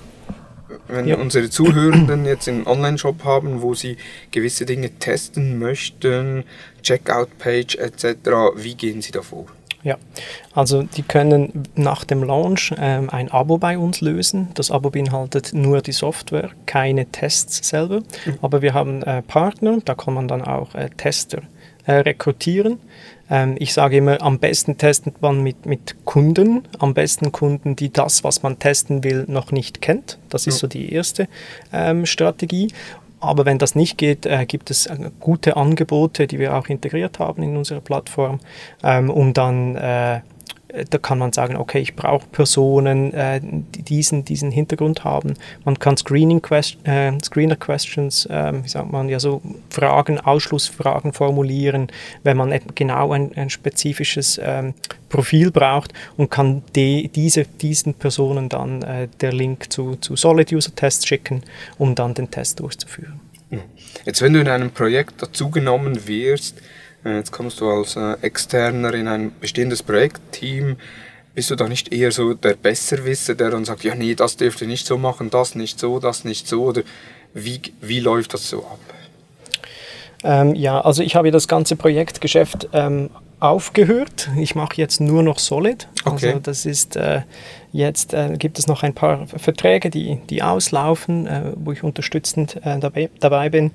wenn 0.88 1.06
ja. 1.06 1.16
unsere 1.16 1.50
Zuhörenden 1.50 2.24
jetzt 2.24 2.48
einen 2.48 2.66
Online-Shop 2.66 3.24
haben, 3.24 3.62
wo 3.62 3.74
sie 3.74 3.96
gewisse 4.30 4.66
Dinge 4.66 4.90
testen 4.90 5.58
möchten, 5.58 6.44
Checkout-Page 6.82 7.76
etc., 7.76 8.06
wie 8.56 8.74
gehen 8.74 9.02
sie 9.02 9.12
davor? 9.12 9.46
Ja, 9.82 9.98
also 10.52 10.82
die 10.82 11.02
können 11.02 11.62
nach 11.76 12.02
dem 12.04 12.24
Launch 12.24 12.74
ähm, 12.76 13.08
ein 13.08 13.30
Abo 13.30 13.58
bei 13.58 13.78
uns 13.78 14.00
lösen. 14.00 14.48
Das 14.54 14.72
Abo 14.72 14.90
beinhaltet 14.90 15.52
nur 15.52 15.80
die 15.80 15.92
Software, 15.92 16.50
keine 16.66 17.06
Tests 17.06 17.68
selber. 17.68 18.00
Mhm. 18.00 18.38
Aber 18.42 18.62
wir 18.62 18.74
haben 18.74 19.02
äh, 19.04 19.22
Partner, 19.22 19.78
da 19.84 19.94
kann 19.94 20.14
man 20.14 20.26
dann 20.26 20.42
auch 20.42 20.74
äh, 20.74 20.90
Tester 20.96 21.42
äh, 21.86 21.92
rekrutieren. 21.94 22.78
Ähm, 23.30 23.56
ich 23.58 23.72
sage 23.72 23.96
immer, 23.96 24.22
am 24.22 24.38
besten 24.38 24.78
testet 24.78 25.20
man 25.22 25.42
mit, 25.42 25.66
mit 25.66 25.96
Kunden, 26.04 26.62
am 26.78 26.94
besten 26.94 27.32
Kunden, 27.32 27.76
die 27.76 27.92
das, 27.92 28.24
was 28.24 28.42
man 28.42 28.58
testen 28.58 29.04
will, 29.04 29.24
noch 29.28 29.52
nicht 29.52 29.80
kennt. 29.80 30.18
Das 30.28 30.46
ist 30.46 30.56
ja. 30.56 30.60
so 30.60 30.66
die 30.66 30.92
erste 30.92 31.28
ähm, 31.72 32.06
Strategie. 32.06 32.68
Aber 33.18 33.46
wenn 33.46 33.58
das 33.58 33.74
nicht 33.74 33.98
geht, 33.98 34.26
äh, 34.26 34.44
gibt 34.46 34.70
es 34.70 34.86
äh, 34.86 35.10
gute 35.20 35.56
Angebote, 35.56 36.26
die 36.26 36.38
wir 36.38 36.54
auch 36.54 36.68
integriert 36.68 37.18
haben 37.18 37.42
in 37.42 37.56
unserer 37.56 37.80
Plattform, 37.80 38.40
ähm, 38.82 39.10
um 39.10 39.32
dann 39.32 39.76
äh, 39.76 40.20
da 40.84 40.98
kann 40.98 41.18
man 41.18 41.32
sagen, 41.32 41.56
okay, 41.56 41.80
ich 41.80 41.96
brauche 41.96 42.26
Personen, 42.26 43.12
äh, 43.14 43.40
die 43.42 43.82
diesen, 43.82 44.24
diesen 44.24 44.50
Hintergrund 44.50 45.04
haben. 45.04 45.34
Man 45.64 45.78
kann 45.78 45.96
Screening 45.96 46.42
Quest 46.42 46.76
äh, 46.84 47.12
Screener 47.22 47.56
Questions, 47.56 48.26
äh, 48.26 48.52
wie 48.62 48.68
sagt 48.68 48.90
man, 48.90 49.08
ja 49.08 49.20
so 49.20 49.42
Fragen, 49.70 50.20
Ausschlussfragen 50.20 51.12
formulieren, 51.12 51.88
wenn 52.22 52.36
man 52.36 52.58
genau 52.74 53.12
ein, 53.12 53.32
ein 53.36 53.50
spezifisches 53.50 54.40
ähm, 54.42 54.74
Profil 55.08 55.50
braucht 55.50 55.92
und 56.16 56.30
kann 56.30 56.62
de, 56.74 57.08
diese, 57.08 57.44
diesen 57.44 57.94
Personen 57.94 58.48
dann 58.48 58.82
äh, 58.82 59.08
der 59.20 59.32
Link 59.32 59.72
zu, 59.72 59.96
zu 59.96 60.16
Solid 60.16 60.52
User 60.52 60.74
Tests 60.74 61.06
schicken, 61.06 61.42
um 61.78 61.94
dann 61.94 62.14
den 62.14 62.30
Test 62.30 62.60
durchzuführen. 62.60 63.20
Jetzt, 64.04 64.22
wenn 64.22 64.32
du 64.32 64.40
in 64.40 64.48
einem 64.48 64.70
Projekt 64.70 65.22
dazugenommen 65.22 66.06
wirst, 66.08 66.60
jetzt 67.14 67.32
kommst 67.32 67.60
du 67.60 67.70
als 67.70 67.96
äh, 67.96 68.14
Externer 68.22 68.94
in 68.94 69.08
ein 69.08 69.32
bestehendes 69.40 69.82
Projektteam. 69.82 70.76
Bist 71.34 71.50
du 71.50 71.54
da 71.54 71.68
nicht 71.68 71.92
eher 71.92 72.12
so 72.12 72.34
der 72.34 72.54
Besserwisser, 72.54 73.34
der 73.34 73.50
dann 73.50 73.64
sagt, 73.64 73.84
ja 73.84 73.94
nee, 73.94 74.14
das 74.14 74.36
dürft 74.36 74.62
ihr 74.62 74.66
nicht 74.66 74.86
so 74.86 74.96
machen, 74.96 75.30
das 75.30 75.54
nicht 75.54 75.78
so, 75.78 75.98
das 75.98 76.24
nicht 76.24 76.48
so? 76.48 76.64
Oder 76.64 76.82
wie, 77.34 77.60
wie 77.80 78.00
läuft 78.00 78.32
das 78.34 78.48
so 78.48 78.58
ab? 78.60 78.78
Ähm, 80.24 80.54
ja, 80.54 80.80
also 80.80 81.02
ich 81.02 81.14
habe 81.14 81.30
das 81.30 81.46
ganze 81.46 81.76
Projektgeschäft 81.76 82.68
ähm, 82.72 83.10
aufgehört. 83.38 84.30
Ich 84.38 84.54
mache 84.54 84.76
jetzt 84.76 85.00
nur 85.00 85.22
noch 85.22 85.38
Solid. 85.38 85.88
Okay. 86.04 86.28
Also 86.28 86.38
das 86.40 86.66
ist 86.66 86.96
äh, 86.96 87.22
jetzt 87.76 88.14
äh, 88.14 88.36
gibt 88.38 88.58
es 88.58 88.66
noch 88.66 88.82
ein 88.82 88.94
paar 88.94 89.26
Verträge, 89.26 89.90
die, 89.90 90.18
die 90.30 90.42
auslaufen, 90.42 91.26
äh, 91.26 91.52
wo 91.56 91.72
ich 91.72 91.82
unterstützend 91.82 92.56
äh, 92.64 92.78
dabei, 92.78 93.10
dabei 93.20 93.50
bin. 93.50 93.70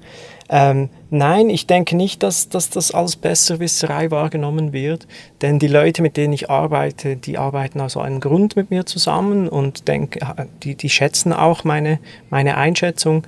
Ähm, 0.50 0.90
nein, 1.10 1.50
ich 1.50 1.68
denke 1.68 1.96
nicht, 1.96 2.24
dass, 2.24 2.50
dass 2.50 2.70
das 2.70 2.92
als 2.92 3.16
Besserwisserei 3.16 4.12
wahrgenommen 4.12 4.74
wird, 4.74 5.08
denn 5.42 5.60
die 5.60 5.68
Leute, 5.68 6.02
mit 6.02 6.18
denen 6.18 6.34
ich 6.34 6.50
arbeite, 6.50 7.16
die 7.16 7.38
arbeiten 7.38 7.80
aus 7.80 7.96
einem 7.96 8.20
Grund 8.20 8.56
mit 8.56 8.72
mir 8.72 8.86
zusammen 8.86 9.48
und 9.48 9.88
denk, 9.88 10.20
die, 10.64 10.76
die 10.76 10.90
schätzen 10.90 11.32
auch 11.32 11.64
meine, 11.64 12.00
meine 12.30 12.58
Einschätzung. 12.58 13.24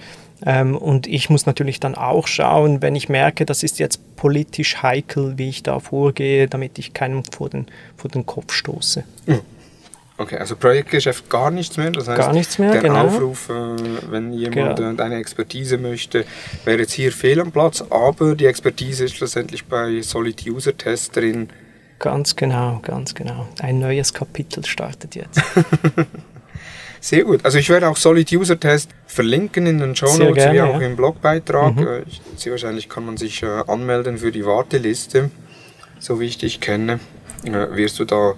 Ähm, 0.45 0.75
und 0.75 1.07
ich 1.07 1.29
muss 1.29 1.45
natürlich 1.45 1.79
dann 1.79 1.95
auch 1.95 2.27
schauen, 2.27 2.81
wenn 2.81 2.95
ich 2.95 3.07
merke, 3.07 3.45
das 3.45 3.63
ist 3.63 3.79
jetzt 3.79 4.15
politisch 4.17 4.81
heikel, 4.81 5.37
wie 5.37 5.49
ich 5.49 5.63
da 5.63 5.79
vorgehe, 5.79 6.47
damit 6.47 6.79
ich 6.79 6.93
keinem 6.93 7.23
vor 7.23 7.49
den, 7.49 7.67
vor 7.95 8.09
den 8.09 8.25
Kopf 8.25 8.51
stoße. 8.51 9.05
Mhm. 9.27 9.39
Okay, 10.17 10.37
also 10.37 10.55
Projektgeschäft 10.55 11.27
gar 11.29 11.49
nichts 11.49 11.77
mehr. 11.77 11.89
Das 11.89 12.07
heißt, 12.07 12.19
gar 12.19 12.33
nichts 12.33 12.59
mehr, 12.59 12.71
der 12.71 12.81
genau. 12.81 13.05
Aufruf, 13.05 13.49
äh, 13.49 14.11
wenn 14.11 14.31
jemand 14.31 14.77
genau. 14.77 15.03
eine 15.03 15.15
Expertise 15.15 15.77
möchte, 15.77 16.25
wäre 16.65 16.81
jetzt 16.81 16.93
hier 16.93 17.11
fehl 17.11 17.39
am 17.39 17.51
Platz, 17.51 17.83
aber 17.89 18.35
die 18.35 18.45
Expertise 18.45 19.05
ist 19.05 19.15
schlussendlich 19.15 19.65
bei 19.65 20.01
Solid 20.01 20.45
User 20.47 20.77
Test 20.77 21.15
drin. 21.15 21.49
Ganz 21.97 22.35
genau, 22.35 22.79
ganz 22.83 23.15
genau. 23.15 23.47
Ein 23.59 23.79
neues 23.79 24.13
Kapitel 24.13 24.63
startet 24.65 25.15
jetzt. 25.15 25.41
Sehr 27.03 27.23
gut. 27.25 27.43
Also 27.43 27.57
ich 27.57 27.69
werde 27.69 27.89
auch 27.89 27.97
Solid 27.97 28.31
User 28.31 28.57
Test 28.57 28.91
verlinken 29.07 29.65
in 29.65 29.79
den 29.79 29.93
Show 29.93 30.05
Notes 30.17 30.51
wie 30.53 30.61
auch 30.61 30.79
ja. 30.79 30.87
im 30.87 30.95
Blogbeitrag. 30.95 31.75
Mhm. 31.75 31.87
Äh, 31.87 32.01
sehr 32.37 32.51
wahrscheinlich 32.51 32.87
kann 32.87 33.05
man 33.05 33.17
sich 33.17 33.43
äh, 33.43 33.47
anmelden 33.67 34.19
für 34.19 34.31
die 34.31 34.45
Warteliste. 34.45 35.29
So 35.99 36.21
wie 36.21 36.27
ich 36.27 36.37
dich 36.37 36.61
kenne, 36.61 37.01
äh, 37.43 37.75
wirst 37.75 37.99
du 37.99 38.05
da 38.05 38.35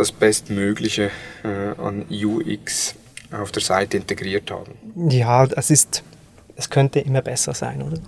das 0.00 0.12
Bestmögliche 0.12 1.10
an 1.42 2.06
UX 2.10 2.94
auf 3.30 3.52
der 3.52 3.62
Seite 3.62 3.98
integriert 3.98 4.50
haben. 4.50 4.72
Ja, 5.10 5.44
es 5.44 5.70
ist, 5.70 6.02
es 6.56 6.70
könnte 6.70 7.00
immer 7.00 7.22
besser 7.22 7.54
sein, 7.54 7.82
oder? 7.82 7.98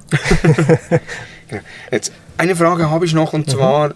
Ja. 1.50 1.60
Jetzt 1.90 2.12
eine 2.38 2.56
Frage 2.56 2.90
habe 2.90 3.04
ich 3.04 3.12
noch 3.12 3.34
und 3.34 3.46
mhm. 3.46 3.92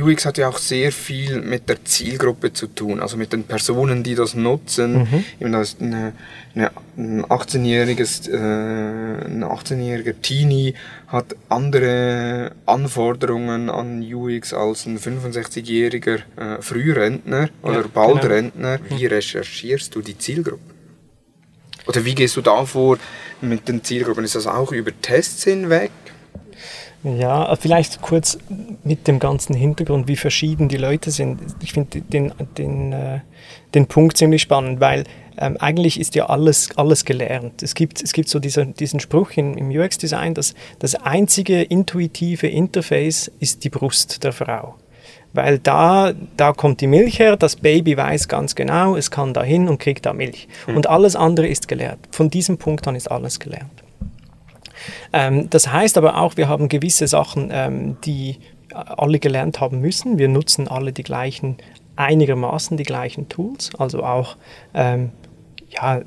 UX 0.00 0.26
hat 0.26 0.38
ja 0.38 0.48
auch 0.48 0.58
sehr 0.58 0.92
viel 0.92 1.40
mit 1.40 1.68
der 1.68 1.84
Zielgruppe 1.84 2.52
zu 2.52 2.66
tun, 2.66 3.00
also 3.00 3.16
mit 3.16 3.32
den 3.32 3.44
Personen, 3.44 4.02
die 4.02 4.14
das 4.14 4.34
nutzen. 4.34 5.00
Mhm. 5.00 5.24
Eben 5.40 5.52
das 5.52 5.76
eine, 5.80 6.12
eine, 6.54 6.70
ein 6.96 7.24
18-jähriges, 7.24 8.28
äh, 8.30 9.26
ein 9.26 9.44
18-jähriger 9.44 10.14
Teenie 10.20 10.74
hat 11.06 11.36
andere 11.48 12.52
Anforderungen 12.66 13.70
an 13.70 14.02
UX 14.02 14.52
als 14.52 14.86
ein 14.86 14.98
65-jähriger 14.98 16.18
äh, 16.36 16.62
Frührentner 16.62 17.48
oder 17.62 17.82
ja, 17.82 17.82
genau. 17.82 18.14
Rentner. 18.16 18.78
Wie 18.88 19.06
recherchierst 19.06 19.94
du 19.94 20.02
die 20.02 20.18
Zielgruppe? 20.18 20.74
Oder 21.86 22.04
wie 22.04 22.14
gehst 22.14 22.36
du 22.36 22.42
da 22.42 22.66
vor 22.66 22.98
mit 23.40 23.66
den 23.66 23.82
Zielgruppen? 23.82 24.24
Ist 24.24 24.34
das 24.34 24.46
auch 24.46 24.72
über 24.72 24.90
Tests 25.00 25.44
hinweg? 25.44 25.90
Ja, 27.04 27.54
vielleicht 27.56 28.02
kurz 28.02 28.38
mit 28.82 29.06
dem 29.06 29.20
ganzen 29.20 29.54
Hintergrund, 29.54 30.08
wie 30.08 30.16
verschieden 30.16 30.68
die 30.68 30.76
Leute 30.76 31.10
sind. 31.10 31.40
Ich 31.62 31.72
finde 31.72 32.00
den, 32.00 32.32
den, 32.56 32.92
äh, 32.92 33.20
den 33.74 33.86
Punkt 33.86 34.16
ziemlich 34.16 34.42
spannend, 34.42 34.80
weil 34.80 35.04
ähm, 35.36 35.56
eigentlich 35.58 36.00
ist 36.00 36.16
ja 36.16 36.26
alles, 36.26 36.70
alles 36.76 37.04
gelernt. 37.04 37.62
Es 37.62 37.74
gibt, 37.74 38.02
es 38.02 38.12
gibt 38.12 38.28
so 38.28 38.40
dieser, 38.40 38.64
diesen 38.64 38.98
Spruch 38.98 39.30
in, 39.36 39.56
im 39.56 39.70
UX-Design, 39.70 40.34
dass 40.34 40.54
das 40.80 40.96
einzige 40.96 41.62
intuitive 41.62 42.48
Interface 42.48 43.30
ist 43.38 43.62
die 43.62 43.70
Brust 43.70 44.24
der 44.24 44.32
Frau. 44.32 44.74
Weil 45.32 45.58
da, 45.58 46.12
da 46.36 46.52
kommt 46.52 46.80
die 46.80 46.86
Milch 46.88 47.20
her, 47.20 47.36
das 47.36 47.56
Baby 47.56 47.96
weiß 47.96 48.26
ganz 48.26 48.54
genau, 48.54 48.96
es 48.96 49.10
kann 49.10 49.34
da 49.34 49.44
hin 49.44 49.68
und 49.68 49.78
kriegt 49.78 50.06
da 50.06 50.12
Milch. 50.12 50.48
Mhm. 50.66 50.76
Und 50.76 50.88
alles 50.88 51.14
andere 51.14 51.46
ist 51.46 51.68
gelernt. 51.68 52.08
Von 52.10 52.30
diesem 52.30 52.58
Punkt 52.58 52.88
an 52.88 52.96
ist 52.96 53.08
alles 53.08 53.38
gelernt. 53.38 53.84
Ähm, 55.12 55.50
das 55.50 55.72
heißt 55.72 55.98
aber 55.98 56.18
auch, 56.20 56.36
wir 56.36 56.48
haben 56.48 56.68
gewisse 56.68 57.06
Sachen, 57.06 57.50
ähm, 57.52 57.96
die 58.04 58.38
alle 58.72 59.18
gelernt 59.18 59.60
haben 59.60 59.80
müssen. 59.80 60.18
Wir 60.18 60.28
nutzen 60.28 60.68
alle 60.68 60.92
die 60.92 61.02
gleichen, 61.02 61.56
einigermaßen 61.96 62.76
die 62.76 62.84
gleichen 62.84 63.28
Tools, 63.28 63.70
also 63.78 64.04
auch 64.04 64.36
ähm, 64.74 65.10
ja, 65.70 66.00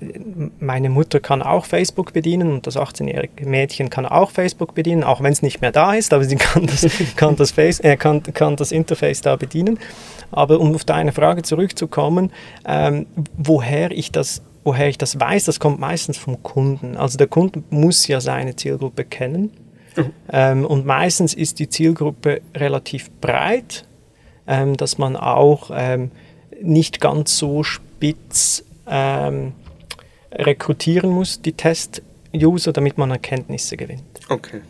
meine 0.59 0.89
Mutter 0.89 1.19
kann 1.19 1.41
auch 1.41 1.65
Facebook 1.65 2.13
bedienen 2.13 2.51
und 2.51 2.67
das 2.67 2.77
18-jährige 2.77 3.45
Mädchen 3.45 3.89
kann 3.89 4.05
auch 4.05 4.31
Facebook 4.31 4.73
bedienen, 4.73 5.03
auch 5.03 5.21
wenn 5.21 5.31
es 5.31 5.41
nicht 5.41 5.61
mehr 5.61 5.71
da 5.71 5.93
ist, 5.93 6.13
aber 6.13 6.23
sie 6.23 6.35
kann 6.35 6.65
das, 6.65 6.87
kann 7.15 7.35
das, 7.35 7.51
Face, 7.51 7.79
äh, 7.79 7.95
kann, 7.95 8.23
kann 8.23 8.55
das 8.55 8.71
Interface 8.71 9.21
da 9.21 9.35
bedienen. 9.35 9.79
Aber 10.31 10.59
um 10.59 10.73
auf 10.73 10.83
deine 10.83 11.11
Frage 11.11 11.43
zurückzukommen, 11.43 12.31
ähm, 12.65 13.05
woher 13.37 13.91
ich 13.91 14.11
das 14.11 14.41
woher 14.63 14.87
ich 14.87 14.97
das 14.97 15.19
weiß, 15.19 15.45
das 15.45 15.59
kommt 15.59 15.79
meistens 15.79 16.17
vom 16.17 16.41
Kunden. 16.43 16.97
Also 16.97 17.17
der 17.17 17.27
Kunde 17.27 17.63
muss 17.69 18.07
ja 18.07 18.21
seine 18.21 18.55
Zielgruppe 18.55 19.05
kennen. 19.05 19.51
Mhm. 19.95 20.13
Ähm, 20.31 20.65
und 20.65 20.85
meistens 20.85 21.33
ist 21.33 21.59
die 21.59 21.69
Zielgruppe 21.69 22.41
relativ 22.55 23.11
breit, 23.19 23.85
ähm, 24.47 24.77
dass 24.77 24.97
man 24.97 25.15
auch 25.15 25.71
ähm, 25.73 26.11
nicht 26.61 27.01
ganz 27.01 27.37
so 27.37 27.63
spitz 27.63 28.63
ähm, 28.87 29.53
rekrutieren 30.31 31.09
muss, 31.09 31.41
die 31.41 31.53
Test-User, 31.53 32.71
damit 32.71 32.97
man 32.97 33.11
Erkenntnisse 33.11 33.77
gewinnt. 33.77 34.19
Okay. 34.29 34.61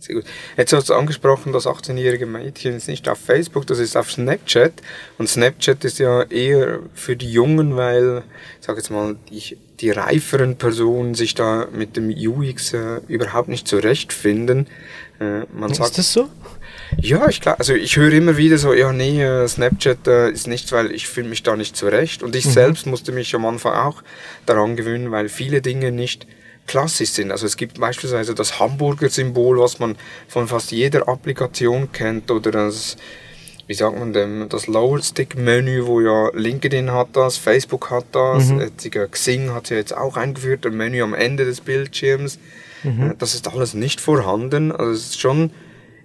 Sehr 0.00 0.14
gut. 0.14 0.24
Jetzt 0.56 0.72
hast 0.72 0.88
du 0.88 0.94
angesprochen, 0.94 1.52
das 1.52 1.66
18-jährige 1.66 2.24
Mädchen 2.24 2.74
ist 2.74 2.88
nicht 2.88 3.06
auf 3.06 3.18
Facebook, 3.18 3.66
das 3.66 3.78
ist 3.78 3.98
auf 3.98 4.10
Snapchat. 4.10 4.72
Und 5.18 5.28
Snapchat 5.28 5.84
ist 5.84 5.98
ja 5.98 6.22
eher 6.22 6.80
für 6.94 7.16
die 7.16 7.30
Jungen, 7.30 7.76
weil, 7.76 8.22
ich 8.58 8.66
sage 8.66 8.78
jetzt 8.78 8.90
mal, 8.90 9.16
die, 9.28 9.58
die 9.80 9.90
reiferen 9.90 10.56
Personen 10.56 11.14
sich 11.14 11.34
da 11.34 11.68
mit 11.70 11.98
dem 11.98 12.08
UX 12.08 12.72
äh, 12.72 13.02
überhaupt 13.08 13.48
nicht 13.48 13.68
zurechtfinden. 13.68 14.68
Äh, 15.20 15.40
man 15.52 15.70
ist 15.70 15.76
sagt, 15.76 15.98
das 15.98 16.10
so? 16.14 16.30
Ja, 16.98 17.28
ich 17.28 17.42
glaube, 17.42 17.58
also 17.58 17.74
ich 17.74 17.98
höre 17.98 18.12
immer 18.14 18.38
wieder 18.38 18.56
so, 18.56 18.72
ja 18.72 18.94
nee, 18.94 19.22
äh, 19.22 19.46
Snapchat 19.46 20.08
äh, 20.08 20.30
ist 20.30 20.46
nichts, 20.46 20.72
weil 20.72 20.92
ich 20.92 21.08
fühle 21.08 21.28
mich 21.28 21.42
da 21.42 21.56
nicht 21.56 21.76
zurecht. 21.76 22.22
Und 22.22 22.34
ich 22.34 22.46
mhm. 22.46 22.52
selbst 22.52 22.86
musste 22.86 23.12
mich 23.12 23.34
am 23.34 23.44
Anfang 23.44 23.74
auch 23.74 24.02
daran 24.46 24.76
gewöhnen, 24.76 25.10
weil 25.10 25.28
viele 25.28 25.60
Dinge 25.60 25.92
nicht 25.92 26.26
klassisch 26.70 27.10
sind. 27.10 27.32
Also 27.32 27.46
es 27.46 27.56
gibt 27.56 27.80
beispielsweise 27.80 28.32
das 28.32 28.60
Hamburger-Symbol, 28.60 29.58
was 29.58 29.80
man 29.80 29.96
von 30.28 30.46
fast 30.46 30.70
jeder 30.70 31.08
Applikation 31.08 31.90
kennt, 31.90 32.30
oder 32.30 32.52
das, 32.52 32.96
wie 33.66 33.74
sagt 33.74 33.98
man 33.98 34.12
dem, 34.12 34.48
das 34.48 34.68
Lower 34.68 35.02
Stick 35.02 35.36
Menü, 35.36 35.84
wo 35.86 36.00
ja 36.00 36.30
LinkedIn 36.32 36.92
hat 36.92 37.08
das, 37.14 37.38
Facebook 37.38 37.90
hat 37.90 38.04
das, 38.12 38.50
mhm. 38.50 38.70
Xing 39.10 39.52
hat 39.52 39.70
ja 39.70 39.78
jetzt 39.78 39.96
auch 39.96 40.16
eingeführt, 40.16 40.64
ein 40.64 40.76
Menü 40.76 41.02
am 41.02 41.12
Ende 41.12 41.44
des 41.44 41.60
Bildschirms. 41.60 42.38
Mhm. 42.84 43.10
Äh, 43.10 43.14
das 43.18 43.34
ist 43.34 43.48
alles 43.48 43.74
nicht 43.74 44.00
vorhanden. 44.00 44.70
Also 44.70 44.92
es 44.92 45.00
ist 45.06 45.20
schon 45.20 45.50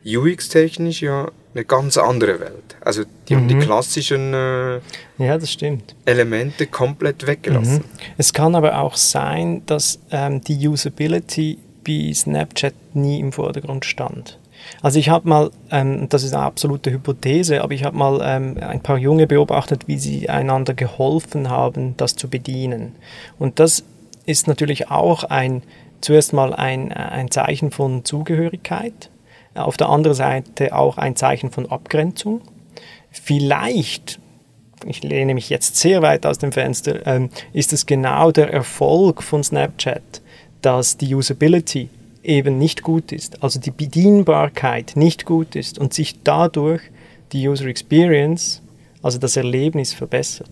UX-technisch 0.06 1.01
ja 1.01 1.30
eine 1.56 1.66
ganz 1.66 1.97
andere 1.97 2.39
Welt. 2.39 2.76
Also 2.82 3.03
die 3.28 3.34
mhm. 3.34 3.39
haben 3.39 3.47
die 3.47 3.56
mhm. 3.56 3.60
klassischen 3.62 4.34
äh, 4.34 4.80
ja, 5.18 5.38
das 5.38 5.51
stimmt. 5.51 5.95
Elemente 6.06 6.68
komplett 6.68 7.26
weggelassen. 7.26 7.78
Mhm. 7.78 7.84
Es 8.18 8.34
kann 8.34 8.56
aber 8.56 8.80
auch 8.80 8.95
sein, 8.95 9.64
dass 9.66 9.99
ähm, 10.12 10.41
die 10.41 10.68
Usability 10.68 11.58
bei 11.86 12.12
Snapchat 12.14 12.74
nie 12.93 13.20
im 13.20 13.32
Vordergrund 13.32 13.86
stand. 13.86 14.38
Also 14.82 14.99
ich 14.99 15.10
habe 15.10 15.30
mal, 15.30 15.51
ähm, 15.72 16.10
das 16.10 16.24
ist 16.24 16.34
eine 16.34 16.43
absolute 16.43 16.91
Hypothese, 16.91 17.62
aber 17.62 17.74
ich 17.74 17.84
habe 17.84 17.97
mal 17.97 18.20
ähm, 18.24 18.58
ein 18.60 18.82
paar 18.82 18.97
Junge 18.97 19.28
beobachtet, 19.28 19.88
wie 19.88 19.97
sie 19.97 20.30
einander 20.30 20.74
geholfen 20.74 21.49
haben, 21.49 21.95
das 21.97 22.16
zu 22.16 22.30
bedienen. 22.30 22.95
Und 23.39 23.60
das 23.60 23.84
ist 24.26 24.47
natürlich 24.47 24.89
auch 24.89 25.24
ein, 25.24 25.62
zuerst 26.01 26.34
mal 26.34 26.53
ein, 26.53 26.91
ein 26.91 27.32
Zeichen 27.32 27.72
von 27.72 28.03
Zugehörigkeit 28.03 29.10
auf 29.56 29.78
der 29.78 29.89
anderen 29.89 30.16
Seite 30.16 30.76
auch 30.76 30.97
ein 30.97 31.16
Zeichen 31.16 31.51
von 31.51 31.70
Abgrenzung. 31.70 32.41
Vielleicht, 33.12 34.20
ich 34.86 35.03
lehne 35.03 35.34
mich 35.34 35.49
jetzt 35.49 35.78
sehr 35.78 36.01
weit 36.01 36.26
aus 36.26 36.38
dem 36.38 36.51
Fenster, 36.51 37.06
ähm, 37.08 37.30
ist 37.53 37.74
es 37.74 37.86
genau 37.86 38.32
der 38.32 38.51
Erfolg 38.51 39.24
von 39.24 39.43
Snapchat, 39.43 40.22
dass 40.62 40.97
die 40.97 41.16
Usability 41.16 41.89
eben 42.24 42.58
nicht 42.58 42.82
gut 42.82 43.12
ist, 43.12 43.43
also 43.43 43.60
die 43.60 43.72
Bedienbarkeit 43.72 44.93
nicht 44.95 45.26
gut 45.26 45.56
ist 45.56 45.80
und 45.80 45.93
sich 45.93 46.24
dadurch 46.24 46.82
die 47.32 47.47
User 47.47 47.66
Experience, 47.66 48.62
also 49.01 49.18
das 49.18 49.38
Erlebnis 49.38 49.93
verbessert. 49.93 50.49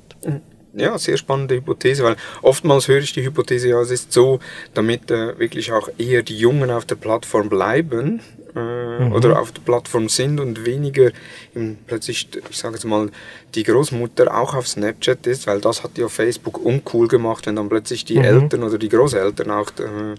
Ja, 0.75 0.97
sehr 0.97 1.17
spannende 1.17 1.55
Hypothese, 1.55 2.03
weil 2.03 2.15
oftmals 2.41 2.87
höre 2.87 2.99
ich 2.99 3.13
die 3.13 3.23
Hypothese, 3.23 3.69
ja, 3.69 3.81
es 3.81 3.91
ist 3.91 4.11
so, 4.11 4.39
damit 4.73 5.11
äh, 5.11 5.37
wirklich 5.37 5.71
auch 5.71 5.89
eher 5.99 6.23
die 6.23 6.37
Jungen 6.37 6.71
auf 6.71 6.85
der 6.85 6.95
Plattform 6.95 7.47
bleiben, 7.47 8.21
äh, 8.55 8.99
mhm. 8.99 9.13
oder 9.13 9.39
auf 9.39 9.51
der 9.51 9.61
Plattform 9.61 10.09
sind 10.09 10.39
und 10.39 10.65
weniger 10.65 11.11
im, 11.55 11.77
plötzlich, 11.87 12.27
ich 12.49 12.57
sage 12.57 12.75
jetzt 12.75 12.85
mal, 12.85 13.09
die 13.55 13.63
Großmutter 13.63 14.35
auch 14.35 14.53
auf 14.53 14.67
Snapchat 14.67 15.25
ist, 15.27 15.47
weil 15.47 15.59
das 15.59 15.83
hat 15.83 15.97
ja 15.97 16.07
Facebook 16.07 16.63
uncool 16.63 17.07
gemacht, 17.07 17.47
wenn 17.47 17.55
dann 17.55 17.69
plötzlich 17.69 18.05
die 18.05 18.17
mhm. 18.17 18.25
Eltern 18.25 18.63
oder 18.63 18.77
die 18.77 18.89
Großeltern 18.89 19.49
auch 19.49 19.69
äh, 19.79 20.15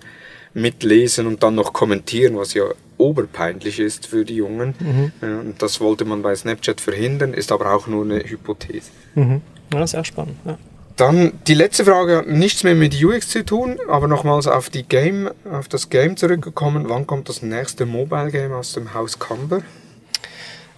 mitlesen 0.53 1.27
und 1.27 1.43
dann 1.43 1.55
noch 1.55 1.73
kommentieren, 1.73 2.37
was 2.37 2.55
ja 2.55 2.65
oberpeinlich 2.97 3.81
ist 3.81 4.07
für 4.07 4.25
die 4.25 4.37
Jungen. 4.37 4.75
Mhm. 4.79 5.13
Und 5.21 5.63
das 5.63 5.81
wollte 5.81 6.05
man 6.05 6.23
bei 6.23 6.35
Snapchat 6.35 6.81
verhindern, 6.81 7.35
ist 7.35 7.53
aber 7.53 7.73
auch 7.73 7.87
nur 7.87 8.05
eine 8.05 8.19
Hypothese. 8.21 8.91
Ja, 9.73 9.87
sehr 9.87 10.05
spannend. 10.05 10.37
Ja. 10.45 10.59
Dann 10.97 11.33
die 11.49 11.55
letzte 11.55 11.85
Frage 11.85 12.19
hat 12.19 12.29
nichts 12.29 12.63
mehr 12.63 12.77
mit 12.77 13.03
UX 13.03 13.29
zu 13.29 13.45
tun, 13.45 13.79
aber 13.89 14.07
nochmals 14.07 14.47
auf 14.47 14.71
die 14.71 14.85
Game, 14.85 15.29
auf 15.51 15.67
das 15.69 15.91
Game 15.91 16.17
zurückgekommen. 16.17 16.89
Wann 16.89 17.07
kommt 17.07 17.29
das 17.29 17.43
nächste 17.43 17.85
Mobile 17.85 18.31
Game 18.31 18.53
aus 18.53 18.75
dem 18.75 18.95
Haus 18.95 19.19
Camber? 19.19 19.63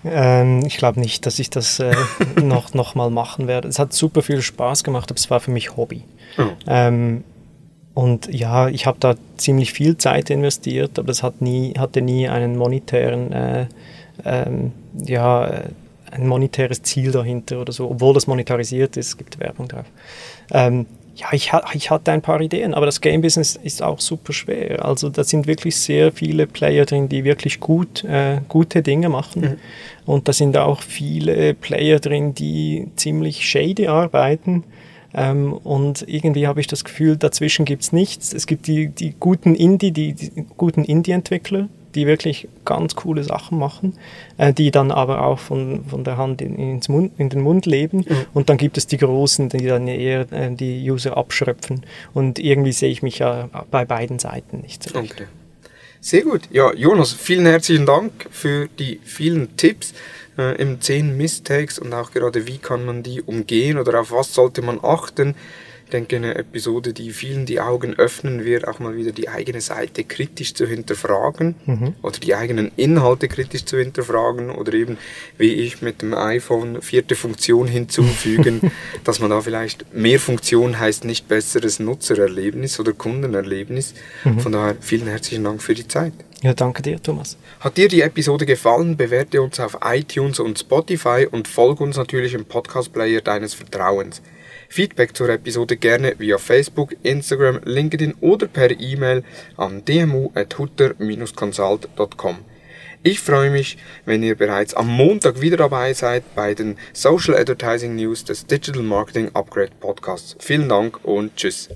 Ähm, 0.04 0.64
ich 0.64 0.78
glaube 0.78 1.00
nicht, 1.00 1.26
dass 1.26 1.38
ich 1.38 1.50
das 1.50 1.80
äh, 1.80 1.94
noch, 2.42 2.72
noch 2.72 2.94
mal 2.94 3.10
machen 3.10 3.46
werde. 3.46 3.68
Es 3.68 3.78
hat 3.78 3.92
super 3.92 4.22
viel 4.22 4.40
Spaß 4.40 4.84
gemacht, 4.84 5.10
aber 5.10 5.18
es 5.18 5.30
war 5.30 5.40
für 5.40 5.50
mich 5.50 5.76
Hobby. 5.76 6.04
Oh. 6.38 6.44
Ähm, 6.66 7.24
und 7.92 8.32
ja, 8.32 8.68
ich 8.68 8.86
habe 8.86 8.98
da 9.00 9.14
ziemlich 9.36 9.72
viel 9.72 9.96
Zeit 9.98 10.30
investiert, 10.30 10.98
aber 10.98 11.10
es 11.10 11.22
hat 11.22 11.40
nie, 11.40 11.74
hatte 11.78 12.00
nie 12.00 12.28
einen 12.28 12.56
monetären 12.56 13.32
äh, 13.32 13.66
ähm, 14.24 14.72
ja, 14.94 15.62
ein 16.10 16.26
monetäres 16.26 16.82
Ziel 16.82 17.12
dahinter 17.12 17.60
oder 17.60 17.72
so, 17.72 17.90
obwohl 17.90 18.14
das 18.14 18.26
monetarisiert 18.26 18.96
ist, 18.96 19.16
gibt 19.16 19.38
Werbung 19.40 19.68
drauf. 19.68 19.86
Ähm, 20.52 20.86
ja, 21.16 21.28
ich, 21.32 21.50
ich, 21.72 21.90
hatte 21.90 22.12
ein 22.12 22.20
paar 22.20 22.40
Ideen, 22.42 22.74
aber 22.74 22.84
das 22.84 23.00
Game 23.00 23.22
Business 23.22 23.56
ist 23.56 23.82
auch 23.82 24.00
super 24.00 24.34
schwer. 24.34 24.84
Also 24.84 25.08
da 25.08 25.24
sind 25.24 25.46
wirklich 25.46 25.76
sehr 25.76 26.12
viele 26.12 26.46
Player 26.46 26.84
drin, 26.84 27.08
die 27.08 27.24
wirklich 27.24 27.58
gut, 27.58 28.04
äh, 28.04 28.40
gute 28.48 28.82
Dinge 28.82 29.08
machen. 29.08 29.42
Mhm. 29.42 29.56
Und 30.04 30.28
da 30.28 30.34
sind 30.34 30.58
auch 30.58 30.82
viele 30.82 31.54
Player 31.54 32.00
drin, 32.00 32.34
die 32.34 32.88
ziemlich 32.96 33.48
shady 33.48 33.86
arbeiten. 33.86 34.64
Ähm, 35.14 35.54
und 35.54 36.04
irgendwie 36.06 36.46
habe 36.46 36.60
ich 36.60 36.66
das 36.66 36.84
Gefühl, 36.84 37.16
dazwischen 37.16 37.64
gibt 37.64 37.82
es 37.82 37.92
nichts. 37.92 38.34
Es 38.34 38.46
gibt 38.46 38.66
die, 38.66 38.88
die 38.88 39.14
guten 39.18 39.54
Indie, 39.54 39.92
die, 39.92 40.12
die 40.12 40.44
guten 40.58 40.84
Indie-Entwickler, 40.84 41.68
die 41.96 42.06
wirklich 42.06 42.48
ganz 42.64 42.94
coole 42.94 43.24
Sachen 43.24 43.58
machen, 43.58 43.94
äh, 44.36 44.52
die 44.52 44.70
dann 44.70 44.90
aber 44.90 45.22
auch 45.22 45.38
von, 45.38 45.84
von 45.86 46.04
der 46.04 46.16
Hand 46.16 46.40
in, 46.40 46.56
ins 46.56 46.88
Mund, 46.88 47.12
in 47.18 47.28
den 47.28 47.40
Mund 47.40 47.66
leben. 47.66 48.04
Mhm. 48.08 48.26
Und 48.34 48.48
dann 48.48 48.58
gibt 48.58 48.78
es 48.78 48.86
die 48.86 48.98
Großen, 48.98 49.48
die 49.48 49.66
dann 49.66 49.88
eher 49.88 50.30
äh, 50.32 50.54
die 50.54 50.88
User 50.88 51.16
abschröpfen. 51.16 51.84
Und 52.14 52.38
irgendwie 52.38 52.72
sehe 52.72 52.90
ich 52.90 53.02
mich 53.02 53.18
ja 53.18 53.48
bei 53.70 53.84
beiden 53.84 54.18
Seiten 54.18 54.60
nicht 54.60 54.82
so 54.82 54.96
Okay. 54.96 55.26
Sehr 56.00 56.22
gut. 56.22 56.42
Ja, 56.52 56.72
Jonas, 56.74 57.12
vielen 57.12 57.46
herzlichen 57.46 57.86
Dank 57.86 58.12
für 58.30 58.68
die 58.78 59.00
vielen 59.02 59.56
Tipps 59.56 59.92
äh, 60.38 60.54
im 60.60 60.80
10 60.80 61.16
Mistakes 61.16 61.78
und 61.78 61.92
auch 61.92 62.12
gerade 62.12 62.46
wie 62.46 62.58
kann 62.58 62.84
man 62.84 63.02
die 63.02 63.22
umgehen 63.22 63.78
oder 63.78 64.00
auf 64.00 64.12
was 64.12 64.34
sollte 64.34 64.62
man 64.62 64.78
achten. 64.82 65.34
Ich 65.86 65.92
denke, 65.92 66.16
eine 66.16 66.34
Episode, 66.34 66.92
die 66.92 67.12
vielen 67.12 67.46
die 67.46 67.60
Augen 67.60 67.94
öffnen 67.94 68.44
wird, 68.44 68.66
auch 68.66 68.80
mal 68.80 68.96
wieder 68.96 69.12
die 69.12 69.28
eigene 69.28 69.60
Seite 69.60 70.02
kritisch 70.02 70.52
zu 70.52 70.66
hinterfragen 70.66 71.54
mhm. 71.64 71.94
oder 72.02 72.18
die 72.18 72.34
eigenen 72.34 72.72
Inhalte 72.74 73.28
kritisch 73.28 73.64
zu 73.66 73.78
hinterfragen 73.78 74.50
oder 74.50 74.74
eben, 74.74 74.98
wie 75.38 75.52
ich 75.52 75.82
mit 75.82 76.02
dem 76.02 76.12
iPhone 76.12 76.82
vierte 76.82 77.14
Funktion 77.14 77.68
hinzufügen, 77.68 78.72
dass 79.04 79.20
man 79.20 79.30
da 79.30 79.40
vielleicht 79.40 79.94
mehr 79.94 80.18
Funktion 80.18 80.76
heißt 80.76 81.04
nicht 81.04 81.28
besseres 81.28 81.78
Nutzererlebnis 81.78 82.80
oder 82.80 82.92
Kundenerlebnis. 82.92 83.94
Mhm. 84.24 84.40
Von 84.40 84.50
daher 84.50 84.76
vielen 84.80 85.06
herzlichen 85.06 85.44
Dank 85.44 85.62
für 85.62 85.74
die 85.74 85.86
Zeit. 85.86 86.14
Ja, 86.42 86.52
danke 86.52 86.82
dir, 86.82 87.00
Thomas. 87.00 87.36
Hat 87.60 87.76
dir 87.76 87.86
die 87.86 88.00
Episode 88.00 88.44
gefallen, 88.44 88.96
bewerte 88.96 89.40
uns 89.40 89.60
auf 89.60 89.78
iTunes 89.84 90.40
und 90.40 90.58
Spotify 90.58 91.28
und 91.30 91.46
folge 91.46 91.84
uns 91.84 91.96
natürlich 91.96 92.34
im 92.34 92.44
Podcast-Player 92.44 93.20
deines 93.20 93.54
Vertrauens. 93.54 94.20
Feedback 94.68 95.16
zur 95.16 95.28
Episode 95.28 95.76
gerne 95.76 96.14
via 96.18 96.38
Facebook, 96.38 96.94
Instagram, 97.02 97.60
LinkedIn 97.64 98.14
oder 98.20 98.46
per 98.46 98.70
E-Mail 98.70 99.24
an 99.56 99.84
dmu.hutter-consult.com. 99.84 102.38
Ich 103.02 103.20
freue 103.20 103.50
mich, 103.50 103.76
wenn 104.04 104.22
ihr 104.24 104.34
bereits 104.34 104.74
am 104.74 104.88
Montag 104.88 105.40
wieder 105.40 105.56
dabei 105.56 105.94
seid 105.94 106.34
bei 106.34 106.52
den 106.54 106.76
Social 106.92 107.36
Advertising 107.36 107.94
News 107.94 108.24
des 108.24 108.46
Digital 108.46 108.82
Marketing 108.82 109.30
Upgrade 109.32 109.70
Podcasts. 109.78 110.34
Vielen 110.40 110.68
Dank 110.68 111.04
und 111.04 111.36
tschüss. 111.36 111.68